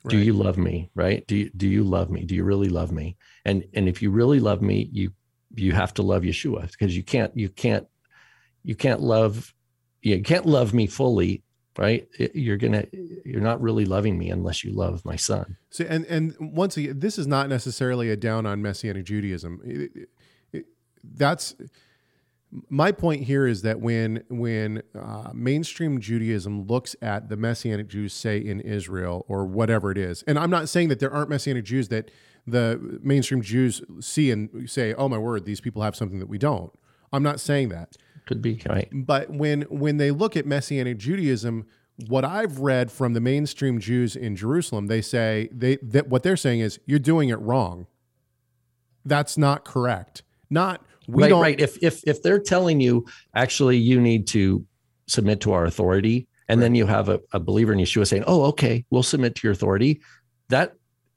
Do 0.08 0.16
you 0.16 0.32
love 0.32 0.56
me? 0.56 0.90
Right? 0.94 1.26
Do 1.26 1.36
you, 1.36 1.50
do 1.56 1.68
you 1.68 1.84
love 1.84 2.08
me? 2.10 2.24
Do 2.24 2.34
you 2.34 2.44
really 2.44 2.68
love 2.68 2.92
me? 2.92 3.16
And 3.44 3.64
and 3.74 3.88
if 3.88 4.00
you 4.00 4.10
really 4.10 4.40
love 4.40 4.62
me, 4.62 4.88
you 4.92 5.12
you 5.54 5.72
have 5.72 5.92
to 5.94 6.02
love 6.02 6.22
Yeshua 6.22 6.70
because 6.70 6.96
you 6.96 7.02
can't 7.02 7.36
you 7.36 7.48
can't 7.48 7.86
you 8.62 8.74
can't 8.74 9.00
love 9.00 9.52
you 10.02 10.22
can't 10.22 10.46
love 10.46 10.72
me 10.72 10.86
fully, 10.86 11.42
right? 11.76 12.08
You're 12.32 12.56
gonna 12.56 12.84
you're 13.24 13.40
not 13.40 13.60
really 13.60 13.84
loving 13.84 14.18
me 14.18 14.30
unless 14.30 14.64
you 14.64 14.72
love 14.72 15.04
my 15.04 15.16
son. 15.16 15.56
So, 15.70 15.84
and 15.88 16.06
and 16.06 16.34
once 16.40 16.76
again, 16.76 17.00
this 17.00 17.18
is 17.18 17.26
not 17.26 17.48
necessarily 17.48 18.08
a 18.08 18.16
down 18.16 18.46
on 18.46 18.62
Messianic 18.62 19.04
Judaism. 19.04 19.60
It- 19.64 19.90
it- 19.94 20.08
it- 20.52 20.66
that's 21.02 21.54
my 22.70 22.92
point 22.92 23.24
here 23.24 23.46
is 23.46 23.62
that 23.62 23.80
when 23.80 24.24
when 24.28 24.82
uh, 24.98 25.30
mainstream 25.34 26.00
Judaism 26.00 26.66
looks 26.66 26.96
at 27.02 27.28
the 27.28 27.36
Messianic 27.36 27.88
Jews, 27.88 28.12
say 28.12 28.38
in 28.38 28.60
Israel 28.60 29.26
or 29.28 29.44
whatever 29.44 29.90
it 29.90 29.98
is, 29.98 30.22
and 30.26 30.38
I'm 30.38 30.50
not 30.50 30.68
saying 30.68 30.88
that 30.88 30.98
there 30.98 31.12
aren't 31.12 31.28
Messianic 31.28 31.64
Jews 31.64 31.88
that 31.88 32.10
the 32.46 32.98
mainstream 33.02 33.42
Jews 33.42 33.82
see 34.00 34.30
and 34.30 34.68
say, 34.70 34.94
"Oh 34.94 35.08
my 35.08 35.18
word, 35.18 35.44
these 35.44 35.60
people 35.60 35.82
have 35.82 35.94
something 35.94 36.18
that 36.20 36.28
we 36.28 36.38
don't." 36.38 36.72
I'm 37.12 37.22
not 37.22 37.40
saying 37.40 37.68
that. 37.70 37.96
Could 38.26 38.40
be 38.40 38.60
right. 38.68 38.88
But 38.92 39.30
when 39.30 39.62
when 39.62 39.98
they 39.98 40.10
look 40.10 40.36
at 40.36 40.46
Messianic 40.46 40.96
Judaism, 40.96 41.66
what 42.06 42.24
I've 42.24 42.60
read 42.60 42.90
from 42.90 43.12
the 43.12 43.20
mainstream 43.20 43.78
Jews 43.78 44.16
in 44.16 44.36
Jerusalem, 44.36 44.86
they 44.86 45.02
say 45.02 45.50
they 45.52 45.76
that 45.82 46.08
what 46.08 46.22
they're 46.22 46.36
saying 46.36 46.60
is 46.60 46.78
you're 46.86 46.98
doing 46.98 47.28
it 47.28 47.38
wrong. 47.40 47.86
That's 49.04 49.36
not 49.36 49.64
correct. 49.64 50.22
Not 50.50 50.84
we 51.08 51.22
right, 51.22 51.28
don't 51.28 51.42
right. 51.42 51.60
If 51.60 51.82
if 51.82 52.06
if 52.06 52.22
they're 52.22 52.38
telling 52.38 52.80
you 52.80 53.06
actually 53.34 53.78
you 53.78 54.00
need 54.00 54.26
to 54.28 54.64
submit 55.06 55.40
to 55.40 55.52
our 55.52 55.64
authority, 55.64 56.28
and 56.48 56.62
then 56.62 56.74
you 56.74 56.86
have 56.86 57.08
a, 57.08 57.20
a 57.32 57.40
believer 57.40 57.72
in 57.72 57.78
Yeshua 57.78 58.06
saying, 58.06 58.24
"Oh, 58.26 58.44
okay, 58.44 58.84
we'll 58.90 59.02
submit 59.02 59.34
to 59.36 59.46
your 59.46 59.52
authority," 59.52 60.00
that 60.48 60.74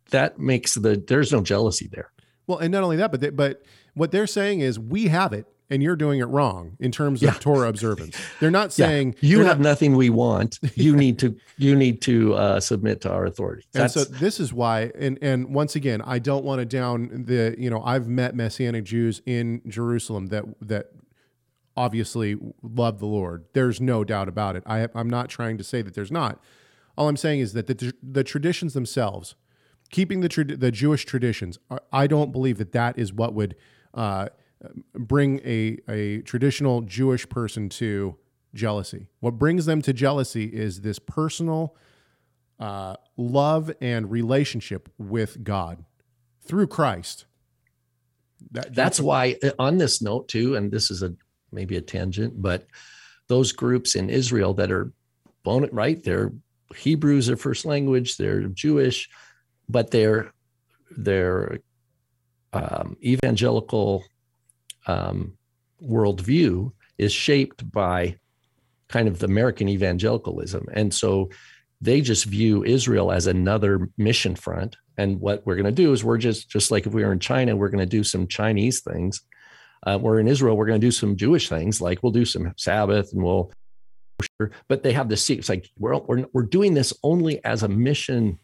that 0.10 0.40
makes 0.40 0.76
the 0.76 1.04
there's 1.08 1.32
no 1.32 1.42
jealousy 1.42 1.90
there. 1.92 2.12
Well, 2.48 2.60
and 2.60 2.72
not 2.72 2.84
only 2.84 2.98
that, 2.98 3.12
but 3.12 3.22
they, 3.22 3.30
but 3.30 3.64
what 3.94 4.12
they're 4.12 4.28
saying 4.28 4.62
is 4.62 4.80
we 4.80 5.08
have 5.08 5.34
it 5.34 5.46
and 5.72 5.82
you're 5.82 5.96
doing 5.96 6.20
it 6.20 6.26
wrong 6.26 6.78
in 6.80 6.92
terms 6.92 7.22
Yeah. 7.22 7.30
of 7.32 7.40
Torah 7.40 7.68
observance. 7.70 8.16
They're 8.40 8.52
not 8.52 8.66
Yeah. 8.78 8.86
saying 8.88 9.16
you 9.22 9.40
have 9.46 9.58
not- 9.60 9.70
nothing 9.72 9.96
we 9.96 10.10
want. 10.12 10.60
You 10.76 10.96
need 11.04 11.18
to 11.20 11.36
you 11.58 11.76
need 11.76 12.02
to 12.04 12.34
uh, 12.36 12.60
submit 12.60 13.02
to 13.02 13.12
our 13.12 13.26
authority. 13.26 13.64
And 13.74 13.90
so 13.90 14.04
this 14.04 14.40
is 14.40 14.54
why, 14.54 14.92
and 14.94 15.18
and 15.22 15.54
once 15.56 15.76
again, 15.76 16.02
I 16.04 16.20
don't 16.20 16.44
want 16.46 16.60
to 16.60 16.66
down 16.66 17.24
the. 17.26 17.56
You 17.58 17.70
know, 17.72 17.82
I've 17.84 18.08
met 18.08 18.36
Messianic 18.36 18.84
Jews 18.84 19.22
in 19.26 19.62
Jerusalem 19.68 20.28
that 20.28 20.44
that 20.62 20.92
obviously 21.78 22.36
love 22.62 23.00
the 23.00 23.06
Lord. 23.06 23.46
There's 23.54 23.80
no 23.80 24.04
doubt 24.04 24.28
about 24.28 24.56
it. 24.56 24.64
I 24.66 24.88
I'm 24.94 25.10
not 25.10 25.30
trying 25.30 25.58
to 25.58 25.64
say 25.64 25.82
that 25.82 25.94
there's 25.94 26.12
not. 26.12 26.40
All 26.98 27.08
I'm 27.08 27.18
saying 27.18 27.40
is 27.40 27.54
that 27.54 27.68
the 27.68 27.94
the 28.04 28.24
traditions 28.24 28.74
themselves, 28.74 29.36
keeping 29.90 30.20
the 30.22 30.56
the 30.58 30.72
Jewish 30.72 31.06
traditions, 31.06 31.58
I- 31.70 31.80
I 31.94 32.08
don't 32.08 32.32
believe 32.32 32.58
that 32.58 32.72
that 32.74 32.98
is 33.00 33.14
what 33.14 33.34
would 33.34 33.56
uh, 33.94 34.28
bring 34.94 35.40
a 35.46 35.78
a 35.88 36.22
traditional 36.22 36.82
Jewish 36.82 37.28
person 37.30 37.70
to 37.70 38.18
jealousy. 38.54 39.08
What 39.20 39.38
brings 39.38 39.66
them 39.66 39.82
to 39.84 39.94
jealousy 39.94 40.46
is 40.46 40.82
this 40.82 41.00
personal 41.00 41.76
uh, 42.60 42.96
love 43.18 43.72
and 43.82 44.12
relationship 44.12 44.90
with 44.98 45.44
God 45.44 45.84
through 46.44 46.68
Christ. 46.68 47.26
That- 48.52 48.74
that's 48.74 49.00
why 49.00 49.38
uh, 49.44 49.52
on 49.60 49.78
this 49.78 50.02
note 50.02 50.28
too 50.28 50.56
and 50.56 50.72
this 50.72 50.92
is 50.92 51.04
a 51.04 51.14
maybe 51.52 51.78
a 51.78 51.82
tangent 51.82 52.42
but 52.42 52.66
those 53.28 53.52
groups 53.52 53.96
in 53.96 54.10
israel 54.10 54.54
that 54.56 54.72
are 54.72 54.92
bone 55.44 55.70
right 55.72 56.04
they're 56.04 56.32
Hebrews 56.76 57.28
their 57.28 57.36
first 57.38 57.66
language 57.66 58.18
they're 58.18 58.42
jewish 58.48 59.10
but 59.70 59.92
their 59.92 60.34
their 60.98 61.60
um, 62.54 62.98
evangelical 63.04 64.04
um, 64.88 65.38
worldview 65.84 66.72
is 66.98 67.12
shaped 67.12 67.70
by 67.72 68.18
kind 68.90 69.08
of 69.08 69.20
the 69.20 69.26
american 69.26 69.68
evangelicalism. 69.68 70.66
And 70.74 70.94
so 70.94 71.30
they 71.80 72.02
just 72.02 72.26
view 72.26 72.64
israel 72.64 73.12
as 73.12 73.28
another 73.28 73.90
mission 73.98 74.36
front. 74.36 74.76
And 74.98 75.20
what 75.20 75.46
we're 75.46 75.56
going 75.56 75.66
to 75.66 75.72
do 75.72 75.94
is 75.94 76.04
we're 76.04 76.18
just 76.18 76.50
just 76.50 76.72
like 76.72 76.86
if 76.86 76.94
we 76.94 77.04
were 77.04 77.14
in 77.14 77.20
china 77.20 77.56
we're 77.56 77.70
going 77.70 77.80
to 77.80 77.98
do 77.98 78.04
some 78.04 78.28
chinese 78.28 78.82
things. 78.82 79.22
Uh, 79.84 79.98
we're 80.00 80.20
in 80.20 80.28
israel 80.28 80.56
we're 80.56 80.68
going 80.68 80.80
to 80.80 80.88
do 80.88 80.92
some 80.92 81.16
jewish 81.16 81.50
things 81.50 81.82
like 81.82 82.04
we'll 82.04 82.12
do 82.12 82.26
some 82.26 82.54
sabbath 82.56 83.14
and 83.14 83.24
we'll 83.24 83.52
but 84.68 84.84
they 84.84 84.94
have 84.94 85.08
secret. 85.20 85.40
It's 85.40 85.50
like 85.50 85.70
we're, 85.78 85.98
we're, 85.98 86.26
we're 86.34 86.44
doing 86.44 86.74
this 86.74 86.94
only 87.04 87.44
as 87.44 87.64
a 87.64 87.68
mission 87.68 88.40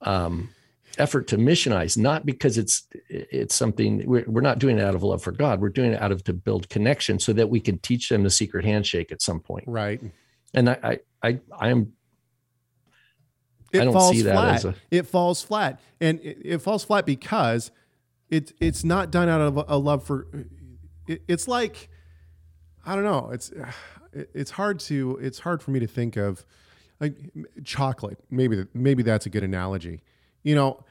um, 0.00 0.50
effort 0.98 1.26
to 1.28 1.36
missionize 1.36 1.96
not 1.96 2.24
because 2.26 2.56
it's 2.58 2.86
it's 3.08 3.54
something 3.54 4.06
we're, 4.06 4.24
we're 4.26 4.40
not 4.40 4.58
doing 4.58 4.78
it 4.78 4.82
out 4.82 4.94
of 4.94 5.02
love 5.02 5.22
for 5.22 5.32
god 5.32 5.60
we're 5.60 5.68
doing 5.68 5.92
it 5.92 6.00
out 6.02 6.12
of 6.12 6.22
to 6.24 6.32
build 6.32 6.68
connection 6.68 7.18
so 7.18 7.32
that 7.32 7.48
we 7.48 7.60
can 7.60 7.78
teach 7.78 8.08
them 8.08 8.22
the 8.22 8.30
secret 8.30 8.64
handshake 8.64 9.10
at 9.12 9.20
some 9.22 9.40
point 9.40 9.64
right. 9.66 10.00
and 10.54 10.68
i 10.70 10.78
i 10.82 10.98
i, 11.28 11.40
I 11.58 11.68
am 11.70 11.92
It 13.72 13.80
I 13.80 13.84
don't 13.84 13.92
falls 13.92 14.16
see 14.16 14.22
that 14.22 14.34
flat. 14.34 14.54
as 14.56 14.64
a- 14.66 14.74
it 14.90 15.06
falls 15.06 15.42
flat, 15.42 15.80
and 16.00 16.20
it, 16.20 16.38
it 16.44 16.58
falls 16.58 16.84
flat 16.84 17.04
because 17.06 17.70
it's 18.30 18.52
it's 18.60 18.84
not 18.84 19.10
done 19.10 19.28
out 19.28 19.40
of 19.40 19.56
a, 19.58 19.64
a 19.68 19.78
love 19.78 20.04
for. 20.04 20.26
It, 21.08 21.22
it's 21.26 21.48
like 21.48 21.88
I 22.86 22.94
don't 22.94 23.04
know. 23.04 23.30
It's 23.32 23.52
it's 24.12 24.52
hard 24.52 24.78
to 24.80 25.18
it's 25.20 25.40
hard 25.40 25.60
for 25.62 25.72
me 25.72 25.80
to 25.80 25.86
think 25.88 26.16
of 26.16 26.44
like 27.00 27.16
chocolate. 27.64 28.18
Maybe 28.30 28.64
maybe 28.74 29.02
that's 29.02 29.26
a 29.26 29.30
good 29.30 29.42
analogy. 29.42 30.02
You 30.44 30.54
know, 30.54 30.84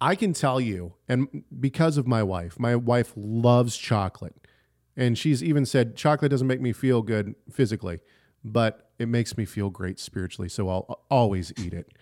I 0.00 0.14
can 0.14 0.32
tell 0.32 0.60
you, 0.60 0.94
and 1.08 1.44
because 1.60 1.96
of 1.98 2.06
my 2.06 2.22
wife, 2.22 2.58
my 2.58 2.74
wife 2.74 3.12
loves 3.16 3.76
chocolate, 3.76 4.34
and 4.96 5.16
she's 5.18 5.42
even 5.44 5.66
said 5.66 5.94
chocolate 5.96 6.30
doesn't 6.30 6.46
make 6.46 6.60
me 6.60 6.72
feel 6.72 7.02
good 7.02 7.34
physically, 7.50 8.00
but 8.44 8.90
it 8.98 9.06
makes 9.08 9.36
me 9.36 9.44
feel 9.44 9.70
great 9.70 9.98
spiritually. 10.00 10.48
So 10.48 10.68
I'll 10.68 11.04
always 11.10 11.52
eat 11.58 11.72
it. 11.74 11.92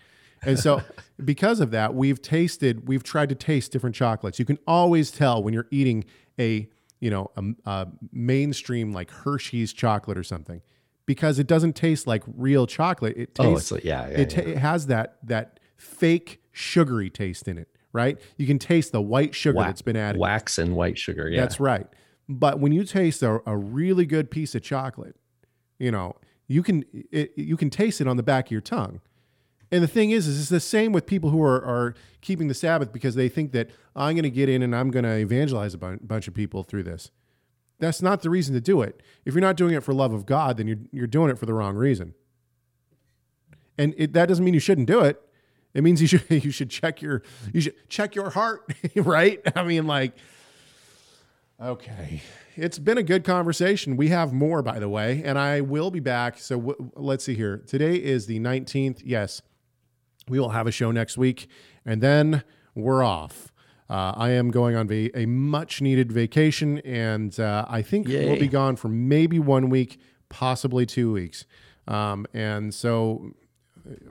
And 0.43 0.59
so, 0.59 0.83
because 1.25 1.61
of 1.61 1.71
that, 1.73 1.95
we've 1.95 2.21
tasted, 2.23 2.89
we've 2.89 3.03
tried 3.03 3.29
to 3.31 3.35
taste 3.35 3.73
different 3.73 3.95
chocolates. 3.97 4.39
You 4.39 4.45
can 4.47 4.59
always 4.67 5.11
tell 5.11 5.43
when 5.43 5.53
you're 5.53 5.69
eating 5.71 6.05
a, 6.39 6.69
you 7.01 7.11
know, 7.11 7.31
a, 7.37 7.45
a 7.71 7.89
mainstream 8.13 8.93
like 8.93 9.11
Hershey's 9.11 9.73
chocolate 9.73 10.17
or 10.17 10.25
something, 10.25 10.63
because 11.07 11.39
it 11.39 11.47
doesn't 11.47 11.75
taste 11.77 12.07
like 12.07 12.23
real 12.27 12.67
chocolate. 12.67 13.17
It 13.19 13.31
Oh, 13.39 13.45
tastes, 13.55 13.61
it's 13.65 13.73
like- 13.73 13.85
yeah, 13.85 14.09
yeah, 14.09 14.19
it, 14.19 14.31
ta- 14.31 14.41
it 14.41 14.57
has 14.59 14.87
that 14.87 15.19
that 15.25 15.61
fake 15.77 16.40
sugary 16.53 17.11
taste 17.11 17.49
in 17.49 17.59
it, 17.59 17.69
right? 17.93 18.19
You 18.37 18.47
can 18.47 18.59
taste 18.59 18.93
the 18.93 19.01
white 19.01 19.35
sugar 19.35 19.59
that's 19.61 19.83
been 19.83 19.97
added. 19.97 20.21
wax 20.21 20.59
and 20.59 20.75
white 20.77 20.99
sugar 20.99 21.29
yeah 21.29 21.41
That's 21.41 21.61
right. 21.61 21.87
But 22.29 22.61
when 22.61 22.73
you 22.73 22.85
taste 22.85 23.23
a, 23.23 23.41
a 23.47 23.57
really 23.57 24.07
good 24.07 24.31
piece 24.31 24.55
of 24.55 24.63
chocolate, 24.63 25.17
you 25.79 25.91
know, 25.91 26.15
you 26.47 26.63
can 26.63 26.85
it, 27.11 27.33
you 27.37 27.57
can 27.57 27.71
taste 27.71 28.01
it 28.01 28.07
on 28.07 28.17
the 28.17 28.23
back 28.23 28.47
of 28.47 28.53
your 28.53 28.61
tongue. 28.61 29.01
And 29.73 29.83
the 29.83 29.89
thing 29.89 30.11
is, 30.11 30.27
is 30.27 30.41
it's 30.41 30.49
the 30.49 30.59
same 30.61 30.93
with 30.93 31.07
people 31.07 31.31
who 31.31 31.43
are, 31.43 31.65
are 31.65 31.95
keeping 32.21 32.49
the 32.49 32.55
Sabbath 32.55 32.93
because 32.93 33.15
they 33.15 33.29
think 33.29 33.53
that 33.53 33.71
I'm 33.95 34.15
going 34.17 34.25
to 34.25 34.31
get 34.31 34.49
in 34.49 34.63
and 34.63 34.75
I'm 34.75 34.91
going 34.91 35.05
to 35.05 35.17
evangelize 35.17 35.75
a 35.75 35.79
bun- 35.79 36.01
bunch 36.03 36.27
of 36.27 36.35
people 36.35 36.65
through 36.65 36.83
this. 36.83 37.13
That's 37.79 38.03
not 38.03 38.23
the 38.23 38.31
reason 38.31 38.53
to 38.55 38.61
do 38.61 38.83
it. 38.83 39.01
If 39.25 39.33
you're 39.33 39.41
not 39.41 39.57
doing 39.57 39.75
it 39.75 39.85
for 39.85 39.95
love 39.95 40.13
of 40.13 40.27
God, 40.27 40.57
then 40.57 40.67
you're 40.67 40.79
you're 40.93 41.07
doing 41.07 41.31
it 41.31 41.39
for 41.39 41.47
the 41.47 41.55
wrong 41.55 41.77
reason. 41.77 42.15
And 43.79 43.95
it, 43.97 44.13
that 44.13 44.27
doesn't 44.27 44.45
mean 44.45 44.55
you 44.55 44.61
shouldn't 44.61 44.87
do 44.87 45.01
it. 45.01 45.23
It 45.75 45.83
means 45.85 46.01
you 46.01 46.07
should 46.09 46.25
you 46.45 46.51
should 46.51 46.71
check 46.71 47.01
your 47.03 47.23
you 47.53 47.61
should 47.61 47.89
check 47.89 48.15
your 48.15 48.31
heart, 48.31 48.73
right? 48.97 49.41
I 49.57 49.63
mean, 49.65 49.87
like, 49.87 50.15
okay, 51.61 52.23
it's 52.57 52.79
been 52.79 52.99
a 52.99 53.03
good 53.03 53.25
conversation. 53.25 53.97
We 53.97 54.09
have 54.09 54.33
more, 54.33 54.63
by 54.63 54.79
the 54.79 54.89
way, 54.89 55.23
and 55.25 55.39
I 55.39 55.61
will 55.61 55.91
be 55.91 56.01
back. 56.01 56.39
So 56.39 56.57
w- 56.61 56.91
let's 56.97 57.25
see 57.25 57.35
here. 57.35 57.59
Today 57.67 57.97
is 57.97 58.27
the 58.27 58.39
nineteenth. 58.39 59.03
Yes, 59.05 59.43
we 60.29 60.39
will 60.39 60.51
have 60.51 60.67
a 60.67 60.73
show 60.73 60.91
next 60.91 61.17
week, 61.17 61.49
and 61.85 62.01
then 62.01 62.43
we're 62.75 63.03
off. 63.03 63.53
Uh, 63.89 64.13
I 64.17 64.31
am 64.31 64.51
going 64.53 64.77
on 64.77 64.87
va- 64.87 65.17
a 65.19 65.27
much 65.27 65.83
needed 65.83 66.13
vacation, 66.13 66.79
and 66.79 67.39
uh, 67.41 67.65
I 67.69 67.83
think 67.83 68.07
we'll 68.07 68.39
be 68.39 68.47
gone 68.49 68.77
for 68.77 68.89
maybe 68.89 69.39
one 69.41 69.69
week, 69.69 70.01
possibly 70.29 70.87
two 70.87 71.13
weeks. 71.13 71.45
Um, 71.89 72.25
and 72.33 72.73
so 72.73 73.35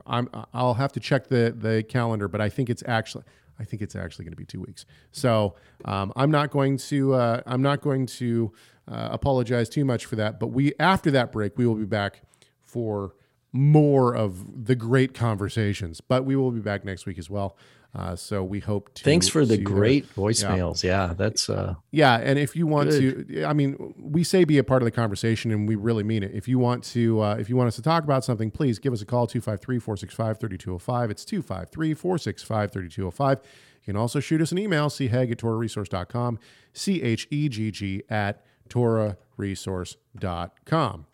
I'm 0.06 0.30
I'll 0.54 0.76
have 0.76 0.92
to 0.94 1.00
check 1.00 1.28
the 1.28 1.54
the 1.58 1.84
calendar, 1.84 2.28
but 2.28 2.42
I 2.42 2.50
think 2.50 2.70
it's 2.70 2.84
actually 2.88 3.24
I 3.60 3.64
think 3.66 3.82
it's 3.82 3.96
actually 3.96 4.26
going 4.26 4.34
to 4.34 4.38
be 4.38 4.46
two 4.46 4.62
weeks. 4.62 4.86
So 5.12 5.56
um, 5.86 6.14
I'm 6.16 6.32
not 6.32 6.52
going 6.52 6.78
to 6.78 7.14
uh, 7.14 7.42
I'm 7.46 7.62
not 7.62 7.82
going 7.82 8.06
to 8.06 8.54
uh, 8.90 9.10
apologize 9.12 9.70
too 9.70 9.86
much 9.86 10.06
for 10.06 10.16
that. 10.16 10.40
But 10.40 10.48
we 10.48 10.74
after 10.80 11.12
that 11.12 11.32
break 11.32 11.58
we 11.58 11.68
will 11.68 11.76
be 11.76 11.86
back 11.86 12.22
for 12.62 13.16
more 13.52 14.16
of 14.16 14.66
the 14.66 14.76
great 14.76 15.14
conversations. 15.14 16.02
But 16.02 16.24
we 16.26 16.36
will 16.36 16.52
be 16.52 16.62
back 16.62 16.86
next 16.86 17.06
week 17.06 17.18
as 17.18 17.30
well. 17.30 17.58
Uh, 17.96 18.16
so 18.16 18.44
we 18.44 18.60
hope 18.60 18.94
to. 18.94 19.04
Thanks 19.04 19.28
for 19.28 19.44
the 19.46 19.56
see 19.56 19.62
you 19.62 19.66
there. 19.66 19.76
great 19.76 20.04
Yeah. 20.06 20.12
voicemails. 20.16 20.84
Yeah, 20.84 21.14
that's 21.18 21.50
uh 21.50 21.74
Yeah, 21.90 22.18
and 22.18 22.38
if 22.38 22.56
you 22.56 22.68
want 22.68 22.92
Good. 22.92 23.28
to, 23.30 23.44
I 23.46 23.54
mean, 23.54 23.96
we 24.00 24.24
say 24.24 24.44
be 24.44 24.60
a 24.60 24.64
part 24.64 24.84
of 24.84 24.86
the 24.86 24.92
conversation, 24.92 25.50
and 25.52 25.68
we 25.68 25.74
really 25.76 26.04
mean 26.04 26.22
it. 26.22 26.32
If 26.36 26.48
you 26.48 26.60
want 26.60 26.84
to, 26.86 27.20
uh, 27.22 27.36
if 27.40 27.50
you 27.50 27.56
want 27.56 27.68
us 27.68 27.76
to 27.78 27.82
talk 27.82 28.04
about 28.04 28.24
something, 28.24 28.52
please 28.52 28.78
give 28.78 28.94
us 28.94 29.02
a 29.02 29.06
call 29.08 29.26
253-465-3205. 29.28 31.10
It's 31.10 31.26
253-465-3205. 31.26 33.40
You 33.82 33.94
can 33.94 33.96
also 33.96 34.20
shoot 34.20 34.40
us 34.42 34.52
an 34.52 34.60
email, 34.60 34.88
chegg 34.90 35.32
at 35.32 35.38
torahresource.com, 35.40 36.38
C-H-E-G-G 36.74 38.04
at 38.10 38.44
torahresource.com. 38.70 41.06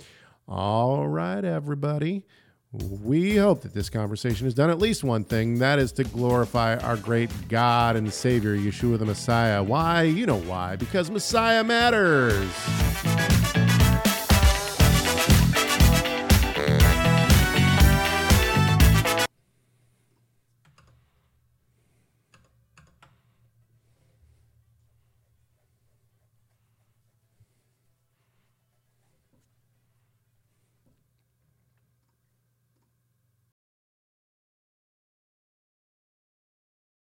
All 0.47 1.07
right, 1.07 1.43
everybody. 1.43 2.25
We 3.03 3.37
hope 3.37 3.61
that 3.61 3.73
this 3.73 3.89
conversation 3.89 4.45
has 4.45 4.53
done 4.53 4.69
at 4.69 4.79
least 4.79 5.03
one 5.03 5.23
thing 5.23 5.59
that 5.59 5.79
is 5.79 5.91
to 5.93 6.03
glorify 6.03 6.77
our 6.77 6.97
great 6.97 7.29
God 7.49 7.95
and 7.95 8.11
Savior, 8.11 8.55
Yeshua 8.55 8.99
the 8.99 9.05
Messiah. 9.05 9.63
Why? 9.63 10.03
You 10.03 10.25
know 10.25 10.39
why. 10.39 10.75
Because 10.75 11.09
Messiah 11.09 11.63
matters. 11.63 12.49